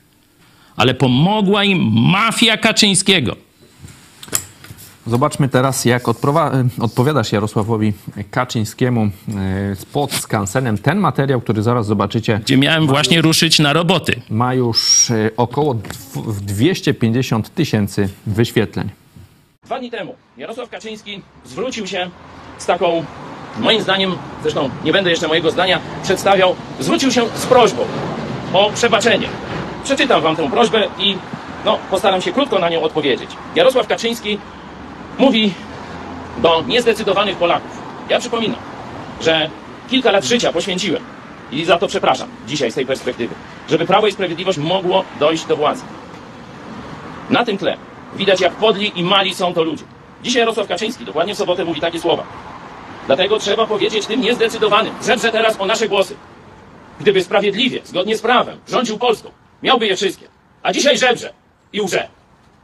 Ale 0.76 0.94
pomogła 0.94 1.64
im 1.64 1.92
mafia 1.94 2.58
Kaczyńskiego. 2.58 3.36
Zobaczmy 5.08 5.50
teraz, 5.50 5.86
jak 5.86 6.04
odprowa- 6.04 6.70
odpowiadasz 6.80 7.32
Jarosławowi 7.32 7.94
Kaczyńskiemu 8.32 9.02
e, 9.72 9.76
spod 9.76 10.14
z 10.14 10.28
kancelem. 10.28 10.78
Ten 10.78 10.98
materiał, 11.00 11.42
który 11.42 11.64
zaraz 11.64 11.86
zobaczycie, 11.86 12.40
Gdzie 12.44 12.58
miałem 12.58 12.88
właśnie 12.88 13.22
ruszyć 13.22 13.60
na 13.60 13.74
roboty. 13.74 14.22
ma 14.30 14.54
już 14.54 15.12
e, 15.12 15.30
około 15.38 15.74
dw- 15.76 16.42
250 16.42 17.54
tysięcy 17.56 18.10
wyświetleń. 18.28 18.90
Dwa 19.66 19.80
dni 19.80 19.92
temu 19.92 20.16
Jarosław 20.38 20.70
Kaczyński 20.70 21.22
zwrócił 21.46 21.88
się 21.88 22.10
z 22.60 22.66
taką, 22.66 23.06
moim 23.60 23.82
zdaniem, 23.82 24.16
zresztą 24.42 24.70
nie 24.84 24.94
będę 24.94 25.10
jeszcze 25.10 25.28
mojego 25.28 25.52
zdania 25.52 25.80
przedstawiał, 26.04 26.56
zwrócił 26.80 27.12
się 27.12 27.26
z 27.36 27.46
prośbą 27.46 27.86
o 28.54 28.72
przebaczenie. 28.76 29.28
Przeczytam 29.84 30.22
wam 30.22 30.36
tę 30.36 30.50
prośbę 30.52 30.84
i 30.98 31.18
no, 31.66 31.78
postaram 31.90 32.22
się 32.22 32.32
krótko 32.32 32.60
na 32.60 32.70
nią 32.70 32.82
odpowiedzieć. 32.82 33.30
Jarosław 33.56 33.88
Kaczyński 33.88 34.40
mówi 35.18 35.54
do 36.38 36.64
niezdecydowanych 36.68 37.38
Polaków. 37.38 37.82
Ja 38.10 38.20
przypominam, 38.20 38.60
że 39.22 39.50
kilka 39.90 40.12
lat 40.12 40.24
życia 40.24 40.54
poświęciłem 40.54 41.04
i 41.52 41.66
za 41.66 41.78
to 41.78 41.88
przepraszam 41.88 42.30
dzisiaj 42.48 42.72
z 42.72 42.76
tej 42.76 42.86
perspektywy, 42.86 43.36
żeby 43.70 43.86
Prawo 43.86 44.08
i 44.08 44.12
Sprawiedliwość 44.12 44.58
mogło 44.58 45.04
dojść 45.20 45.46
do 45.46 45.56
władzy. 45.56 45.84
Na 47.30 47.46
tym 47.46 47.58
tle 47.58 47.78
widać, 48.16 48.42
jak 48.42 48.54
podli 48.54 49.00
i 49.00 49.04
mali 49.04 49.36
są 49.36 49.54
to 49.54 49.64
ludzie. 49.64 49.84
Dzisiaj 50.24 50.40
Jarosław 50.40 50.68
Kaczyński 50.68 51.06
dokładnie 51.06 51.36
w 51.36 51.38
sobotę 51.38 51.66
mówi 51.66 51.82
takie 51.82 52.00
słowa. 52.00 52.24
Dlatego 53.10 53.40
trzeba 53.40 53.66
powiedzieć 53.68 54.06
tym 54.06 54.22
niezdecydowanym, 54.22 54.94
żebrze 55.06 55.32
teraz 55.32 55.62
o 55.62 55.66
nasze 55.66 55.88
głosy. 55.88 56.16
Gdyby 57.00 57.24
sprawiedliwie, 57.24 57.82
zgodnie 57.84 58.18
z 58.18 58.22
prawem, 58.22 58.60
rządził 58.68 58.98
Polską, 58.98 59.32
miałby 59.64 59.88
je 59.88 59.96
wszystkie. 59.96 60.28
A 60.64 60.74
dzisiaj 60.74 60.98
żebrze 60.98 61.34
i 61.74 61.82
łże. 61.82 62.08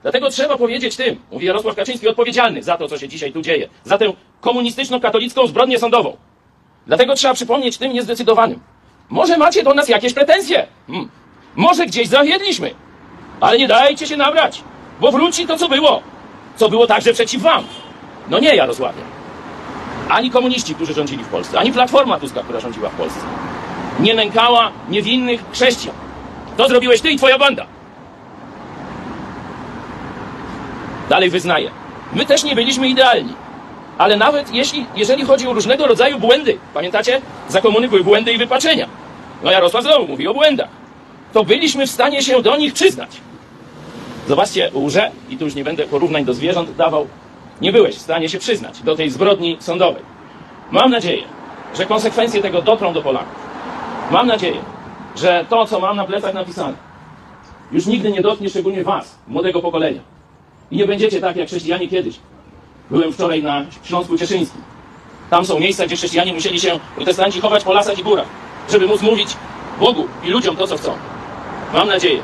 Dlatego 0.02 0.30
trzeba 0.30 0.58
powiedzieć 0.58 0.96
tym, 0.96 1.20
mówi 1.32 1.46
Jarosław 1.46 1.76
Kaczyński, 1.76 2.08
odpowiedzialny 2.08 2.64
za 2.64 2.78
to, 2.78 2.88
co 2.88 2.98
się 2.98 3.08
dzisiaj 3.08 3.34
tu 3.34 3.42
dzieje, 3.42 3.70
za 3.84 3.98
tę 3.98 4.14
komunistyczno-katolicką 4.42 5.48
zbrodnię 5.48 5.80
sądową. 5.80 6.18
Dlatego 6.88 7.16
trzeba 7.16 7.34
przypomnieć 7.34 7.78
tym 7.78 7.94
niezdecydowanym. 7.94 8.60
Może 9.10 9.38
macie 9.38 9.64
do 9.64 9.74
nas 9.74 9.90
jakieś 9.90 10.14
pretensje? 10.14 10.68
Hmm. 10.88 11.10
Może 11.56 11.86
gdzieś 11.86 12.08
zawiedliśmy. 12.08 12.72
Ale 13.42 13.58
nie 13.58 13.68
dajcie 13.68 14.08
się 14.08 14.18
nabrać, 14.18 14.62
bo 15.02 15.12
wróci 15.12 15.48
to, 15.48 15.58
co 15.58 15.70
było. 15.70 16.02
Co 16.56 16.70
było 16.70 16.88
także 16.88 17.14
przeciw 17.14 17.42
wam. 17.42 17.64
No 18.30 18.40
nie, 18.40 18.56
Jarosławie. 18.56 19.15
Ani 20.10 20.32
komuniści, 20.32 20.76
którzy 20.76 20.94
rządzili 20.94 21.24
w 21.24 21.28
Polsce, 21.28 21.60
ani 21.60 21.72
Platforma 21.72 22.20
Tuska, 22.20 22.42
która 22.44 22.60
rządziła 22.60 22.90
w 22.90 22.96
Polsce. 22.96 23.20
Nie 24.00 24.14
nękała 24.14 24.72
niewinnych 24.90 25.52
chrześcijan. 25.52 25.96
To 26.58 26.68
zrobiłeś 26.68 27.02
ty 27.02 27.12
i 27.12 27.18
twoja 27.18 27.38
banda. 27.38 27.66
Dalej 31.10 31.30
wyznaję. 31.30 31.72
My 32.14 32.26
też 32.26 32.44
nie 32.44 32.56
byliśmy 32.56 32.88
idealni. 32.88 33.34
Ale 33.98 34.18
nawet 34.18 34.54
jeśli, 34.54 34.86
jeżeli 34.96 35.24
chodzi 35.24 35.48
o 35.48 35.54
różnego 35.54 35.88
rodzaju 35.88 36.20
błędy, 36.20 36.58
pamiętacie? 36.74 37.22
Za 37.50 37.62
komuny 37.62 37.88
były 37.88 38.04
błędy 38.04 38.34
i 38.34 38.38
wypaczenia. 38.38 38.88
No 39.44 39.52
Jarosław 39.52 39.84
znowu 39.84 40.08
mówi 40.08 40.28
o 40.28 40.34
błędach. 40.34 40.70
To 41.34 41.44
byliśmy 41.44 41.88
w 41.88 41.92
stanie 41.92 42.24
się 42.24 42.42
do 42.42 42.58
nich 42.58 42.74
przyznać. 42.74 43.10
Zobaczcie, 44.28 44.72
łże, 44.74 45.12
i 45.30 45.38
tu 45.38 45.46
już 45.46 45.56
nie 45.56 45.64
będę 45.64 45.84
porównań 45.84 46.26
do 46.26 46.34
zwierząt 46.34 46.76
dawał, 46.76 47.08
nie 47.62 47.72
byłeś 47.72 47.96
w 47.96 48.02
stanie 48.02 48.30
się 48.30 48.40
przyznać 48.40 48.82
do 48.82 48.96
tej 48.96 49.10
zbrodni 49.10 49.58
sądowej. 49.60 50.04
Mam 50.72 50.92
nadzieję, 50.92 51.24
że 51.78 51.86
konsekwencje 51.86 52.42
tego 52.42 52.62
dotrą 52.62 52.94
do 52.94 53.02
Polaków. 53.02 53.36
Mam 54.12 54.28
nadzieję, 54.28 54.58
że 55.16 55.46
to, 55.50 55.66
co 55.66 55.80
mam 55.80 55.96
na 55.96 56.06
plecach 56.06 56.34
napisane, 56.34 56.74
już 57.72 57.86
nigdy 57.86 58.12
nie 58.12 58.22
dotknie 58.22 58.50
szczególnie 58.50 58.84
was, 58.84 59.16
młodego 59.28 59.62
pokolenia. 59.62 60.02
I 60.72 60.78
nie 60.78 60.86
będziecie 60.86 61.22
tak 61.22 61.36
jak 61.36 61.48
chrześcijanie 61.48 61.88
kiedyś. 61.88 62.20
Byłem 62.92 63.14
wczoraj 63.14 63.44
na 63.44 63.66
Śląsku 63.84 64.18
Cieszyńskim. 64.18 64.62
Tam 65.30 65.46
są 65.46 65.60
miejsca, 65.60 65.86
gdzie 65.86 65.96
chrześcijanie 65.96 66.34
musieli 66.34 66.60
się, 66.60 66.80
protestanci, 66.96 67.42
chować 67.42 67.64
po 67.64 67.74
lasach 67.74 68.00
i 68.00 68.04
górach, 68.04 68.28
żeby 68.72 68.88
móc 68.88 69.02
mówić 69.02 69.30
Bogu 69.80 70.08
i 70.24 70.30
ludziom 70.30 70.56
to, 70.56 70.68
co 70.68 70.78
chcą. 70.78 70.94
Mam 71.74 71.88
nadzieję, 71.88 72.22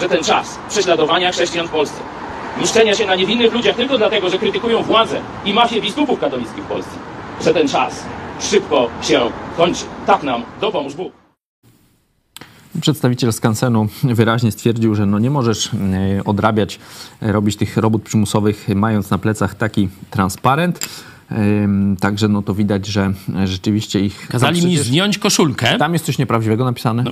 że 0.00 0.08
ten 0.08 0.24
czas 0.24 0.58
prześladowania 0.68 1.32
chrześcijan 1.32 1.68
w 1.68 1.70
Polsce, 1.70 2.00
niszczenia 2.60 2.94
się 2.94 3.06
na 3.06 3.14
niewinnych 3.14 3.52
ludziach 3.52 3.76
tylko 3.76 3.98
dlatego, 3.98 4.30
że 4.30 4.38
krytykują 4.38 4.82
władzę 4.82 5.20
i 5.44 5.54
mafię 5.54 5.80
biskupów 5.80 6.20
katolickich 6.20 6.64
w 6.64 6.66
Polsce, 6.66 6.90
że 7.44 7.54
ten 7.54 7.68
czas 7.68 8.04
szybko 8.40 8.88
się 9.02 9.20
kończy. 9.56 9.84
Tak 10.06 10.22
nam 10.22 10.42
dopomóż 10.60 10.94
Bóg. 10.94 11.12
Przedstawiciel 12.80 13.32
Skansenu 13.32 13.86
wyraźnie 14.04 14.52
stwierdził, 14.52 14.94
że 14.94 15.06
no 15.06 15.18
nie 15.18 15.30
możesz 15.30 15.70
e, 15.74 16.24
odrabiać, 16.24 16.80
e, 17.22 17.32
robić 17.32 17.56
tych 17.56 17.76
robót 17.76 18.02
przymusowych, 18.02 18.68
mając 18.74 19.10
na 19.10 19.18
plecach 19.18 19.54
taki 19.54 19.88
transparent. 20.10 20.88
Także 22.00 22.28
no 22.28 22.42
to 22.42 22.54
widać, 22.54 22.86
że 22.86 23.12
rzeczywiście 23.44 24.00
ich... 24.00 24.28
Kazali 24.28 24.60
tam 24.60 24.68
mi 24.68 24.74
przecież- 24.74 24.90
zdjąć 24.90 25.18
koszulkę. 25.18 25.78
Tam 25.78 25.92
jest 25.92 26.04
coś 26.04 26.18
nieprawdziwego 26.18 26.64
napisane? 26.64 27.04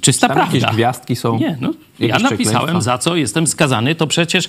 Czysta 0.00 0.28
tam 0.28 0.36
prawda. 0.36 0.56
jakieś 0.56 0.74
gwiazdki 0.74 1.16
są? 1.16 1.38
Nie, 1.38 1.58
no, 1.60 1.72
ja 1.98 2.18
napisałem, 2.18 2.82
za 2.82 2.98
co 2.98 3.16
jestem 3.16 3.46
skazany. 3.46 3.94
To 3.94 4.06
przecież 4.06 4.48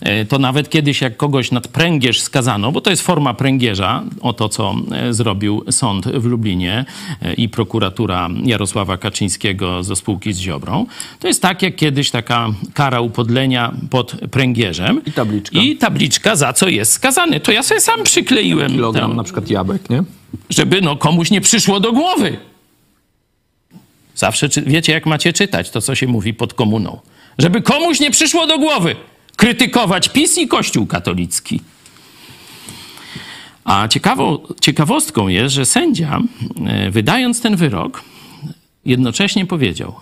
e, 0.00 0.24
to 0.24 0.38
nawet 0.38 0.70
kiedyś, 0.70 1.00
jak 1.00 1.16
kogoś 1.16 1.52
nad 1.52 1.68
pręgierz 1.68 2.20
skazano, 2.20 2.72
bo 2.72 2.80
to 2.80 2.90
jest 2.90 3.02
forma 3.02 3.34
pręgierza, 3.34 4.02
o 4.20 4.32
to, 4.32 4.48
co 4.48 4.74
e, 4.92 5.14
zrobił 5.14 5.64
sąd 5.70 6.08
w 6.08 6.24
Lublinie 6.24 6.84
e, 7.22 7.34
i 7.34 7.48
prokuratura 7.48 8.28
Jarosława 8.44 8.96
Kaczyńskiego 8.96 9.82
ze 9.82 9.96
spółki 9.96 10.32
z 10.32 10.38
Ziobrą, 10.38 10.86
to 11.18 11.28
jest 11.28 11.42
tak, 11.42 11.62
jak 11.62 11.76
kiedyś 11.76 12.10
taka 12.10 12.48
kara 12.74 13.00
upodlenia 13.00 13.72
pod 13.90 14.16
pręgierzem. 14.30 15.00
I 15.06 15.12
tabliczka. 15.12 15.58
I 15.58 15.76
tabliczka, 15.76 16.36
za 16.36 16.52
co 16.52 16.68
jest 16.68 16.92
skazany. 16.92 17.40
To 17.40 17.52
ja 17.52 17.62
sobie 17.62 17.80
sam 17.80 18.04
przykleiłem 18.04 18.47
Kilogram 18.56 19.10
tę, 19.10 19.16
na 19.16 19.24
przykład 19.24 19.50
jabłek, 19.50 19.90
nie? 19.90 20.02
żeby 20.50 20.80
no 20.80 20.96
komuś 20.96 21.30
nie 21.30 21.40
przyszło 21.40 21.80
do 21.80 21.92
głowy. 21.92 22.36
Zawsze 24.14 24.48
czy, 24.48 24.62
wiecie, 24.62 24.92
jak 24.92 25.06
macie 25.06 25.32
czytać 25.32 25.70
to, 25.70 25.80
co 25.80 25.94
się 25.94 26.06
mówi 26.06 26.34
pod 26.34 26.54
komuną. 26.54 27.00
Żeby 27.38 27.62
komuś 27.62 28.00
nie 28.00 28.10
przyszło 28.10 28.46
do 28.46 28.58
głowy 28.58 28.96
krytykować 29.38 30.08
PiS 30.08 30.38
i 30.38 30.48
Kościół 30.48 30.86
katolicki. 30.86 31.60
A 33.64 33.88
ciekawą, 33.88 34.38
ciekawostką 34.60 35.28
jest, 35.28 35.54
że 35.54 35.66
sędzia, 35.66 36.20
e, 36.66 36.90
wydając 36.90 37.40
ten 37.40 37.56
wyrok, 37.56 38.02
jednocześnie 38.84 39.46
powiedział: 39.46 39.94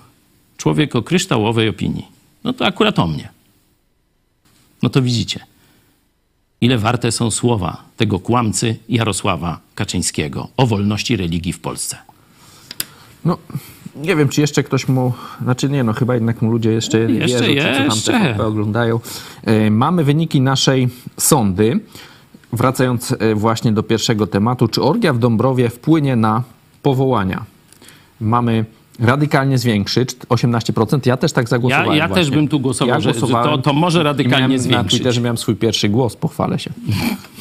Człowiek 0.56 0.96
o 0.96 1.02
kryształowej 1.02 1.68
opinii. 1.68 2.06
No 2.44 2.52
to 2.52 2.66
akurat 2.66 2.98
o 2.98 3.06
mnie. 3.06 3.28
No 4.82 4.88
to 4.88 5.02
widzicie, 5.02 5.40
ile 6.60 6.78
warte 6.78 7.12
są 7.12 7.30
słowa 7.30 7.82
tego 7.96 8.18
kłamcy 8.20 8.76
Jarosława 8.88 9.60
Kaczyńskiego 9.74 10.48
o 10.56 10.66
wolności 10.66 11.16
religii 11.16 11.52
w 11.52 11.60
Polsce. 11.60 11.96
No, 13.24 13.38
nie 13.96 14.16
wiem, 14.16 14.28
czy 14.28 14.40
jeszcze 14.40 14.62
ktoś 14.62 14.88
mu... 14.88 15.12
Znaczy 15.42 15.68
nie, 15.68 15.84
no 15.84 15.92
chyba 15.92 16.14
jednak 16.14 16.42
mu 16.42 16.50
ludzie 16.50 16.70
jeszcze, 16.72 16.98
Jeszcze, 16.98 17.46
wierzą, 17.46 17.68
czy 17.68 17.78
co 17.78 17.94
jeszcze. 17.94 18.12
tam 18.12 18.22
TVP 18.22 18.46
oglądają. 18.46 19.00
E, 19.44 19.70
Mamy 19.70 20.04
wyniki 20.04 20.40
naszej 20.40 20.88
sondy. 21.16 21.80
Wracając 22.52 23.14
e, 23.18 23.34
właśnie 23.34 23.72
do 23.72 23.82
pierwszego 23.82 24.26
tematu. 24.26 24.68
Czy 24.68 24.82
orgia 24.82 25.12
w 25.12 25.18
Dąbrowie 25.18 25.68
wpłynie 25.70 26.16
na 26.16 26.42
powołania? 26.82 27.44
Mamy 28.20 28.64
radykalnie 29.00 29.58
zwiększyć, 29.58 30.10
18%. 30.28 31.06
Ja 31.06 31.16
też 31.16 31.32
tak 31.32 31.48
zagłosowałem 31.48 31.90
Ja- 31.90 31.96
ja 31.96 32.08
właśnie. 32.08 32.24
też 32.24 32.34
bym 32.34 32.48
tu 32.48 32.60
głosował, 32.60 33.00
że- 33.00 33.12
że 33.14 33.20
głosowałem 33.20 33.50
to- 33.50 33.58
to 33.58 33.72
może 33.72 34.02
radykalnie 34.02 34.36
miałem, 34.48 34.52
Na 34.56 34.58
zwiększyć. 34.62 34.90
Twitterze 34.90 35.20
miałem 35.20 35.36
swój 35.38 35.56
pierwszy 35.56 35.88
głos, 35.88 36.16
pochwalę 36.16 36.58
się. 36.58 36.70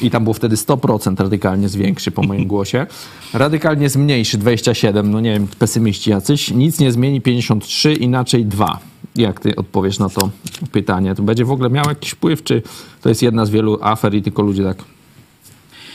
I 0.02 0.10
tam 0.10 0.22
było 0.22 0.34
wtedy 0.34 0.56
100% 0.56 1.20
radykalnie 1.20 1.68
zwiększy 1.68 2.10
po 2.10 2.22
moim 2.22 2.46
głosie. 2.46 2.86
Radykalnie 3.34 3.88
zmniejszy 3.88 4.38
27, 4.38 5.10
no 5.10 5.20
nie 5.20 5.32
wiem, 5.32 5.46
pesymiści 5.58 6.10
jacyś. 6.10 6.50
Nic 6.50 6.78
nie 6.80 6.92
zmieni 6.92 7.20
53, 7.20 7.92
inaczej 7.94 8.44
2. 8.44 8.78
Jak 9.16 9.40
ty 9.40 9.56
odpowiesz 9.56 9.98
na 9.98 10.08
to 10.08 10.30
pytanie? 10.72 11.14
To 11.14 11.22
będzie 11.22 11.44
w 11.44 11.50
ogóle 11.50 11.70
miał 11.70 11.84
jakiś 11.88 12.10
wpływ, 12.10 12.42
czy 12.44 12.62
to 13.02 13.08
jest 13.08 13.22
jedna 13.22 13.46
z 13.46 13.50
wielu 13.50 13.78
afer 13.82 14.14
i 14.14 14.22
tylko 14.22 14.42
ludzie 14.42 14.62
tak 14.64 14.76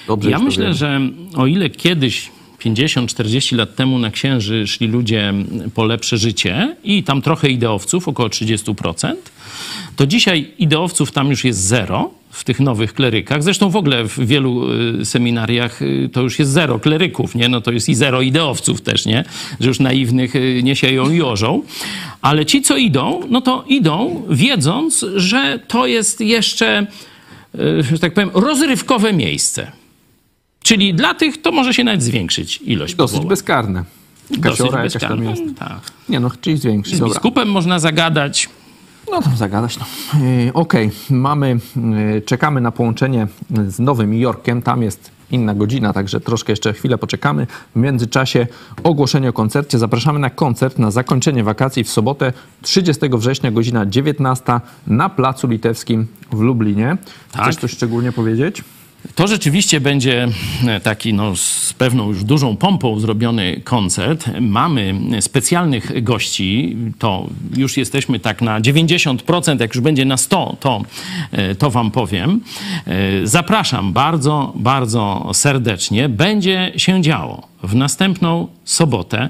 dobrze 0.08 0.30
Ja 0.32 0.40
myślę, 0.40 0.74
że 0.74 1.00
o 1.36 1.46
ile 1.48 1.70
kiedyś 1.70 2.32
50-40 2.66 3.56
lat 3.56 3.76
temu 3.76 4.00
na 4.00 4.12
księży 4.12 4.68
szli 4.68 4.88
ludzie 4.88 5.34
po 5.74 5.86
lepsze 5.86 6.18
życie 6.18 6.76
i 6.84 7.04
tam 7.04 7.22
trochę 7.22 7.50
ideowców, 7.50 8.08
około 8.08 8.30
30%, 8.30 9.14
to 9.96 10.08
dzisiaj 10.08 10.48
ideowców 10.60 11.12
tam 11.12 11.30
już 11.30 11.44
jest 11.44 11.60
zero 11.60 12.12
w 12.32 12.44
tych 12.44 12.60
nowych 12.60 12.94
klerykach. 12.94 13.44
Zresztą 13.44 13.70
w 13.70 13.76
ogóle 13.76 14.08
w 14.08 14.20
wielu 14.20 14.68
y, 15.02 15.06
seminariach 15.06 15.82
y, 15.82 16.10
to 16.14 16.22
już 16.22 16.40
jest 16.40 16.52
zero 16.52 16.80
kleryków, 16.80 17.36
nie? 17.36 17.50
No 17.50 17.62
to 17.62 17.72
jest 17.72 17.90
i 17.90 17.96
zero 17.96 18.22
ideowców 18.22 18.82
też, 18.82 19.06
nie? 19.06 19.24
Że 19.60 19.68
już 19.68 19.80
naiwnych 19.80 20.36
y, 20.36 20.62
nie 20.64 20.76
sieją 20.76 21.10
i 21.10 21.22
orzą. 21.22 21.64
Ale 22.22 22.46
ci, 22.46 22.62
co 22.62 22.78
idą, 22.78 23.22
no 23.30 23.42
to 23.42 23.64
idą 23.68 24.26
wiedząc, 24.30 25.06
że 25.16 25.60
to 25.68 25.88
jest 25.88 26.22
jeszcze, 26.22 26.88
że 27.92 28.00
tak 28.00 28.14
powiem, 28.14 28.32
rozrywkowe 28.34 29.14
miejsce. 29.14 29.72
Czyli 30.64 30.94
dla 30.94 31.14
tych 31.14 31.42
to 31.42 31.52
może 31.52 31.74
się 31.74 31.84
nawet 31.84 32.04
zwiększyć 32.04 32.62
ilość 32.62 32.96
Dosyć 32.96 33.14
powołań. 33.14 33.30
bezkarne. 33.30 33.84
Dosyć 34.30 34.44
Kasiora 34.44 34.84
jakaś 34.84 35.02
tam 35.02 35.24
jest. 35.24 35.42
Tak. 35.60 35.80
Nie 36.10 36.20
no, 36.20 36.32
czyli 36.42 36.58
zwiększy. 36.58 36.96
Z 36.96 37.00
Dobra. 37.00 37.14
biskupem 37.14 37.52
można 37.52 37.80
zagadać. 37.80 38.50
No 39.12 39.22
tam 39.22 39.38
zagadać, 39.38 39.78
no. 39.80 39.86
Yy, 40.20 40.54
Okej, 40.54 40.92
mamy, 41.10 41.60
yy, 42.14 42.22
czekamy 42.22 42.62
na 42.62 42.72
połączenie 42.72 43.28
z 43.68 43.80
Nowym 43.80 44.14
Jorkiem. 44.14 44.62
Tam 44.62 44.84
jest 44.84 45.12
inna 45.32 45.54
godzina, 45.56 45.94
także 45.94 46.20
troszkę 46.20 46.52
jeszcze 46.52 46.74
chwilę 46.74 46.98
poczekamy. 46.98 47.48
W 47.76 47.80
międzyczasie 47.80 48.48
ogłoszenie 48.84 49.30
o 49.30 49.34
koncercie. 49.34 49.80
Zapraszamy 49.80 50.20
na 50.20 50.30
koncert 50.30 50.80
na 50.80 50.92
zakończenie 50.92 51.44
wakacji 51.44 51.84
w 51.84 51.90
sobotę 51.90 52.34
30 52.62 53.02
września, 53.14 53.52
godzina 53.52 53.86
19 53.86 54.60
na 54.88 55.10
Placu 55.10 55.48
Litewskim 55.48 56.08
w 56.32 56.40
Lublinie. 56.40 56.98
Tak. 57.32 57.42
Chcesz 57.44 57.56
coś 57.56 57.72
szczególnie 57.72 58.12
powiedzieć? 58.12 58.64
To 59.16 59.28
rzeczywiście 59.28 59.82
będzie 59.82 60.28
e, 60.68 60.80
taki 60.80 61.14
no, 61.14 61.36
z 61.36 61.74
pewną 61.74 62.08
już 62.08 62.24
dużą 62.24 62.58
pompą 62.58 63.00
zrobiony 63.00 63.62
koncert. 63.64 64.26
Mamy 64.42 64.96
specjalnych 65.22 66.04
gości, 66.04 66.78
to 67.00 67.28
już 67.58 67.78
jesteśmy 67.78 68.20
tak 68.20 68.42
na 68.42 68.62
90%, 68.62 69.62
jak 69.62 69.76
już 69.76 69.84
będzie 69.84 70.06
na 70.06 70.18
100, 70.18 70.56
to, 70.60 70.82
e, 71.32 71.56
to 71.56 71.70
wam 71.70 71.92
powiem. 71.92 72.42
E, 72.88 73.28
Zapraszam 73.28 73.94
bardzo, 73.94 74.54
bardzo 74.56 75.30
serdecznie. 75.34 76.10
Będzie 76.10 76.72
się 76.76 77.02
działo 77.02 77.51
w 77.64 77.76
następną 77.76 78.48
sobotę 78.66 79.30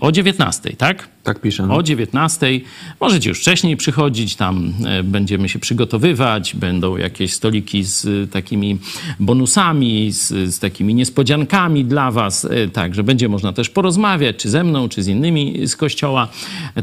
o 0.00 0.12
19, 0.12 0.76
tak? 0.76 1.08
Tak 1.22 1.40
pisze. 1.40 1.66
No. 1.66 1.76
O 1.76 1.82
19. 1.82 2.60
Możecie 3.00 3.28
już 3.28 3.40
wcześniej 3.40 3.76
przychodzić, 3.76 4.36
tam 4.36 4.72
e, 4.86 5.02
będziemy 5.02 5.48
się 5.48 5.58
przygotowywać, 5.58 6.56
będą 6.56 6.96
jakieś 6.96 7.32
stoliki 7.32 7.84
z 7.84 8.06
e, 8.06 8.26
takimi 8.26 8.78
bonusami, 9.20 10.12
z, 10.12 10.28
z 10.54 10.58
takimi 10.58 10.94
niespodziankami 10.94 11.84
dla 11.84 12.10
Was. 12.10 12.44
e, 12.44 12.68
Także 12.68 13.02
będzie 13.02 13.28
można 13.28 13.52
też 13.52 13.68
porozmawiać, 13.70 14.36
czy 14.36 14.50
ze 14.50 14.64
mną, 14.64 14.88
czy 14.88 15.02
z 15.02 15.08
innymi 15.08 15.66
z 15.66 15.76
kościoła. 15.76 16.28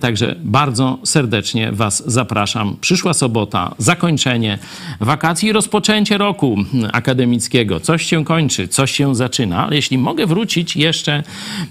Także 0.01 0.35
bardzo 0.43 0.99
serdecznie 1.03 1.71
Was 1.71 2.03
zapraszam. 2.05 2.77
Przyszła 2.81 3.13
sobota, 3.13 3.75
zakończenie 3.77 4.59
wakacji 4.99 5.49
i 5.49 5.51
rozpoczęcie 5.51 6.17
roku 6.17 6.57
akademickiego. 6.93 7.79
Coś 7.79 8.05
się 8.05 8.25
kończy, 8.25 8.67
coś 8.67 8.91
się 8.91 9.15
zaczyna, 9.15 9.65
ale 9.65 9.75
jeśli 9.75 9.97
mogę 9.97 10.25
wrócić 10.25 10.76
jeszcze 10.77 11.23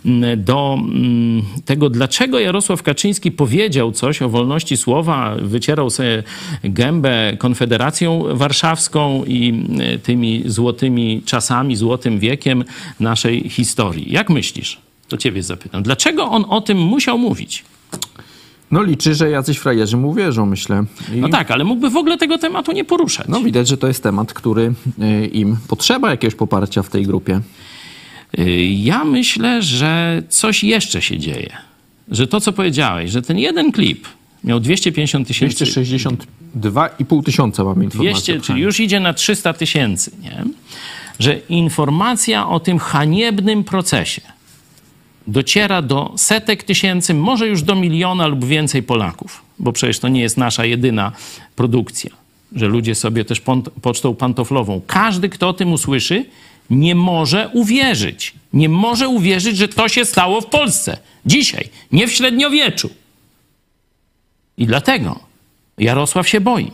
mm, 0.07 0.45
do 0.45 0.79
mm, 0.79 1.43
tego, 1.65 1.91
dlaczego 1.91 2.39
Jarosław 2.39 2.83
Kaczyński 2.83 3.33
powiedział 3.33 3.93
coś 3.93 4.23
o 4.23 4.29
wolności 4.29 4.77
słowa, 4.77 5.37
wycierał 5.43 5.91
sobie 5.91 6.23
gębę 6.65 7.37
Konfederacją 7.39 8.25
Warszawską 8.33 9.25
i 9.25 9.65
e, 9.81 9.99
tymi 9.99 10.43
złotymi 10.47 11.23
czasami, 11.25 11.77
złotym 11.77 12.19
wiekiem 12.19 12.65
naszej 13.01 13.49
historii. 13.49 14.13
Jak 14.13 14.31
myślisz? 14.31 14.79
To 15.09 15.17
ciebie 15.17 15.43
zapytam. 15.43 15.83
Dlaczego 15.83 16.25
on 16.25 16.45
o 16.49 16.61
tym 16.61 16.79
musiał 16.79 17.19
mówić? 17.19 17.65
no 18.71 18.83
liczy, 18.83 19.15
że 19.15 19.31
jacyś 19.31 19.59
frajerzy 19.59 19.97
mu 19.97 20.15
wierzą, 20.15 20.47
myślę. 20.47 20.85
I... 21.15 21.17
No 21.17 21.29
tak, 21.29 21.51
ale 21.51 21.65
mógłby 21.65 21.91
w 21.91 21.97
ogóle 21.97 22.19
tego 22.19 22.39
tematu 22.39 22.73
nie 22.73 22.85
poruszać. 22.85 23.29
No 23.29 23.41
widać, 23.41 23.69
że 23.69 23.77
to 23.77 23.87
jest 23.87 24.03
temat, 24.03 24.33
który 24.33 24.75
y, 25.23 25.27
im 25.27 25.57
potrzeba 25.69 26.11
jakiegoś 26.11 26.35
poparcia 26.35 26.83
w 26.83 26.91
tej 26.91 27.07
grupie. 27.07 27.41
Ja 28.69 29.05
myślę, 29.05 29.63
że 29.63 30.23
coś 30.29 30.65
jeszcze 30.65 31.03
się 31.03 31.19
dzieje. 31.19 31.57
Że 32.11 32.27
to, 32.27 32.41
co 32.41 32.53
powiedziałeś, 32.53 33.11
że 33.11 33.23
ten 33.23 33.39
jeden 33.39 33.73
klip 33.73 34.09
miał 34.45 34.61
250 34.61 35.29
tysięcy. 35.29 35.65
262,5 35.65 37.25
tysiąca 37.25 37.65
mamy 37.65 37.85
informację. 37.85 38.35
200, 38.35 38.41
czyli 38.41 38.61
już 38.63 38.81
idzie 38.81 39.01
na 39.01 39.15
300 39.15 39.53
tysięcy, 39.53 40.11
nie? 40.23 40.45
Że 41.19 41.39
informacja 41.49 42.49
o 42.49 42.61
tym 42.61 42.79
haniebnym 42.79 43.65
procesie 43.65 44.23
dociera 45.27 45.83
do 45.83 46.13
setek 46.17 46.63
tysięcy, 46.63 47.15
może 47.15 47.47
już 47.47 47.63
do 47.63 47.75
miliona 47.75 48.27
lub 48.27 48.45
więcej 48.45 48.83
Polaków, 48.83 49.43
bo 49.59 49.73
przecież 49.73 49.99
to 49.99 50.09
nie 50.09 50.21
jest 50.21 50.37
nasza 50.37 50.65
jedyna 50.65 51.13
produkcja, 51.57 52.11
że 52.57 52.67
ludzie 52.69 52.95
sobie 52.95 53.25
też 53.25 53.43
pocztą 53.83 54.15
pantoflową. 54.15 54.81
Każdy, 54.87 55.29
kto 55.29 55.49
o 55.49 55.53
tym 55.53 55.73
usłyszy, 55.73 56.25
nie 56.71 56.95
może 56.95 57.51
uwierzyć. 57.53 58.35
Nie 58.53 58.69
może 58.69 59.09
uwierzyć, 59.09 59.57
że 59.57 59.69
to 59.69 59.89
się 59.89 60.05
stało 60.05 60.41
w 60.41 60.47
Polsce. 60.47 60.99
Dzisiaj, 61.27 61.69
nie 61.93 62.07
w 62.07 62.13
średniowieczu. 62.13 62.91
I 64.59 64.67
dlatego 64.67 65.21
Jarosław 65.79 66.29
się 66.29 66.41
boi, 66.41 66.73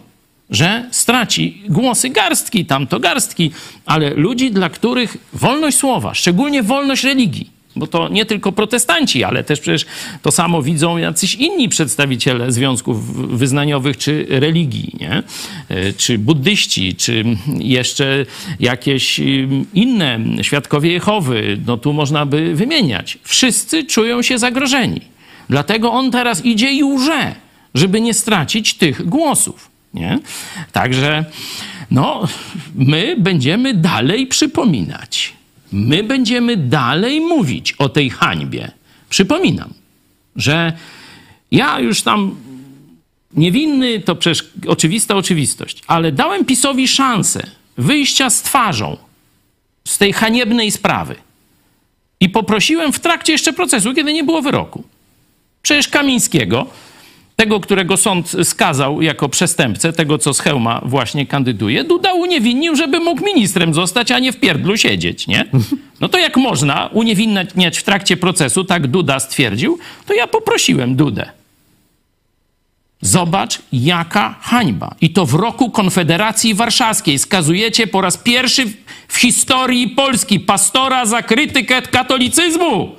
że 0.50 0.88
straci 0.90 1.62
głosy 1.68 2.08
garstki, 2.08 2.66
tamto 2.66 3.00
garstki, 3.00 3.50
ale 3.86 4.10
ludzi, 4.10 4.50
dla 4.50 4.70
których 4.70 5.16
wolność 5.32 5.76
słowa, 5.76 6.14
szczególnie 6.14 6.62
wolność 6.62 7.04
religii, 7.04 7.50
bo 7.76 7.86
to 7.86 8.08
nie 8.08 8.26
tylko 8.26 8.52
protestanci, 8.52 9.24
ale 9.24 9.44
też 9.44 9.60
przecież 9.60 9.86
to 10.22 10.32
samo 10.32 10.62
widzą 10.62 10.96
jacyś 10.96 11.34
inni 11.34 11.68
przedstawiciele 11.68 12.52
związków 12.52 13.16
wyznaniowych 13.38 13.96
czy 13.96 14.26
religii, 14.28 14.96
nie? 15.00 15.22
E, 15.68 15.92
czy 15.92 16.18
buddyści, 16.18 16.94
czy 16.94 17.24
jeszcze 17.58 18.26
jakieś 18.60 19.20
ym, 19.20 19.66
inne 19.74 20.20
świadkowie 20.42 20.92
Jehowy, 20.92 21.58
no 21.66 21.76
tu 21.76 21.92
można 21.92 22.26
by 22.26 22.54
wymieniać. 22.54 23.18
Wszyscy 23.22 23.84
czują 23.84 24.22
się 24.22 24.38
zagrożeni. 24.38 25.00
Dlatego 25.48 25.92
on 25.92 26.10
teraz 26.10 26.44
idzie 26.44 26.72
i 26.72 26.84
łże, 26.84 27.34
żeby 27.74 28.00
nie 28.00 28.14
stracić 28.14 28.74
tych 28.74 29.08
głosów. 29.08 29.70
Nie? 29.94 30.18
Także 30.72 31.24
no, 31.90 32.28
my 32.74 33.16
będziemy 33.18 33.74
dalej 33.74 34.26
przypominać. 34.26 35.32
My 35.72 36.02
będziemy 36.02 36.56
dalej 36.56 37.20
mówić 37.20 37.72
o 37.72 37.88
tej 37.88 38.10
hańbie. 38.10 38.70
Przypominam, 39.10 39.74
że 40.36 40.72
ja 41.50 41.80
już 41.80 42.02
tam 42.02 42.36
niewinny 43.36 44.00
to 44.00 44.16
przecież 44.16 44.50
oczywista 44.66 45.16
oczywistość, 45.16 45.82
ale 45.86 46.12
dałem 46.12 46.44
PiSowi 46.44 46.88
szansę 46.88 47.46
wyjścia 47.78 48.30
z 48.30 48.42
twarzą 48.42 48.96
z 49.84 49.98
tej 49.98 50.12
haniebnej 50.12 50.70
sprawy. 50.70 51.14
I 52.20 52.28
poprosiłem 52.28 52.92
w 52.92 53.00
trakcie 53.00 53.32
jeszcze 53.32 53.52
procesu, 53.52 53.94
kiedy 53.94 54.12
nie 54.12 54.24
było 54.24 54.42
wyroku. 54.42 54.84
Przecież 55.62 55.88
Kamińskiego, 55.88 56.66
tego, 57.36 57.60
którego 57.60 57.96
sąd 57.96 58.32
skazał 58.44 59.02
jako 59.02 59.28
przestępcę, 59.28 59.92
tego, 59.92 60.18
co 60.18 60.34
z 60.34 60.40
Chełma 60.40 60.80
właśnie 60.84 61.26
kandyduje, 61.26 61.84
Duda 61.84 62.12
uniewinnił, 62.12 62.76
żeby 62.76 63.00
mógł 63.00 63.24
ministrem 63.24 63.74
zostać, 63.74 64.10
a 64.10 64.18
nie 64.18 64.32
w 64.32 64.40
pierdlu 64.40 64.76
siedzieć, 64.76 65.26
nie? 65.26 65.44
No 66.00 66.08
to 66.08 66.18
jak 66.18 66.36
można 66.36 66.86
uniewinniać 66.92 67.78
w 67.78 67.82
trakcie 67.82 68.16
procesu, 68.16 68.64
tak 68.64 68.86
Duda 68.86 69.20
stwierdził, 69.20 69.78
to 70.06 70.14
ja 70.14 70.26
poprosiłem 70.26 70.96
Dudę. 70.96 71.30
Zobacz, 73.00 73.58
jaka 73.72 74.34
hańba. 74.40 74.94
I 75.00 75.10
to 75.10 75.26
w 75.26 75.34
roku 75.34 75.70
Konfederacji 75.70 76.54
Warszawskiej 76.54 77.18
skazujecie 77.18 77.86
po 77.86 78.00
raz 78.00 78.16
pierwszy 78.16 78.66
w- 78.66 78.74
w 79.08 79.16
historii 79.16 79.88
Polski 79.88 80.40
pastora 80.40 81.06
za 81.06 81.22
krytykę 81.22 81.82
katolicyzmu. 81.82 82.92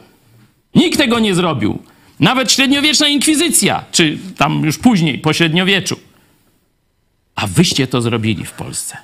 Nikt 0.76 0.98
tego 0.98 1.20
nie 1.20 1.36
zrobił. 1.36 1.80
Nawet 2.20 2.52
średniowieczna 2.52 3.08
inkwizycja, 3.08 3.84
czy 3.92 4.18
tam 4.38 4.64
już 4.64 4.78
później, 4.78 5.20
po 5.20 5.34
średniowieczu. 5.34 6.00
A 7.36 7.48
wyście 7.48 7.88
to 7.88 8.02
zrobili 8.02 8.46
w 8.46 8.52
Polsce. 8.52 8.98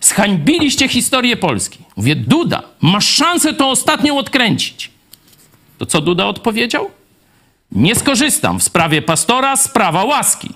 Zhańbiliście 0.00 0.88
historię 0.88 1.36
Polski. 1.36 1.78
Mówię, 1.96 2.16
Duda, 2.16 2.62
masz 2.80 3.08
szansę 3.08 3.54
to 3.54 3.70
ostatnią 3.70 4.18
odkręcić. 4.18 4.90
To 5.78 5.86
co 5.86 6.00
Duda 6.00 6.26
odpowiedział? 6.26 6.90
Nie 7.72 7.94
skorzystam 7.94 8.60
w 8.60 8.62
sprawie 8.62 9.02
pastora, 9.02 9.56
sprawa 9.56 10.04
łaski. 10.04 10.48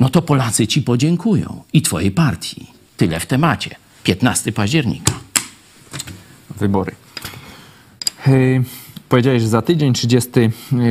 No 0.00 0.08
to 0.08 0.22
Polacy 0.22 0.66
ci 0.66 0.82
podziękują 0.82 1.64
i 1.72 1.82
twojej 1.82 2.10
partii. 2.10 2.66
Tyle 2.96 3.20
w 3.20 3.26
temacie. 3.26 3.76
15 4.04 4.52
października. 4.52 5.12
Wybory. 6.56 6.94
Yy, 8.26 8.64
Powiedziałeś, 9.10 9.42
że 9.42 9.48
za 9.48 9.62
tydzień, 9.62 9.92
30 9.92 10.30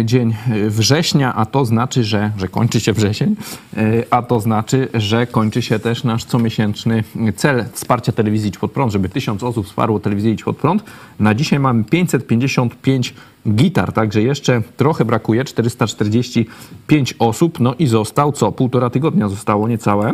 dzień 0.03 0.36
września, 0.67 1.36
a 1.36 1.45
to 1.45 1.65
znaczy, 1.65 2.03
że, 2.03 2.32
że 2.38 2.47
kończy 2.47 2.80
się 2.80 2.93
wrzesień, 2.93 3.36
yy, 3.78 4.05
a 4.09 4.22
to 4.22 4.39
znaczy, 4.39 4.88
że 4.93 5.28
kończy 5.28 5.61
się 5.61 5.80
też 5.80 6.03
nasz 6.03 6.26
comiesięczny 6.26 7.03
cel 7.36 7.65
wsparcia 7.74 8.11
telewizji 8.11 8.49
Idź 8.49 8.57
Pod 8.57 8.72
Prąd, 8.72 8.93
żeby 8.93 9.09
tysiąc 9.09 9.43
osób 9.43 9.65
wsparło 9.65 9.99
telewizję 9.99 10.32
Idź 10.32 10.43
Pod 10.43 10.57
Prąd. 10.57 10.84
Na 11.20 11.36
dzisiaj 11.36 11.59
mamy 11.59 11.84
555 11.84 13.13
gitar, 13.49 13.93
także 13.93 14.22
jeszcze 14.22 14.61
trochę 14.78 15.05
brakuje, 15.05 15.43
445 15.43 17.15
osób, 17.20 17.59
no 17.59 17.76
i 17.80 17.88
został 17.88 18.32
co? 18.32 18.51
Półtora 18.51 18.89
tygodnia 18.89 19.30
zostało, 19.30 19.67
niecałe. 19.67 20.13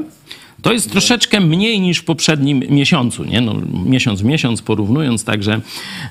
To 0.66 0.74
jest 0.74 0.92
troszeczkę 0.92 1.40
mniej 1.40 1.80
niż 1.80 2.00
w 2.00 2.06
poprzednim 2.06 2.60
miesiącu, 2.60 3.24
nie? 3.24 3.42
No, 3.42 3.56
miesiąc 3.86 4.24
miesiąc 4.24 4.62
porównując, 4.62 5.24
także 5.24 5.62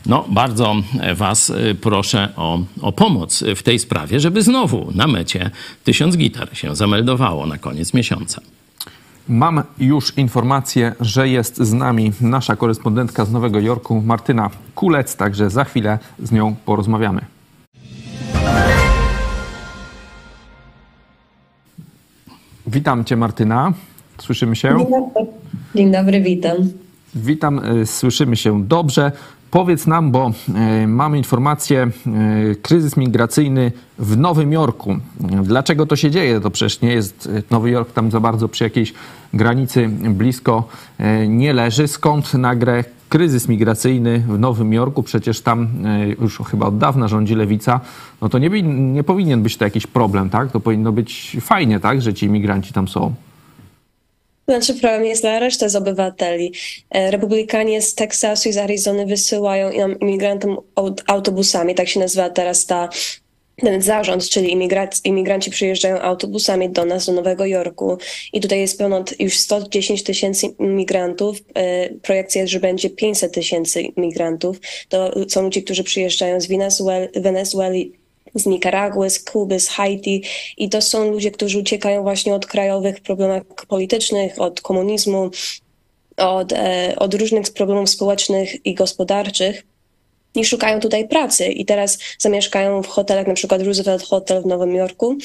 no, 0.06 0.24
bardzo 0.28 0.74
Was 1.16 1.50
e, 1.50 1.74
proszę 1.74 2.28
o, 2.36 2.58
o 2.82 2.92
pomoc 2.92 3.44
w 3.56 3.62
tej 3.62 3.78
sprawie, 3.78 4.20
żeby 4.20 4.42
znowu 4.42 4.92
na 4.94 5.06
mecie 5.06 5.50
tysiąc 5.84 6.16
gitar 6.16 6.56
się 6.56 6.76
zameldowało 6.76 7.46
na 7.46 7.58
koniec 7.58 7.94
miesiąca. 7.94 8.40
Mam 9.28 9.62
już 9.78 10.18
informację, 10.18 10.94
że 11.00 11.28
jest 11.28 11.56
z 11.56 11.72
nami 11.72 12.12
nasza 12.20 12.56
korespondentka 12.56 13.24
z 13.24 13.32
Nowego 13.32 13.60
Jorku, 13.60 14.02
Martyna 14.06 14.50
Kulec, 14.74 15.16
także 15.16 15.50
za 15.50 15.64
chwilę 15.64 15.98
z 16.18 16.32
nią 16.32 16.56
porozmawiamy. 16.64 17.20
Witam 22.66 23.04
Cię, 23.04 23.16
Martyna. 23.16 23.72
Słyszymy 24.18 24.56
się? 24.56 24.68
Dzień 24.68 24.90
dobry. 24.90 25.26
Dzień 25.74 25.92
dobry, 25.92 26.20
witam. 26.20 26.56
Witam, 27.14 27.58
e, 27.58 27.86
słyszymy 27.86 28.36
się 28.36 28.64
dobrze. 28.64 29.12
Powiedz 29.50 29.86
nam, 29.86 30.10
bo 30.10 30.32
e, 30.54 30.86
mamy 30.86 31.18
informację, 31.18 31.82
e, 31.82 31.90
kryzys 32.54 32.96
migracyjny 32.96 33.72
w 33.98 34.16
Nowym 34.16 34.52
Jorku. 34.52 34.96
Dlaczego 35.42 35.86
to 35.86 35.96
się 35.96 36.10
dzieje? 36.10 36.40
To 36.40 36.50
przecież 36.50 36.80
nie 36.80 36.92
jest 36.92 37.28
Nowy 37.50 37.70
Jork 37.70 37.92
tam 37.92 38.10
za 38.10 38.20
bardzo 38.20 38.48
przy 38.48 38.64
jakiejś 38.64 38.94
granicy 39.34 39.88
blisko 39.88 40.68
nie 41.28 41.52
leży. 41.52 41.88
Skąd 41.88 42.34
nagle 42.34 42.84
kryzys 43.08 43.48
migracyjny 43.48 44.18
w 44.18 44.38
Nowym 44.38 44.72
Jorku? 44.72 45.02
Przecież 45.02 45.40
tam 45.40 45.68
już 46.20 46.38
chyba 46.38 46.66
od 46.66 46.78
dawna 46.78 47.08
rządzi 47.08 47.34
lewica. 47.34 47.80
No 48.22 48.28
to 48.28 48.38
nie, 48.38 48.62
nie 48.62 49.04
powinien 49.04 49.42
być 49.42 49.56
to 49.56 49.64
jakiś 49.64 49.86
problem, 49.86 50.30
tak? 50.30 50.50
To 50.50 50.60
powinno 50.60 50.92
być 50.92 51.36
fajnie, 51.40 51.80
tak, 51.80 52.02
że 52.02 52.14
ci 52.14 52.26
imigranci 52.26 52.72
tam 52.72 52.88
są. 52.88 53.14
Znaczy 54.48 54.74
problem 54.74 55.04
jest 55.04 55.22
dla 55.22 55.38
reszty 55.38 55.68
z 55.68 55.76
obywateli. 55.76 56.52
E, 56.90 57.10
Republikanie 57.10 57.82
z 57.82 57.94
Teksasu 57.94 58.48
i 58.48 58.52
z 58.52 58.58
Arizony 58.58 59.06
wysyłają 59.06 59.70
imigrantom 60.00 60.56
autobusami, 61.06 61.74
tak 61.74 61.88
się 61.88 62.00
nazywa 62.00 62.30
teraz 62.30 62.66
ta 62.66 62.88
ten 63.56 63.82
zarząd, 63.82 64.28
czyli 64.28 64.56
imigranci 65.04 65.50
przyjeżdżają 65.50 66.00
autobusami 66.00 66.70
do 66.70 66.84
nas, 66.84 67.06
do 67.06 67.12
Nowego 67.12 67.46
Jorku 67.46 67.98
i 68.32 68.40
tutaj 68.40 68.60
jest 68.60 68.78
ponad 68.78 69.20
już 69.20 69.38
110 69.38 70.02
tysięcy 70.02 70.46
imigrantów. 70.46 71.36
E, 71.54 71.88
projekcja 71.88 72.40
jest, 72.40 72.52
że 72.52 72.60
będzie 72.60 72.90
500 72.90 73.32
tysięcy 73.32 73.82
imigrantów. 73.82 74.60
To 74.88 75.10
są 75.28 75.42
ludzie, 75.42 75.62
którzy 75.62 75.84
przyjeżdżają 75.84 76.40
z 76.40 76.46
Wenezueli, 77.14 77.92
z 78.34 78.46
Nikaragły, 78.46 79.10
z 79.10 79.24
Kuby, 79.24 79.60
z 79.60 79.68
Haiti. 79.68 80.22
I 80.56 80.68
to 80.68 80.82
są 80.82 81.10
ludzie, 81.10 81.30
którzy 81.30 81.58
uciekają 81.58 82.02
właśnie 82.02 82.34
od 82.34 82.46
krajowych 82.46 83.00
problemów 83.00 83.42
politycznych, 83.68 84.40
od 84.40 84.60
komunizmu, 84.60 85.30
od, 86.16 86.52
e, 86.52 86.94
od 86.98 87.14
różnych 87.14 87.52
problemów 87.52 87.90
społecznych 87.90 88.66
i 88.66 88.74
gospodarczych. 88.74 89.62
I 90.34 90.44
szukają 90.44 90.80
tutaj 90.80 91.08
pracy. 91.08 91.46
I 91.46 91.64
teraz 91.64 91.98
zamieszkają 92.18 92.82
w 92.82 92.86
hotelach, 92.86 93.26
na 93.26 93.34
przykład 93.34 93.62
Roosevelt 93.62 94.02
Hotel 94.02 94.42
w 94.42 94.46
Nowym 94.46 94.74
Jorku. 94.74 95.16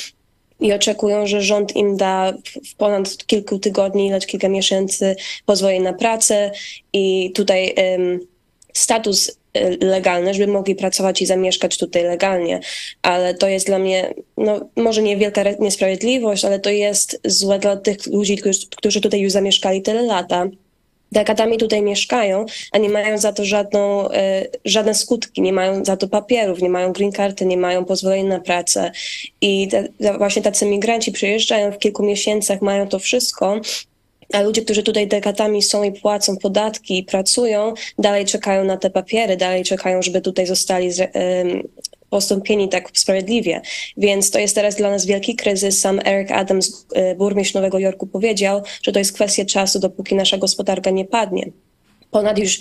I 0.60 0.74
oczekują, 0.74 1.28
że 1.28 1.41
rząd 1.41 1.76
im 1.76 1.97
da 1.97 2.34
w 2.72 2.76
ponad 2.76 3.18
kilku 3.26 3.60
tygodni, 3.60 4.12
lecz 4.12 4.26
kilka 4.26 4.49
miesięcy 4.49 5.16
pozwolenie 5.45 5.82
na 5.82 5.93
pracę. 5.93 6.51
I 6.93 7.32
tutaj 7.36 7.76
um, 7.78 8.20
status 8.74 9.38
legalne, 9.81 10.33
żeby 10.33 10.51
mogli 10.51 10.75
pracować 10.75 11.21
i 11.21 11.25
zamieszkać 11.25 11.77
tutaj 11.77 12.03
legalnie. 12.03 12.59
Ale 13.01 13.33
to 13.33 13.47
jest 13.47 13.65
dla 13.65 13.79
mnie, 13.79 14.13
no, 14.37 14.69
może 14.75 15.01
nie 15.01 15.17
wielka 15.17 15.43
niesprawiedliwość, 15.59 16.45
ale 16.45 16.59
to 16.59 16.69
jest 16.69 17.19
złe 17.25 17.59
dla 17.59 17.77
tych 17.77 18.07
ludzi, 18.07 18.37
którzy 18.77 19.01
tutaj 19.01 19.19
już 19.19 19.31
zamieszkali 19.31 19.81
tyle 19.81 20.01
lata 20.01 20.47
dekadami 21.11 21.57
tutaj 21.57 21.81
mieszkają, 21.81 22.45
a 22.71 22.77
nie 22.77 22.89
mają 22.89 23.17
za 23.17 23.33
to 23.33 23.45
żadną, 23.45 24.11
y, 24.11 24.13
żadne 24.65 24.95
skutki, 24.95 25.41
nie 25.41 25.53
mają 25.53 25.85
za 25.85 25.97
to 25.97 26.07
papierów, 26.07 26.61
nie 26.61 26.69
mają 26.69 26.93
green 26.93 27.11
karty, 27.11 27.45
nie 27.45 27.57
mają 27.57 27.85
pozwolenia 27.85 28.23
na 28.23 28.39
pracę. 28.39 28.91
I 29.41 29.67
te, 29.67 29.87
właśnie 30.17 30.41
tacy 30.41 30.65
migranci 30.65 31.11
przyjeżdżają 31.11 31.71
w 31.71 31.77
kilku 31.77 32.03
miesiącach, 32.03 32.61
mają 32.61 32.87
to 32.87 32.99
wszystko, 32.99 33.61
a 34.34 34.41
ludzie, 34.41 34.61
którzy 34.61 34.84
tutaj 34.84 35.07
dekatami 35.07 35.61
są 35.61 35.84
i 35.84 35.91
płacą 35.91 36.38
podatki 36.38 36.97
i 36.97 37.03
pracują, 37.03 37.73
dalej 37.97 38.25
czekają 38.25 38.63
na 38.63 38.77
te 38.77 38.89
papiery, 38.89 39.38
dalej 39.38 39.63
czekają, 39.63 40.01
żeby 40.01 40.21
tutaj 40.21 40.47
zostali 40.47 40.91
postąpieni 42.09 42.69
tak 42.69 42.89
sprawiedliwie. 42.93 43.61
Więc 43.97 44.32
to 44.32 44.39
jest 44.39 44.55
teraz 44.55 44.75
dla 44.75 44.89
nas 44.89 45.05
wielki 45.05 45.36
kryzys. 45.36 45.80
Sam 45.80 45.99
Eric 46.05 46.32
Adams, 46.32 46.86
e, 46.93 47.15
burmistrz 47.15 47.53
Nowego 47.53 47.80
Jorku, 47.80 48.07
powiedział, 48.07 48.61
że 48.84 48.91
to 48.91 48.99
jest 48.99 49.13
kwestia 49.13 49.45
czasu, 49.45 49.80
dopóki 49.80 50.15
nasza 50.15 50.38
gospodarka 50.38 50.89
nie 50.89 51.05
padnie 51.05 51.51
ponad 52.12 52.39
już 52.39 52.60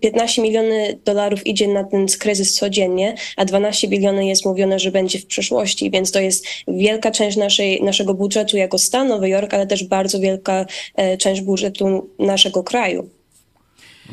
15 0.00 0.42
miliony 0.42 0.98
dolarów 1.04 1.46
idzie 1.46 1.68
na 1.68 1.84
ten 1.84 2.06
kryzys 2.06 2.54
codziennie, 2.54 3.14
a 3.36 3.44
12 3.44 3.88
biliony 3.88 4.26
jest 4.26 4.44
mówione, 4.44 4.78
że 4.78 4.90
będzie 4.90 5.18
w 5.18 5.26
przyszłości, 5.26 5.90
więc 5.90 6.12
to 6.12 6.20
jest 6.20 6.46
wielka 6.68 7.10
część 7.10 7.36
naszej, 7.36 7.82
naszego 7.82 8.14
budżetu 8.14 8.56
jako 8.56 8.78
stan 8.78 9.08
Nowy 9.08 9.28
Jork, 9.28 9.54
ale 9.54 9.66
też 9.66 9.84
bardzo 9.84 10.20
wielka 10.20 10.66
e, 10.94 11.16
część 11.16 11.40
budżetu 11.40 12.10
naszego 12.18 12.62
kraju. 12.62 13.15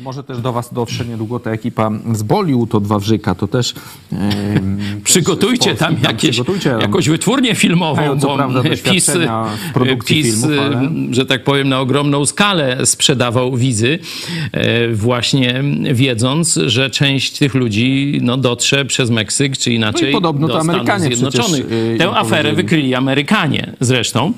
Może 0.00 0.24
też 0.24 0.40
do 0.40 0.52
Was 0.52 0.74
dotrze 0.74 1.04
niedługo 1.04 1.40
ta 1.40 1.50
ekipa 1.50 1.90
z 2.12 2.22
Bollywood 2.22 2.74
od 2.74 2.86
Wawrzyka, 2.86 3.34
to 3.34 3.48
też... 3.48 3.74
Yy, 4.12 4.18
przygotujcie 5.04 5.70
też 5.70 5.78
tam, 5.78 5.96
jakieś, 6.02 6.30
przygotujcie 6.30 6.76
jakąś 6.80 7.08
wytwórnię 7.08 7.54
filmową, 7.54 7.96
Mają, 7.96 8.18
bo 8.18 8.36
prawda, 8.36 8.62
PiS, 8.62 8.82
PiS 10.04 10.42
filmów, 10.42 10.50
ale... 10.60 10.90
że 11.10 11.26
tak 11.26 11.44
powiem, 11.44 11.68
na 11.68 11.80
ogromną 11.80 12.26
skalę 12.26 12.86
sprzedawał 12.86 13.56
wizy, 13.56 13.98
e, 14.52 14.88
właśnie 14.88 15.62
wiedząc, 15.92 16.60
że 16.66 16.90
część 16.90 17.38
tych 17.38 17.54
ludzi 17.54 18.18
no, 18.22 18.36
dotrze 18.36 18.84
przez 18.84 19.10
Meksyk, 19.10 19.58
czy 19.58 19.72
inaczej 19.72 20.12
no 20.12 20.18
podobno 20.18 20.46
do 20.46 20.54
to 20.54 20.60
Amerykanie 20.60 21.06
Zjednoczonych. 21.06 21.66
Przecież, 21.66 21.98
Tę 21.98 22.10
aferę 22.10 22.52
wykryli 22.52 22.94
Amerykanie 22.94 23.72
zresztą. 23.80 24.32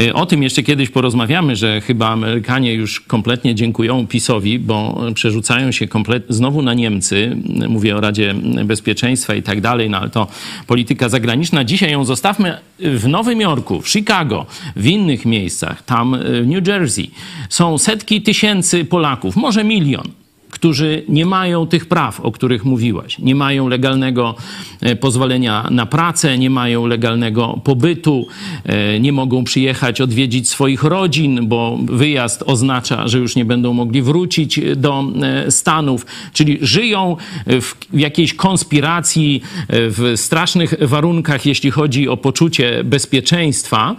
E, 0.00 0.14
o 0.14 0.26
tym 0.26 0.42
jeszcze 0.42 0.62
kiedyś 0.62 0.90
porozmawiamy, 0.90 1.56
że 1.56 1.80
chyba 1.80 2.08
Amerykanie 2.08 2.74
już 2.74 3.00
kompletnie 3.00 3.54
dziękują 3.54 4.06
PiSowi, 4.06 4.58
bo 4.58 4.95
przerzucają 5.14 5.72
się 5.72 5.86
znowu 6.28 6.62
na 6.62 6.74
Niemcy. 6.74 7.36
Mówię 7.68 7.96
o 7.96 8.00
Radzie 8.00 8.34
Bezpieczeństwa 8.64 9.34
i 9.34 9.42
tak 9.42 9.60
dalej, 9.60 9.90
no 9.90 9.98
ale 9.98 10.10
to 10.10 10.26
polityka 10.66 11.08
zagraniczna. 11.08 11.64
Dzisiaj 11.64 11.92
ją 11.92 12.04
zostawmy 12.04 12.58
w 12.78 13.08
Nowym 13.08 13.40
Jorku, 13.40 13.80
w 13.80 13.88
Chicago, 13.88 14.46
w 14.76 14.86
innych 14.86 15.26
miejscach, 15.26 15.82
tam 15.82 16.18
w 16.42 16.46
New 16.46 16.68
Jersey. 16.68 17.10
Są 17.48 17.78
setki 17.78 18.22
tysięcy 18.22 18.84
Polaków, 18.84 19.36
może 19.36 19.64
milion 19.64 20.08
którzy 20.56 21.02
nie 21.08 21.26
mają 21.26 21.66
tych 21.66 21.86
praw, 21.86 22.20
o 22.20 22.32
których 22.32 22.64
mówiłaś. 22.64 23.18
Nie 23.18 23.34
mają 23.34 23.68
legalnego 23.68 24.34
e, 24.80 24.96
pozwolenia 24.96 25.68
na 25.70 25.86
pracę, 25.86 26.38
nie 26.38 26.50
mają 26.50 26.86
legalnego 26.86 27.60
pobytu, 27.64 28.26
e, 28.64 29.00
nie 29.00 29.12
mogą 29.12 29.44
przyjechać 29.44 30.00
odwiedzić 30.00 30.48
swoich 30.48 30.82
rodzin, 30.82 31.48
bo 31.48 31.78
wyjazd 31.82 32.42
oznacza, 32.46 33.08
że 33.08 33.18
już 33.18 33.36
nie 33.36 33.44
będą 33.44 33.72
mogli 33.72 34.02
wrócić 34.02 34.60
do 34.76 35.04
e, 35.22 35.50
Stanów. 35.50 36.06
Czyli 36.32 36.58
żyją 36.60 37.16
w 37.46 37.74
jakiejś 37.92 38.34
konspiracji, 38.34 39.42
w 39.68 40.12
strasznych 40.16 40.74
warunkach, 40.80 41.46
jeśli 41.46 41.70
chodzi 41.70 42.08
o 42.08 42.16
poczucie 42.16 42.84
bezpieczeństwa. 42.84 43.96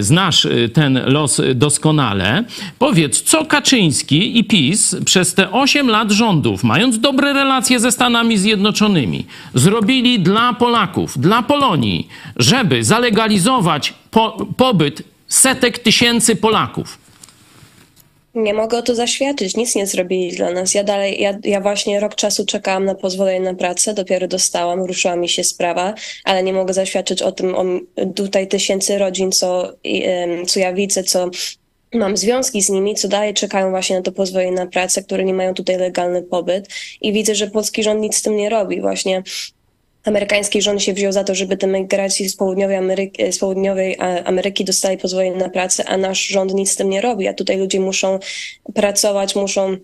Znasz 0.00 0.46
ten 0.72 1.00
los 1.06 1.40
doskonale. 1.54 2.44
Powiedz, 2.78 3.22
co 3.22 3.44
Kaczyński 3.44 4.38
i 4.38 4.44
PiS 4.44 4.96
przez 5.04 5.34
te 5.34 5.52
8 5.52 5.81
8 5.82 5.90
lat 5.90 6.10
rządów, 6.10 6.64
mając 6.64 7.00
dobre 7.00 7.32
relacje 7.32 7.80
ze 7.80 7.92
Stanami 7.92 8.38
Zjednoczonymi, 8.38 9.26
zrobili 9.54 10.20
dla 10.20 10.54
Polaków, 10.54 11.18
dla 11.18 11.42
Polonii, 11.42 12.08
żeby 12.36 12.84
zalegalizować 12.84 13.94
po, 14.10 14.46
pobyt 14.56 15.02
setek 15.28 15.78
tysięcy 15.78 16.36
Polaków. 16.36 16.98
Nie 18.34 18.54
mogę 18.54 18.78
o 18.78 18.82
to 18.82 18.94
zaświadczyć, 18.94 19.56
nic 19.56 19.74
nie 19.74 19.86
zrobili 19.86 20.36
dla 20.36 20.52
nas. 20.52 20.74
Ja 20.74 20.84
dalej, 20.84 21.20
ja, 21.20 21.38
ja 21.44 21.60
właśnie 21.60 22.00
rok 22.00 22.14
czasu 22.14 22.46
czekałam 22.46 22.84
na 22.84 22.94
pozwolenie 22.94 23.40
na 23.40 23.54
pracę, 23.54 23.94
dopiero 23.94 24.28
dostałam, 24.28 24.80
ruszyła 24.80 25.16
mi 25.16 25.28
się 25.28 25.44
sprawa, 25.44 25.94
ale 26.24 26.42
nie 26.42 26.52
mogę 26.52 26.74
zaświadczyć 26.74 27.22
o 27.22 27.32
tym, 27.32 27.54
o 27.54 27.64
tutaj 28.14 28.48
tysięcy 28.48 28.98
rodzin, 28.98 29.32
co, 29.32 29.72
co 30.46 30.60
ja 30.60 30.72
widzę, 30.72 31.04
co 31.04 31.30
mam 31.94 32.16
związki 32.16 32.62
z 32.62 32.68
nimi, 32.68 32.94
co 32.94 33.08
dalej 33.08 33.34
czekają 33.34 33.70
właśnie 33.70 33.96
na 33.96 34.02
to 34.02 34.12
pozwolenie 34.12 34.52
na 34.52 34.66
pracę, 34.66 35.02
które 35.02 35.24
nie 35.24 35.34
mają 35.34 35.54
tutaj 35.54 35.76
legalny 35.76 36.22
pobyt 36.22 36.68
i 37.00 37.12
widzę, 37.12 37.34
że 37.34 37.46
polski 37.46 37.82
rząd 37.82 38.00
nic 38.00 38.16
z 38.16 38.22
tym 38.22 38.36
nie 38.36 38.50
robi. 38.50 38.80
Właśnie 38.80 39.22
amerykański 40.04 40.62
rząd 40.62 40.82
się 40.82 40.92
wziął 40.92 41.12
za 41.12 41.24
to, 41.24 41.34
żeby 41.34 41.56
te 41.56 41.66
migracji 41.66 42.28
z 42.28 42.36
południowej 42.36 42.76
Ameryki, 42.76 43.32
z 43.32 43.38
południowej 43.38 43.96
Ameryki 44.24 44.64
dostali 44.64 44.98
pozwolenie 44.98 45.36
na 45.36 45.48
pracę, 45.48 45.84
a 45.84 45.96
nasz 45.96 46.20
rząd 46.20 46.54
nic 46.54 46.70
z 46.70 46.76
tym 46.76 46.90
nie 46.90 47.00
robi, 47.00 47.28
a 47.28 47.34
tutaj 47.34 47.58
ludzie 47.58 47.80
muszą 47.80 48.18
pracować, 48.74 49.36
muszą 49.36 49.76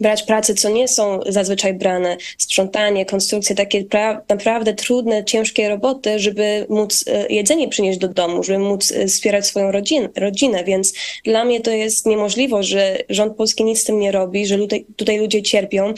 brać 0.00 0.22
prace, 0.22 0.54
co 0.54 0.68
nie 0.68 0.88
są 0.88 1.20
zazwyczaj 1.26 1.74
brane, 1.74 2.16
sprzątanie, 2.38 3.06
konstrukcje, 3.06 3.56
takie 3.56 3.84
naprawdę 4.28 4.74
trudne, 4.74 5.24
ciężkie 5.24 5.68
roboty, 5.68 6.18
żeby 6.18 6.66
móc 6.68 7.04
e, 7.06 7.26
jedzenie 7.28 7.68
przynieść 7.68 7.98
do 7.98 8.08
domu, 8.08 8.42
żeby 8.42 8.58
móc 8.58 8.92
e, 8.92 9.06
wspierać 9.06 9.46
swoją 9.46 9.72
rodzinę, 9.72 10.08
rodzinę. 10.16 10.64
Więc 10.64 10.92
dla 11.24 11.44
mnie 11.44 11.60
to 11.60 11.70
jest 11.70 12.06
niemożliwe, 12.06 12.62
że 12.62 12.98
rząd 13.08 13.36
polski 13.36 13.64
nic 13.64 13.80
z 13.80 13.84
tym 13.84 13.98
nie 13.98 14.12
robi, 14.12 14.46
że 14.46 14.58
tutaj, 14.58 14.86
tutaj 14.96 15.18
ludzie 15.18 15.42
cierpią 15.42 15.94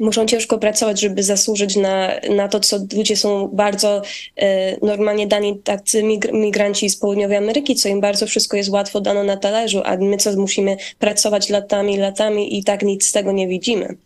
muszą 0.00 0.26
ciężko 0.26 0.58
pracować, 0.58 1.00
żeby 1.00 1.22
zasłużyć 1.22 1.76
na, 1.76 2.10
na 2.36 2.48
to, 2.48 2.60
co 2.60 2.78
ludzie 2.96 3.16
są 3.16 3.48
bardzo 3.48 4.02
e, 4.36 4.86
normalnie 4.86 5.26
dani 5.26 5.58
tacy 5.58 6.02
migranci 6.32 6.90
z 6.90 6.96
południowej 6.96 7.36
Ameryki, 7.36 7.74
co 7.74 7.88
im 7.88 8.00
bardzo 8.00 8.26
wszystko 8.26 8.56
jest 8.56 8.70
łatwo 8.70 9.00
dano 9.00 9.24
na 9.24 9.36
talerzu, 9.36 9.82
a 9.84 9.96
my 9.96 10.16
co 10.16 10.36
musimy 10.36 10.76
pracować 10.98 11.48
latami, 11.48 11.96
latami 11.96 12.58
i 12.58 12.64
tak 12.64 12.82
nic 12.82 13.06
z 13.06 13.12
tego 13.12 13.32
nie 13.32 13.48
widzimy. 13.48 13.96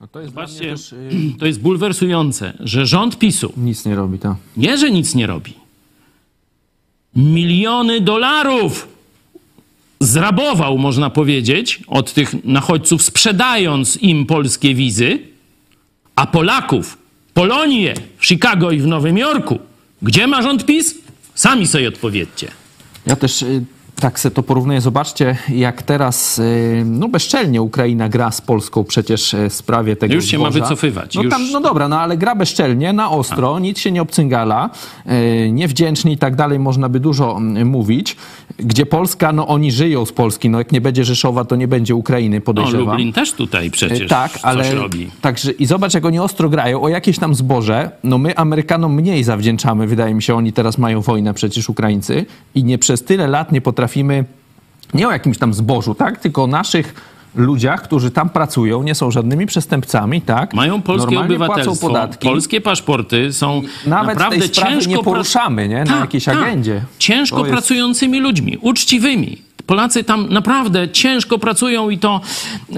No 0.00 0.08
to 0.08 0.20
jest 0.20 0.34
Właśnie, 0.34 0.70
też, 0.70 0.92
y... 0.92 0.96
to 1.40 1.46
jest 1.46 1.60
bulwersujące, 1.60 2.52
że 2.60 2.86
rząd 2.86 3.18
PiSu 3.18 3.52
nic 3.56 3.84
nie 3.84 3.94
robi, 3.94 4.18
tak. 4.18 4.36
Nie, 4.56 4.78
że 4.78 4.90
nic 4.90 5.14
nie 5.14 5.26
robi. 5.26 5.54
Miliony 7.16 8.00
dolarów 8.00 8.93
zrabował, 10.00 10.78
można 10.78 11.10
powiedzieć, 11.10 11.80
od 11.86 12.12
tych 12.12 12.44
nachodźców, 12.44 13.02
sprzedając 13.02 13.96
im 13.96 14.26
polskie 14.26 14.74
wizy, 14.74 15.18
a 16.16 16.26
Polaków, 16.26 16.98
Polonię 17.34 17.94
w 18.18 18.26
Chicago 18.26 18.70
i 18.70 18.78
w 18.78 18.86
Nowym 18.86 19.18
Jorku, 19.18 19.58
gdzie 20.02 20.26
ma 20.26 20.42
rząd 20.42 20.66
PiS? 20.66 20.94
Sami 21.34 21.66
sobie 21.66 21.88
odpowiedzcie. 21.88 22.50
Ja 23.06 23.16
też 23.16 23.42
y, 23.42 23.64
tak 24.00 24.20
se 24.20 24.30
to 24.30 24.42
porównuję. 24.42 24.80
Zobaczcie, 24.80 25.36
jak 25.48 25.82
teraz 25.82 26.38
y, 26.38 26.82
no 26.86 27.08
bezczelnie 27.08 27.62
Ukraina 27.62 28.08
gra 28.08 28.30
z 28.30 28.40
Polską 28.40 28.84
przecież 28.84 29.34
y, 29.34 29.48
w 29.50 29.54
sprawie 29.54 29.96
tego 29.96 30.14
Już 30.14 30.24
się 30.26 30.38
ma 30.38 30.50
zboża. 30.50 30.64
wycofywać, 30.64 31.14
No, 31.14 31.22
już- 31.22 31.30
tam, 31.32 31.50
no 31.52 31.60
dobra, 31.60 31.88
no 31.88 32.00
ale 32.00 32.16
gra 32.16 32.34
bezczelnie, 32.34 32.92
na 32.92 33.10
ostro, 33.10 33.58
nic 33.58 33.78
się 33.78 33.92
nie 33.92 34.02
obcyngala, 34.02 34.70
y, 35.46 35.50
niewdzięczni 35.52 36.12
i 36.12 36.18
tak 36.18 36.36
dalej, 36.36 36.58
można 36.58 36.88
by 36.88 37.00
dużo 37.00 37.36
mm, 37.36 37.68
mówić. 37.68 38.16
Gdzie 38.58 38.86
Polska, 38.86 39.32
no 39.32 39.48
oni 39.48 39.72
żyją 39.72 40.06
z 40.06 40.12
Polski, 40.12 40.50
no 40.50 40.58
jak 40.58 40.72
nie 40.72 40.80
będzie 40.80 41.04
Rzeszowa, 41.04 41.44
to 41.44 41.56
nie 41.56 41.68
będzie 41.68 41.94
Ukrainy, 41.94 42.36
No, 42.36 42.42
podejrzewam. 42.42 42.86
Lublin 42.86 43.12
też 43.12 43.32
tutaj 43.32 43.70
przecież 43.70 44.08
tak, 44.08 44.38
ale 44.42 44.74
robi. 44.74 45.10
także 45.20 45.50
i 45.52 45.66
zobacz 45.66 45.94
jak 45.94 46.04
oni 46.04 46.18
ostro 46.18 46.48
grają 46.48 46.82
o 46.82 46.88
jakieś 46.88 47.18
tam 47.18 47.34
zboże. 47.34 47.90
No 48.04 48.18
my 48.18 48.36
Amerykanom 48.36 48.94
mniej 48.94 49.24
zawdzięczamy, 49.24 49.86
wydaje 49.86 50.14
mi 50.14 50.22
się, 50.22 50.34
oni 50.34 50.52
teraz 50.52 50.78
mają 50.78 51.00
wojnę 51.00 51.34
przecież 51.34 51.68
Ukraińcy 51.68 52.26
i 52.54 52.64
nie 52.64 52.78
przez 52.78 53.02
tyle 53.04 53.26
lat 53.26 53.52
nie 53.52 53.60
potrafimy 53.84 54.24
nie 54.94 55.08
o 55.08 55.12
jakimś 55.12 55.38
tam 55.38 55.54
zbożu, 55.54 55.94
tak, 55.94 56.20
tylko 56.20 56.42
o 56.42 56.46
naszych 56.46 56.94
ludziach, 57.34 57.82
którzy 57.82 58.10
tam 58.10 58.28
pracują, 58.30 58.82
nie 58.82 58.94
są 58.94 59.10
żadnymi 59.10 59.46
przestępcami, 59.46 60.22
tak? 60.22 60.54
Mają 60.54 60.82
polskie 60.82 61.14
Normalnie 61.14 61.36
obywatelstwo, 61.36 61.88
płacą 61.88 61.94
podatki. 61.94 62.28
polskie 62.28 62.60
paszporty, 62.60 63.32
są 63.32 63.62
Nawet 63.86 64.18
naprawdę 64.18 64.50
ciężko 64.50 64.90
nie 64.90 64.98
poruszamy, 64.98 65.68
nie? 65.68 65.78
Na 65.78 65.86
Tak, 65.86 66.00
jakiejś 66.00 66.24
tak. 66.24 66.36
agendzie. 66.36 66.80
Ciężko 66.98 67.36
To 67.36 67.42
jest- 67.46 67.52
pracującymi 67.52 68.20
ludźmi, 68.20 68.58
uczciwymi. 68.60 69.38
Polacy 69.66 70.04
tam 70.04 70.28
naprawdę 70.28 70.88
ciężko 70.88 71.38
pracują 71.38 71.90
i 71.90 71.98
to 71.98 72.20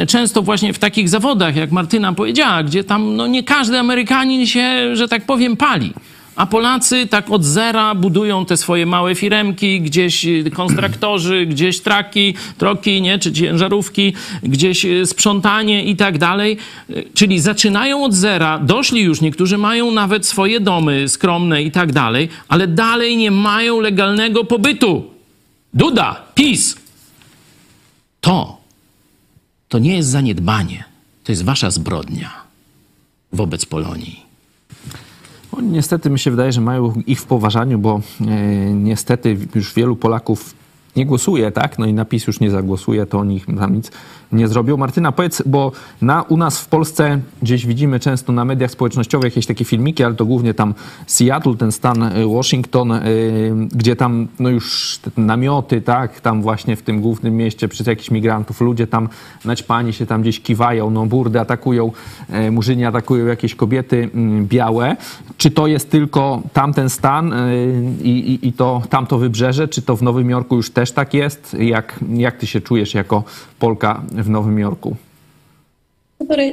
często 0.09 0.43
właśnie 0.43 0.73
w 0.73 0.79
takich 0.79 1.09
zawodach, 1.09 1.57
jak 1.57 1.73
Martyna 1.73 2.13
powiedziała, 2.13 2.63
gdzie 2.63 2.85
tam 2.85 3.17
no, 3.17 3.27
nie 3.27 3.43
każdy 3.43 3.79
Amerykanin 3.79 4.47
się, 4.47 4.97
że 4.97 5.09
tak 5.09 5.27
powiem, 5.27 5.57
pali. 5.57 5.93
A 6.37 6.47
Polacy 6.47 7.07
tak 7.07 7.31
od 7.31 7.45
zera 7.45 7.95
budują 7.95 8.47
te 8.47 8.57
swoje 8.57 8.87
małe 8.87 9.15
firemki, 9.15 9.81
gdzieś 9.81 10.25
y, 10.25 10.51
konstruktorzy, 10.55 11.47
gdzieś 11.53 11.81
traki, 11.81 12.35
troki, 12.59 13.03
nie, 13.03 13.19
czy 13.19 13.33
ciężarówki, 13.33 14.13
gdzieś 14.43 14.85
y, 14.85 15.07
sprzątanie 15.07 15.85
i 15.85 15.97
tak 15.97 16.19
dalej. 16.19 16.57
Y, 16.91 17.05
Czyli 17.15 17.41
zaczynają 17.41 18.05
od 18.05 18.15
zera, 18.15 18.59
doszli 18.59 19.03
już, 19.03 19.21
niektórzy 19.21 19.59
mają 19.59 19.91
nawet 19.91 20.27
swoje 20.27 20.61
domy 20.61 21.09
skromne 21.09 21.63
i 21.63 21.71
tak 21.71 21.93
dalej, 21.93 22.29
ale 22.49 22.67
dalej 22.67 23.17
nie 23.17 23.31
mają 23.31 23.81
legalnego 23.81 24.45
pobytu. 24.45 25.05
Duda, 25.75 26.23
PiS. 26.35 26.77
To, 28.21 28.57
to 29.69 29.79
nie 29.79 29.97
jest 29.97 30.09
zaniedbanie, 30.09 30.85
to 31.25 31.33
jest 31.33 31.45
wasza 31.45 31.71
zbrodnia 31.71 32.47
wobec 33.33 33.67
Polonii. 33.67 34.26
Oni 35.57 35.69
niestety 35.69 36.11
mi 36.11 36.19
się 36.19 36.31
wydaje, 36.31 36.53
że 36.53 36.61
mają 36.61 36.93
ich 37.07 37.21
w 37.21 37.27
poważaniu, 37.27 37.79
bo 37.79 38.01
e, 38.21 38.25
niestety 38.73 39.39
już 39.55 39.75
wielu 39.75 39.97
Polaków 39.97 40.55
nie 40.97 41.07
głosuje, 41.07 41.53
tak? 41.53 41.79
No 41.79 41.87
i 41.87 41.93
napis 41.93 42.27
już 42.27 42.41
nie 42.41 42.51
zagłosuje, 42.51 43.07
to 43.07 43.19
oni 43.19 43.41
tam 43.41 43.75
nic 43.75 43.91
nie 44.33 44.49
zrobią. 44.49 44.77
Martyna, 44.77 45.13
powiedz, 45.13 45.43
bo 45.47 45.73
na, 46.03 46.23
u 46.23 46.37
nas 46.37 46.61
w 46.61 46.69
Polsce 46.69 47.21
gdzieś 47.43 47.67
widzimy 47.67 48.01
często 48.01 48.33
na 48.33 48.45
mediach 48.45 48.71
społecznościowych 48.71 49.33
jakieś 49.33 49.47
takie 49.47 49.65
filmiki, 49.65 50.05
ale 50.05 50.15
to 50.15 50.27
głównie 50.27 50.55
tam 50.55 50.75
Seattle, 51.07 51.55
ten 51.55 51.73
stan 51.73 52.03
e, 52.03 52.27
Washington, 52.27 52.93
e, 52.93 53.03
gdzie 53.73 53.97
tam 53.97 54.29
no 54.39 54.49
już 54.49 54.99
namioty, 55.17 55.81
tak? 55.81 56.21
Tam 56.21 56.43
właśnie 56.43 56.77
w 56.77 56.83
tym 56.83 57.01
głównym 57.01 57.37
mieście 57.37 57.69
przez 57.69 57.87
jakichś 57.87 58.11
migrantów 58.11 58.61
ludzie 58.61 58.87
tam 58.87 59.09
naćpani 59.45 59.93
się 59.93 60.07
tam 60.07 60.23
gdzieś 60.23 60.41
kiwają, 60.41 60.91
no 60.91 61.07
burdy 61.07 61.41
atakują, 61.41 61.93
e, 62.31 62.51
murzyni 62.51 62.85
atakują 62.85 63.27
jakieś 63.27 63.55
kobiety 63.55 64.11
mm, 64.15 64.47
białe. 64.47 64.97
Czy 65.37 65.51
to 65.51 65.67
jest 65.67 65.91
tylko 65.91 66.43
tamten 66.53 66.91
stan 66.91 67.35
i, 68.03 68.09
i, 68.09 68.49
i 68.49 68.53
to 68.53 68.83
tamto 68.91 69.19
wybrzeże, 69.19 69.69
czy 69.69 69.83
to 69.83 69.97
w 69.97 70.03
Nowym 70.03 70.31
Jorku 70.31 70.57
już 70.57 70.71
też 70.71 70.93
tak 70.93 71.15
jest? 71.15 71.57
Jak, 71.61 72.01
jak 72.09 72.37
ty 72.37 72.47
się 72.47 72.61
czujesz 72.61 72.95
jako 72.95 73.25
Polka 73.59 74.03
w 74.23 74.31
Nowym 74.31 74.59
Jorku? 74.59 74.97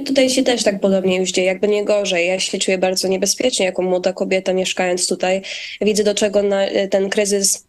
Tutaj, 0.05 0.29
się 0.29 0.43
też 0.43 0.63
tak 0.63 0.79
podobnie 0.79 1.17
już 1.17 1.31
dzieje, 1.31 1.47
jakby 1.47 1.67
nie 1.67 1.85
gorzej. 1.85 2.27
Ja 2.27 2.39
się 2.39 2.57
czuję 2.57 2.77
bardzo 2.77 3.07
niebezpiecznie 3.07 3.65
jako 3.65 3.81
młoda 3.81 4.13
kobieta 4.13 4.53
mieszkając 4.53 5.07
tutaj. 5.07 5.41
Widzę 5.81 6.03
do 6.03 6.15
czego 6.15 6.43
na, 6.43 6.61
ten 6.89 7.09
kryzys 7.09 7.65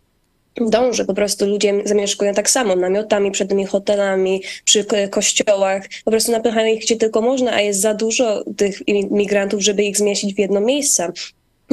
dąży. 0.57 1.05
Po 1.05 1.15
prostu 1.15 1.47
ludzie 1.47 1.75
zamieszkują 1.85 2.35
tak 2.35 2.51
samo, 2.51 2.77
namiotami, 2.77 3.31
przed 3.31 3.49
tymi 3.49 3.67
hotelami, 3.67 4.43
przy 4.65 4.85
ko- 4.85 4.97
kościołach. 5.11 5.89
Po 6.05 6.11
prostu 6.11 6.33
napychają 6.33 6.75
ich 6.75 6.83
gdzie 6.83 6.97
tylko 6.97 7.21
można, 7.21 7.53
a 7.53 7.61
jest 7.61 7.81
za 7.81 7.95
dużo 7.95 8.45
tych 8.57 8.89
imigrantów, 8.89 9.61
żeby 9.61 9.83
ich 9.83 9.97
zmieścić 9.97 10.35
w 10.35 10.39
jedno 10.39 10.61
miejsce. 10.61 11.13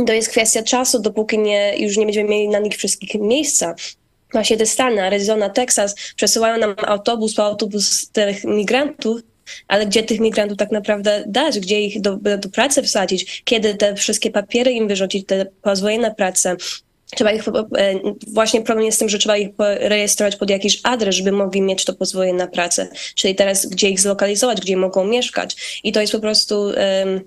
To 0.08 0.14
jest 0.14 0.30
kwestia 0.30 0.64
czasu, 0.64 1.00
dopóki 1.00 1.40
nie, 1.40 1.74
już 1.78 1.98
nie 1.98 2.06
będziemy 2.06 2.30
mieli 2.30 2.48
na 2.48 2.60
nich 2.60 2.76
wszystkich 2.76 3.22
miejsca. 3.22 3.76
Właśnie 4.34 4.58
te 4.58 4.66
Stany, 4.66 5.02
Arizona, 5.02 5.50
Teksas 5.50 5.96
przesyłają 6.16 6.58
nam 6.58 6.76
autobus 6.78 7.34
po 7.36 7.46
autobus 7.46 8.10
tych 8.10 8.44
migrantów, 8.44 9.22
ale 9.68 9.86
gdzie 9.86 10.04
tych 10.04 10.20
migrantów 10.20 10.58
tak 10.58 10.72
naprawdę 10.72 11.24
dać, 11.28 11.60
gdzie 11.60 11.82
ich 11.82 12.02
do, 12.02 12.18
do 12.38 12.50
pracy 12.50 12.84
wsadzić, 12.84 13.42
kiedy 13.46 13.76
te 13.76 13.96
wszystkie 13.96 14.32
papiery 14.32 14.72
im 14.72 14.88
wyrzucić, 14.88 15.28
te 15.28 15.46
pozwolenia 15.62 16.02
na 16.02 16.14
pracę. 16.14 16.56
Trzeba 17.16 17.32
ich, 17.32 17.48
e, 17.48 17.54
właśnie 18.28 18.62
problem 18.62 18.86
jest 18.86 18.96
z 18.96 19.00
tym, 19.00 19.10
że 19.10 19.18
trzeba 19.18 19.38
ich 19.38 19.50
rejestrować 19.80 20.36
pod 20.36 20.50
jakiś 20.50 20.80
adres, 20.84 21.16
żeby 21.16 21.32
mogli 21.32 21.62
mieć 21.62 21.86
to 21.86 21.94
pozwolenie 21.94 22.34
na 22.34 22.48
pracę. 22.48 22.88
Czyli 23.16 23.36
teraz, 23.36 23.66
gdzie 23.66 23.90
ich 23.90 24.00
zlokalizować, 24.00 24.62
gdzie 24.62 24.78
mogą 24.78 25.06
mieszkać. 25.06 25.82
I 25.84 25.92
to 25.92 26.02
jest 26.02 26.14
po 26.14 26.20
prostu 26.20 26.70
em, 26.76 27.22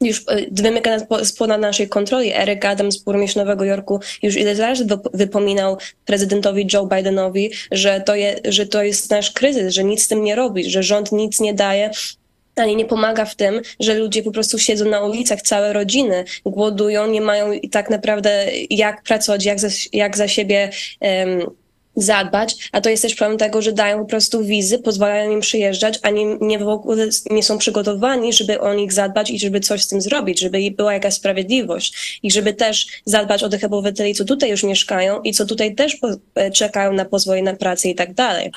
już 0.00 0.24
wymyka 0.52 0.90
nas 0.90 1.06
po- 1.08 1.24
spod 1.24 1.48
naszej 1.48 1.88
kontroli. 1.88 2.32
Eric 2.32 2.64
Adams, 2.64 2.96
burmistrz 2.96 3.36
Nowego 3.36 3.64
Jorku, 3.64 4.00
już 4.22 4.36
ile 4.36 4.54
razy 4.54 4.84
wyp- 4.86 5.10
wypominał 5.14 5.78
prezydentowi 6.04 6.66
Joe 6.72 6.86
Bidenowi, 6.86 7.50
że 7.70 8.00
to, 8.00 8.14
je, 8.14 8.40
że 8.44 8.66
to 8.66 8.82
jest 8.82 9.10
nasz 9.10 9.30
kryzys, 9.30 9.74
że 9.74 9.84
nic 9.84 10.02
z 10.02 10.08
tym 10.08 10.24
nie 10.24 10.34
robi, 10.34 10.70
że 10.70 10.82
rząd 10.82 11.12
nic 11.12 11.40
nie 11.40 11.54
daje, 11.54 11.90
ani 12.56 12.76
nie 12.76 12.84
pomaga 12.84 13.24
w 13.24 13.34
tym, 13.34 13.60
że 13.80 13.94
ludzie 13.94 14.22
po 14.22 14.30
prostu 14.30 14.58
siedzą 14.58 14.84
na 14.84 15.00
ulicach, 15.00 15.42
całe 15.42 15.72
rodziny 15.72 16.24
głodują, 16.46 17.06
nie 17.06 17.20
mają 17.20 17.50
tak 17.70 17.90
naprawdę 17.90 18.46
jak 18.70 19.02
pracować, 19.02 19.44
jak 19.44 19.60
za, 19.60 19.68
jak 19.92 20.16
za 20.16 20.28
siebie 20.28 20.70
em, 21.00 21.46
zadbać, 21.98 22.56
a 22.72 22.80
to 22.80 22.90
jest 22.90 23.02
też 23.02 23.14
problem 23.14 23.38
tego, 23.38 23.62
że 23.62 23.72
dają 23.72 23.98
po 23.98 24.04
prostu 24.04 24.44
wizy, 24.44 24.78
pozwalają 24.78 25.30
im 25.30 25.40
przyjeżdżać, 25.40 25.98
a 26.02 26.10
nie, 26.10 26.36
nie 26.40 26.58
w 26.58 26.68
ogóle 26.68 27.08
nie 27.30 27.42
są 27.42 27.58
przygotowani, 27.58 28.32
żeby 28.32 28.60
o 28.60 28.74
nich 28.74 28.92
zadbać 28.92 29.30
i 29.30 29.38
żeby 29.38 29.60
coś 29.60 29.82
z 29.82 29.88
tym 29.88 30.00
zrobić, 30.00 30.40
żeby 30.40 30.58
była 30.76 30.92
jakaś 30.92 31.14
sprawiedliwość 31.14 32.20
i 32.22 32.30
żeby 32.30 32.54
też 32.54 32.86
zadbać 33.04 33.42
o 33.42 33.48
tych 33.48 33.64
obywateli, 33.64 34.14
co 34.14 34.24
tutaj 34.24 34.50
już 34.50 34.62
mieszkają 34.62 35.22
i 35.22 35.32
co 35.32 35.46
tutaj 35.46 35.74
też 35.74 35.96
e, 36.34 36.50
czekają 36.50 36.92
na 36.92 37.04
pozwolenie 37.04 37.42
na 37.42 37.56
pracę 37.56 37.88
i 37.88 37.94
tak 37.94 38.14
dalej. 38.14 38.50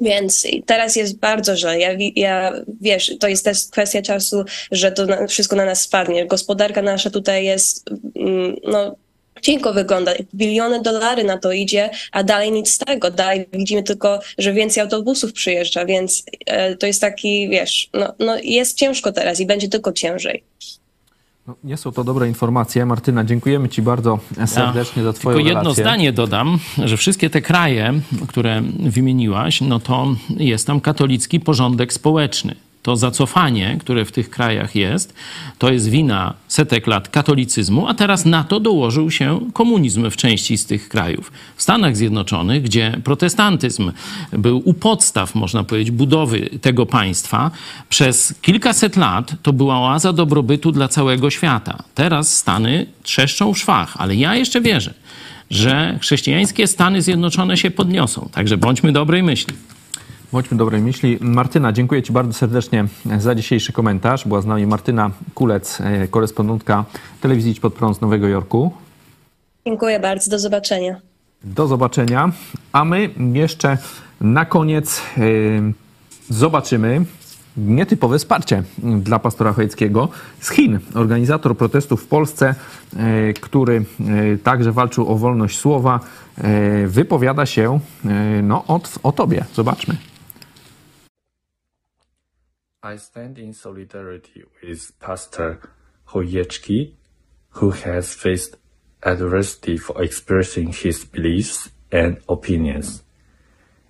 Więc 0.00 0.46
teraz 0.66 0.96
jest 0.96 1.18
bardzo 1.18 1.56
źle. 1.56 1.78
Ja, 1.78 1.90
ja 2.16 2.52
wiesz, 2.80 3.12
to 3.20 3.28
jest 3.28 3.44
też 3.44 3.58
kwestia 3.70 4.02
czasu, 4.02 4.44
że 4.70 4.92
to 4.92 5.06
na, 5.06 5.26
wszystko 5.26 5.56
na 5.56 5.64
nas 5.64 5.80
spadnie. 5.80 6.26
Gospodarka 6.26 6.82
nasza 6.82 7.10
tutaj 7.10 7.44
jest, 7.44 7.90
mm, 8.16 8.56
no, 8.64 8.96
cienko 9.42 9.72
wygląda. 9.72 10.12
Biliony 10.34 10.82
dolary 10.82 11.24
na 11.24 11.38
to 11.38 11.52
idzie, 11.52 11.90
a 12.12 12.24
dalej 12.24 12.52
nic 12.52 12.70
z 12.70 12.78
tego. 12.78 13.10
Dalej 13.10 13.46
widzimy 13.52 13.82
tylko, 13.82 14.20
że 14.38 14.52
więcej 14.52 14.82
autobusów 14.82 15.32
przyjeżdża, 15.32 15.84
więc 15.84 16.24
e, 16.46 16.76
to 16.76 16.86
jest 16.86 17.00
taki, 17.00 17.48
wiesz, 17.48 17.88
no, 17.94 18.14
no 18.18 18.36
jest 18.42 18.78
ciężko 18.78 19.12
teraz 19.12 19.40
i 19.40 19.46
będzie 19.46 19.68
tylko 19.68 19.92
ciężej. 19.92 20.44
No, 21.46 21.56
nie 21.64 21.76
są 21.76 21.92
to 21.92 22.04
dobre 22.04 22.28
informacje. 22.28 22.86
Martyna, 22.86 23.24
dziękujemy 23.24 23.68
ci 23.68 23.82
bardzo 23.82 24.18
serdecznie 24.46 25.02
za 25.02 25.12
twoją 25.12 25.36
Tylko 25.36 25.48
jedno 25.48 25.62
relację. 25.62 25.84
zdanie 25.84 26.12
dodam, 26.12 26.58
że 26.84 26.96
wszystkie 26.96 27.30
te 27.30 27.40
kraje, 27.40 28.00
które 28.28 28.62
wymieniłaś, 28.78 29.60
no 29.60 29.80
to 29.80 30.06
jest 30.36 30.66
tam 30.66 30.80
katolicki 30.80 31.40
porządek 31.40 31.92
społeczny. 31.92 32.54
To 32.82 32.96
zacofanie, 32.96 33.76
które 33.80 34.04
w 34.04 34.12
tych 34.12 34.30
krajach 34.30 34.74
jest, 34.74 35.14
to 35.58 35.72
jest 35.72 35.88
wina 35.88 36.34
setek 36.48 36.86
lat 36.86 37.08
katolicyzmu, 37.08 37.88
a 37.88 37.94
teraz 37.94 38.24
na 38.24 38.44
to 38.44 38.60
dołożył 38.60 39.10
się 39.10 39.40
komunizm 39.52 40.10
w 40.10 40.16
części 40.16 40.58
z 40.58 40.66
tych 40.66 40.88
krajów. 40.88 41.32
W 41.56 41.62
Stanach 41.62 41.96
Zjednoczonych, 41.96 42.62
gdzie 42.62 43.00
protestantyzm 43.04 43.92
był 44.32 44.62
u 44.64 44.74
podstaw, 44.74 45.34
można 45.34 45.64
powiedzieć, 45.64 45.90
budowy 45.90 46.50
tego 46.60 46.86
państwa, 46.86 47.50
przez 47.88 48.34
kilkaset 48.42 48.96
lat 48.96 49.32
to 49.42 49.52
była 49.52 49.78
oaza 49.78 50.12
dobrobytu 50.12 50.72
dla 50.72 50.88
całego 50.88 51.30
świata. 51.30 51.82
Teraz 51.94 52.36
Stany 52.36 52.86
trzeszczą 53.02 53.54
w 53.54 53.58
szwach, 53.58 53.94
ale 53.98 54.14
ja 54.16 54.34
jeszcze 54.34 54.60
wierzę, 54.60 54.94
że 55.50 55.98
chrześcijańskie 56.02 56.66
Stany 56.66 57.02
Zjednoczone 57.02 57.56
się 57.56 57.70
podniosą. 57.70 58.28
Także 58.32 58.56
bądźmy 58.56 58.92
dobrej 58.92 59.22
myśli. 59.22 59.54
Bądźmy 60.32 60.56
dobrej 60.56 60.82
myśli. 60.82 61.18
Martyna, 61.20 61.72
dziękuję 61.72 62.02
Ci 62.02 62.12
bardzo 62.12 62.32
serdecznie 62.32 62.84
za 63.18 63.34
dzisiejszy 63.34 63.72
komentarz. 63.72 64.28
Była 64.28 64.40
z 64.40 64.46
nami 64.46 64.66
Martyna 64.66 65.10
Kulec, 65.34 65.80
e, 65.80 66.08
korespondentka 66.08 66.84
telewizji 67.20 67.54
Pod 67.54 67.74
Prąd 67.74 67.96
z 67.96 68.00
Nowego 68.00 68.28
Jorku. 68.28 68.72
Dziękuję 69.66 70.00
bardzo, 70.00 70.30
do 70.30 70.38
zobaczenia. 70.38 71.00
Do 71.44 71.66
zobaczenia. 71.66 72.32
A 72.72 72.84
my 72.84 73.10
jeszcze 73.32 73.78
Na 74.20 74.44
koniec 74.44 75.02
yy, 75.16 75.72
zobaczymy 76.30 77.04
nietypowe 77.56 78.18
wsparcie 78.18 78.62
dla 78.78 79.18
pastora 79.18 79.52
Chojeckiego 79.52 80.08
z 80.40 80.50
Chin. 80.50 80.78
Organizator 80.94 81.56
protestów 81.56 82.02
w 82.02 82.06
Polsce, 82.06 82.54
yy, 82.92 83.34
który 83.34 83.84
także 84.42 84.72
walczył 84.72 85.12
o 85.12 85.16
wolność 85.16 85.58
słowa, 85.58 86.00
wypowiada 86.86 87.46
się 87.46 87.80
no, 88.42 88.64
o, 88.68 88.80
o 89.02 89.12
tobie. 89.12 89.44
Zobaczmy. 89.54 89.96
I 92.80 92.94
stand 92.94 93.40
in 93.40 93.54
solidarity 93.54 94.44
with 94.62 94.92
Pastor 95.00 95.68
Hoyechki, 96.10 96.92
who 97.50 97.72
has 97.72 98.14
faced 98.14 98.54
adversity 99.02 99.76
for 99.76 100.00
expressing 100.00 100.72
his 100.72 101.04
beliefs 101.04 101.70
and 101.90 102.18
opinions. 102.28 103.02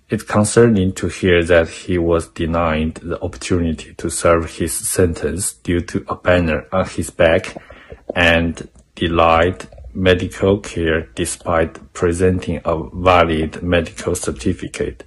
It's 0.09 0.23
concerning 0.23 0.93
to 0.93 1.07
hear 1.07 1.43
that 1.43 1.69
he 1.69 1.99
was 1.99 2.29
denied 2.29 2.95
the 2.95 3.21
opportunity 3.21 3.93
to 3.93 4.09
serve 4.09 4.57
his 4.57 4.73
sentence 4.73 5.53
due 5.53 5.81
to 5.81 6.03
a 6.07 6.15
banner 6.15 6.65
on 6.71 6.87
his 6.87 7.11
back 7.11 7.55
and 8.15 8.67
denied 8.95 9.67
medical 9.93 10.57
care 10.61 11.01
despite 11.13 11.93
presenting 11.93 12.59
a 12.65 12.89
valid 12.91 13.61
medical 13.61 14.15
certificate. 14.15 15.03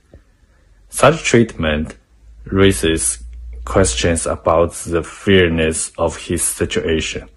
Such 0.88 1.24
treatment 1.24 1.96
raises 2.44 3.24
questions 3.64 4.26
about 4.26 4.72
the 4.72 5.02
fairness 5.02 5.92
of 5.98 6.16
his 6.16 6.42
situation. 6.42 7.28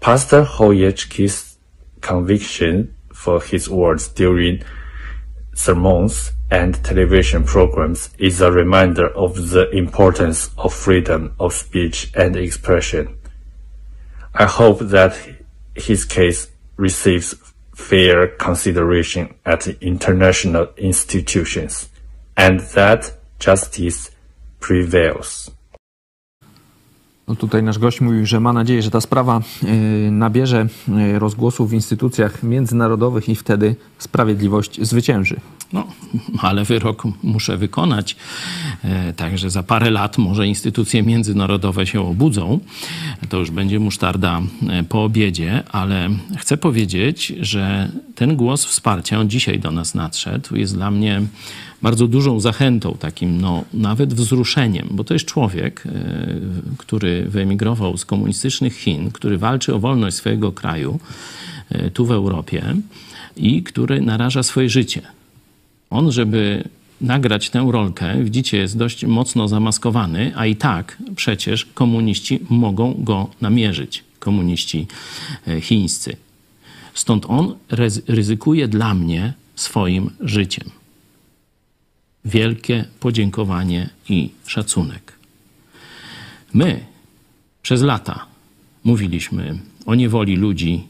Pastor 0.00 0.44
Hoyechki's 0.44 1.56
conviction 2.00 2.94
for 3.12 3.42
his 3.42 3.68
words 3.68 4.08
during 4.08 4.62
sermons 5.54 6.32
and 6.50 6.82
television 6.84 7.44
programs 7.44 8.10
is 8.18 8.40
a 8.40 8.52
reminder 8.52 9.08
of 9.08 9.50
the 9.50 9.68
importance 9.70 10.50
of 10.56 10.72
freedom 10.72 11.34
of 11.40 11.52
speech 11.52 12.10
and 12.14 12.36
expression. 12.36 13.18
I 14.34 14.46
hope 14.46 14.78
that 14.78 15.18
his 15.74 16.04
case 16.04 16.48
receives 16.76 17.34
fair 17.74 18.28
consideration 18.28 19.34
at 19.44 19.66
international 19.82 20.68
institutions 20.76 21.88
and 22.36 22.60
that 22.60 23.12
justice 23.40 24.10
prevails. 24.60 25.50
No 27.28 27.36
tutaj 27.36 27.62
nasz 27.62 27.78
gość 27.78 28.00
mówił, 28.00 28.26
że 28.26 28.40
ma 28.40 28.52
nadzieję, 28.52 28.82
że 28.82 28.90
ta 28.90 29.00
sprawa 29.00 29.40
y, 29.62 30.10
nabierze 30.10 30.66
y, 30.88 31.18
rozgłosu 31.18 31.66
w 31.66 31.72
instytucjach 31.72 32.42
międzynarodowych 32.42 33.28
i 33.28 33.36
wtedy 33.36 33.76
sprawiedliwość 33.98 34.86
zwycięży. 34.86 35.40
No, 35.72 35.86
ale 36.38 36.64
wyrok 36.64 37.02
muszę 37.22 37.56
wykonać. 37.56 38.16
E, 38.84 39.12
także 39.12 39.50
za 39.50 39.62
parę 39.62 39.90
lat 39.90 40.18
może 40.18 40.46
instytucje 40.46 41.02
międzynarodowe 41.02 41.86
się 41.86 42.00
obudzą. 42.00 42.60
To 43.28 43.38
już 43.38 43.50
będzie 43.50 43.80
musztarda 43.80 44.40
e, 44.68 44.82
po 44.82 45.04
obiedzie, 45.04 45.62
ale 45.72 46.10
chcę 46.36 46.56
powiedzieć, 46.56 47.32
że 47.40 47.92
ten 48.14 48.36
głos 48.36 48.64
wsparcia, 48.64 49.20
on 49.20 49.30
dzisiaj 49.30 49.58
do 49.58 49.70
nas 49.70 49.94
nadszedł, 49.94 50.56
jest 50.56 50.74
dla 50.74 50.90
mnie 50.90 51.22
bardzo 51.82 52.08
dużą 52.08 52.40
zachętą, 52.40 52.96
takim 52.98 53.40
no, 53.40 53.64
nawet 53.74 54.14
wzruszeniem, 54.14 54.88
bo 54.90 55.04
to 55.04 55.14
jest 55.14 55.26
człowiek, 55.26 55.84
e, 55.86 55.90
który 56.78 57.24
wyemigrował 57.24 57.96
z 57.98 58.04
komunistycznych 58.04 58.76
Chin, 58.76 59.10
który 59.10 59.38
walczy 59.38 59.74
o 59.74 59.78
wolność 59.78 60.16
swojego 60.16 60.52
kraju 60.52 61.00
tu 61.94 62.06
w 62.06 62.10
Europie 62.10 62.64
i 63.36 63.62
który 63.62 64.00
naraża 64.00 64.42
swoje 64.42 64.68
życie 64.68 65.02
on, 65.90 66.12
żeby 66.12 66.68
nagrać 67.00 67.50
tę 67.50 67.68
rolkę, 67.72 68.24
widzicie, 68.24 68.58
jest 68.58 68.76
dość 68.76 69.04
mocno 69.04 69.48
zamaskowany, 69.48 70.32
a 70.36 70.46
i 70.46 70.56
tak 70.56 70.98
przecież 71.16 71.64
komuniści 71.64 72.40
mogą 72.50 72.94
go 72.98 73.30
namierzyć, 73.40 74.04
komuniści 74.18 74.86
e, 75.48 75.60
chińscy. 75.60 76.16
Stąd 76.94 77.26
on 77.28 77.54
ryzykuje 78.08 78.68
dla 78.68 78.94
mnie 78.94 79.32
swoim 79.56 80.10
życiem. 80.20 80.70
Wielkie 82.28 82.84
podziękowanie 83.00 83.88
i 84.08 84.30
szacunek. 84.46 85.12
My 86.54 86.84
przez 87.62 87.82
lata 87.82 88.26
mówiliśmy 88.84 89.58
o 89.86 89.94
niewoli 89.94 90.36
ludzi 90.36 90.86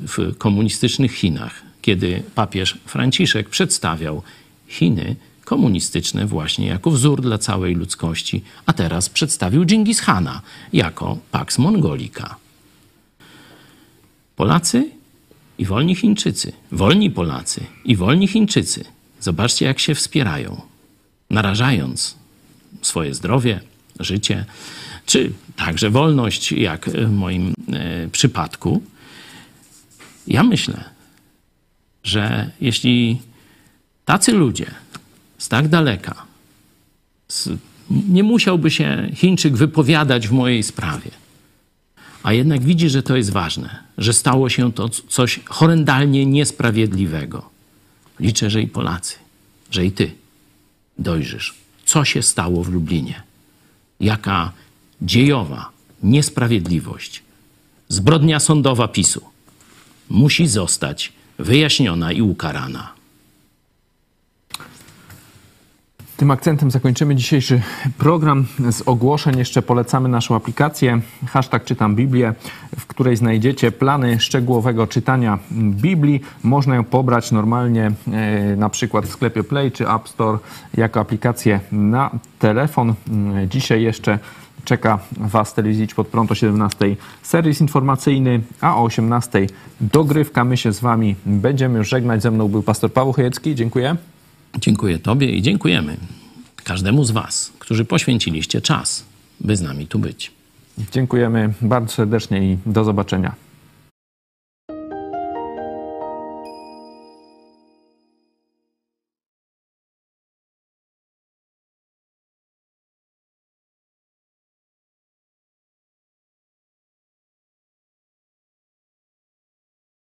w 0.00 0.36
komunistycznych 0.38 1.12
Chinach, 1.12 1.62
kiedy 1.82 2.22
papież 2.34 2.78
Franciszek 2.86 3.48
przedstawiał 3.48 4.22
Chiny 4.68 5.16
komunistyczne 5.44 6.26
właśnie 6.26 6.66
jako 6.66 6.90
wzór 6.90 7.22
dla 7.22 7.38
całej 7.38 7.74
ludzkości, 7.74 8.42
a 8.66 8.72
teraz 8.72 9.08
przedstawił 9.08 9.64
Dżingis 9.64 10.00
Hana 10.00 10.40
jako 10.72 11.18
Pax 11.30 11.58
Mongolica. 11.58 12.36
Polacy 14.36 14.90
i 15.58 15.64
wolni 15.64 15.94
Chińczycy, 15.94 16.52
wolni 16.72 17.10
Polacy 17.10 17.64
i 17.84 17.96
wolni 17.96 18.28
Chińczycy, 18.28 18.84
zobaczcie 19.24 19.66
jak 19.66 19.78
się 19.78 19.94
wspierają, 19.94 20.60
narażając 21.30 22.16
swoje 22.82 23.14
zdrowie, 23.14 23.60
życie, 24.00 24.44
czy 25.06 25.32
także 25.56 25.90
wolność, 25.90 26.52
jak 26.52 26.90
w 26.90 27.10
moim 27.10 27.54
e, 27.72 28.08
przypadku. 28.08 28.82
Ja 30.26 30.42
myślę, 30.42 30.84
że 32.02 32.50
jeśli 32.60 33.20
tacy 34.04 34.32
ludzie 34.32 34.66
z 35.38 35.48
tak 35.48 35.68
daleka, 35.68 36.14
z, 37.28 37.48
nie 37.90 38.22
musiałby 38.22 38.70
się 38.70 39.10
Chińczyk 39.14 39.56
wypowiadać 39.56 40.28
w 40.28 40.32
mojej 40.32 40.62
sprawie, 40.62 41.10
a 42.22 42.32
jednak 42.32 42.62
widzi, 42.62 42.90
że 42.90 43.02
to 43.02 43.16
jest 43.16 43.30
ważne, 43.30 43.78
że 43.98 44.12
stało 44.12 44.48
się 44.48 44.72
to 44.72 44.88
coś 44.88 45.40
horrendalnie 45.44 46.26
niesprawiedliwego. 46.26 47.53
Liczę, 48.20 48.50
że 48.50 48.62
i 48.62 48.66
Polacy, 48.66 49.16
że 49.70 49.86
i 49.86 49.92
ty 49.92 50.12
dojrzysz, 50.98 51.54
co 51.84 52.04
się 52.04 52.22
stało 52.22 52.64
w 52.64 52.68
Lublinie, 52.68 53.22
jaka 54.00 54.52
dziejowa 55.02 55.70
niesprawiedliwość, 56.02 57.22
zbrodnia 57.88 58.40
sądowa 58.40 58.88
PiSu 58.88 59.20
musi 60.08 60.46
zostać 60.46 61.12
wyjaśniona 61.38 62.12
i 62.12 62.22
ukarana. 62.22 62.93
Tym 66.24 66.30
akcentem 66.30 66.70
zakończymy 66.70 67.16
dzisiejszy 67.16 67.60
program. 67.98 68.46
Z 68.70 68.82
ogłoszeń 68.86 69.38
jeszcze 69.38 69.62
polecamy 69.62 70.08
naszą 70.08 70.36
aplikację 70.36 71.00
hashtag 71.26 71.64
czytam 71.64 71.96
Biblię, 71.96 72.34
w 72.78 72.86
której 72.86 73.16
znajdziecie 73.16 73.72
plany 73.72 74.20
szczegółowego 74.20 74.86
czytania 74.86 75.38
Biblii. 75.52 76.20
Można 76.42 76.74
ją 76.74 76.84
pobrać 76.84 77.32
normalnie 77.32 77.92
e, 78.12 78.56
na 78.56 78.68
przykład 78.68 79.06
w 79.06 79.10
sklepie 79.10 79.44
Play 79.44 79.72
czy 79.72 79.88
App 79.88 80.08
Store 80.08 80.38
jako 80.76 81.00
aplikację 81.00 81.60
na 81.72 82.10
telefon. 82.38 82.94
Dzisiaj 83.48 83.82
jeszcze 83.82 84.18
Czeka 84.64 84.98
Was 85.16 85.54
telewizji 85.54 85.88
pod 85.96 86.08
prąd 86.08 86.32
o 86.32 86.34
17 86.34 86.96
serwis 87.22 87.60
informacyjny, 87.60 88.40
a 88.60 88.76
o 88.76 88.82
18 88.82 89.46
dogrywka. 89.80 90.44
My 90.44 90.56
się 90.56 90.72
z 90.72 90.80
Wami 90.80 91.16
będziemy 91.26 91.84
żegnać. 91.84 92.22
Ze 92.22 92.30
mną 92.30 92.48
był 92.48 92.62
pastor 92.62 92.92
Paweł 92.92 93.12
Chojecki. 93.12 93.54
Dziękuję. 93.54 93.96
Dziękuję 94.58 94.98
Tobie 94.98 95.30
i 95.30 95.42
dziękujemy 95.42 95.96
każdemu 96.64 97.04
z 97.04 97.10
Was, 97.10 97.52
którzy 97.58 97.84
poświęciliście 97.84 98.60
czas, 98.60 99.04
by 99.40 99.56
z 99.56 99.62
nami 99.62 99.86
tu 99.86 99.98
być. 99.98 100.32
Dziękujemy 100.92 101.54
bardzo 101.60 101.92
serdecznie 101.92 102.52
i 102.52 102.58
do 102.66 102.84
zobaczenia. 102.84 103.34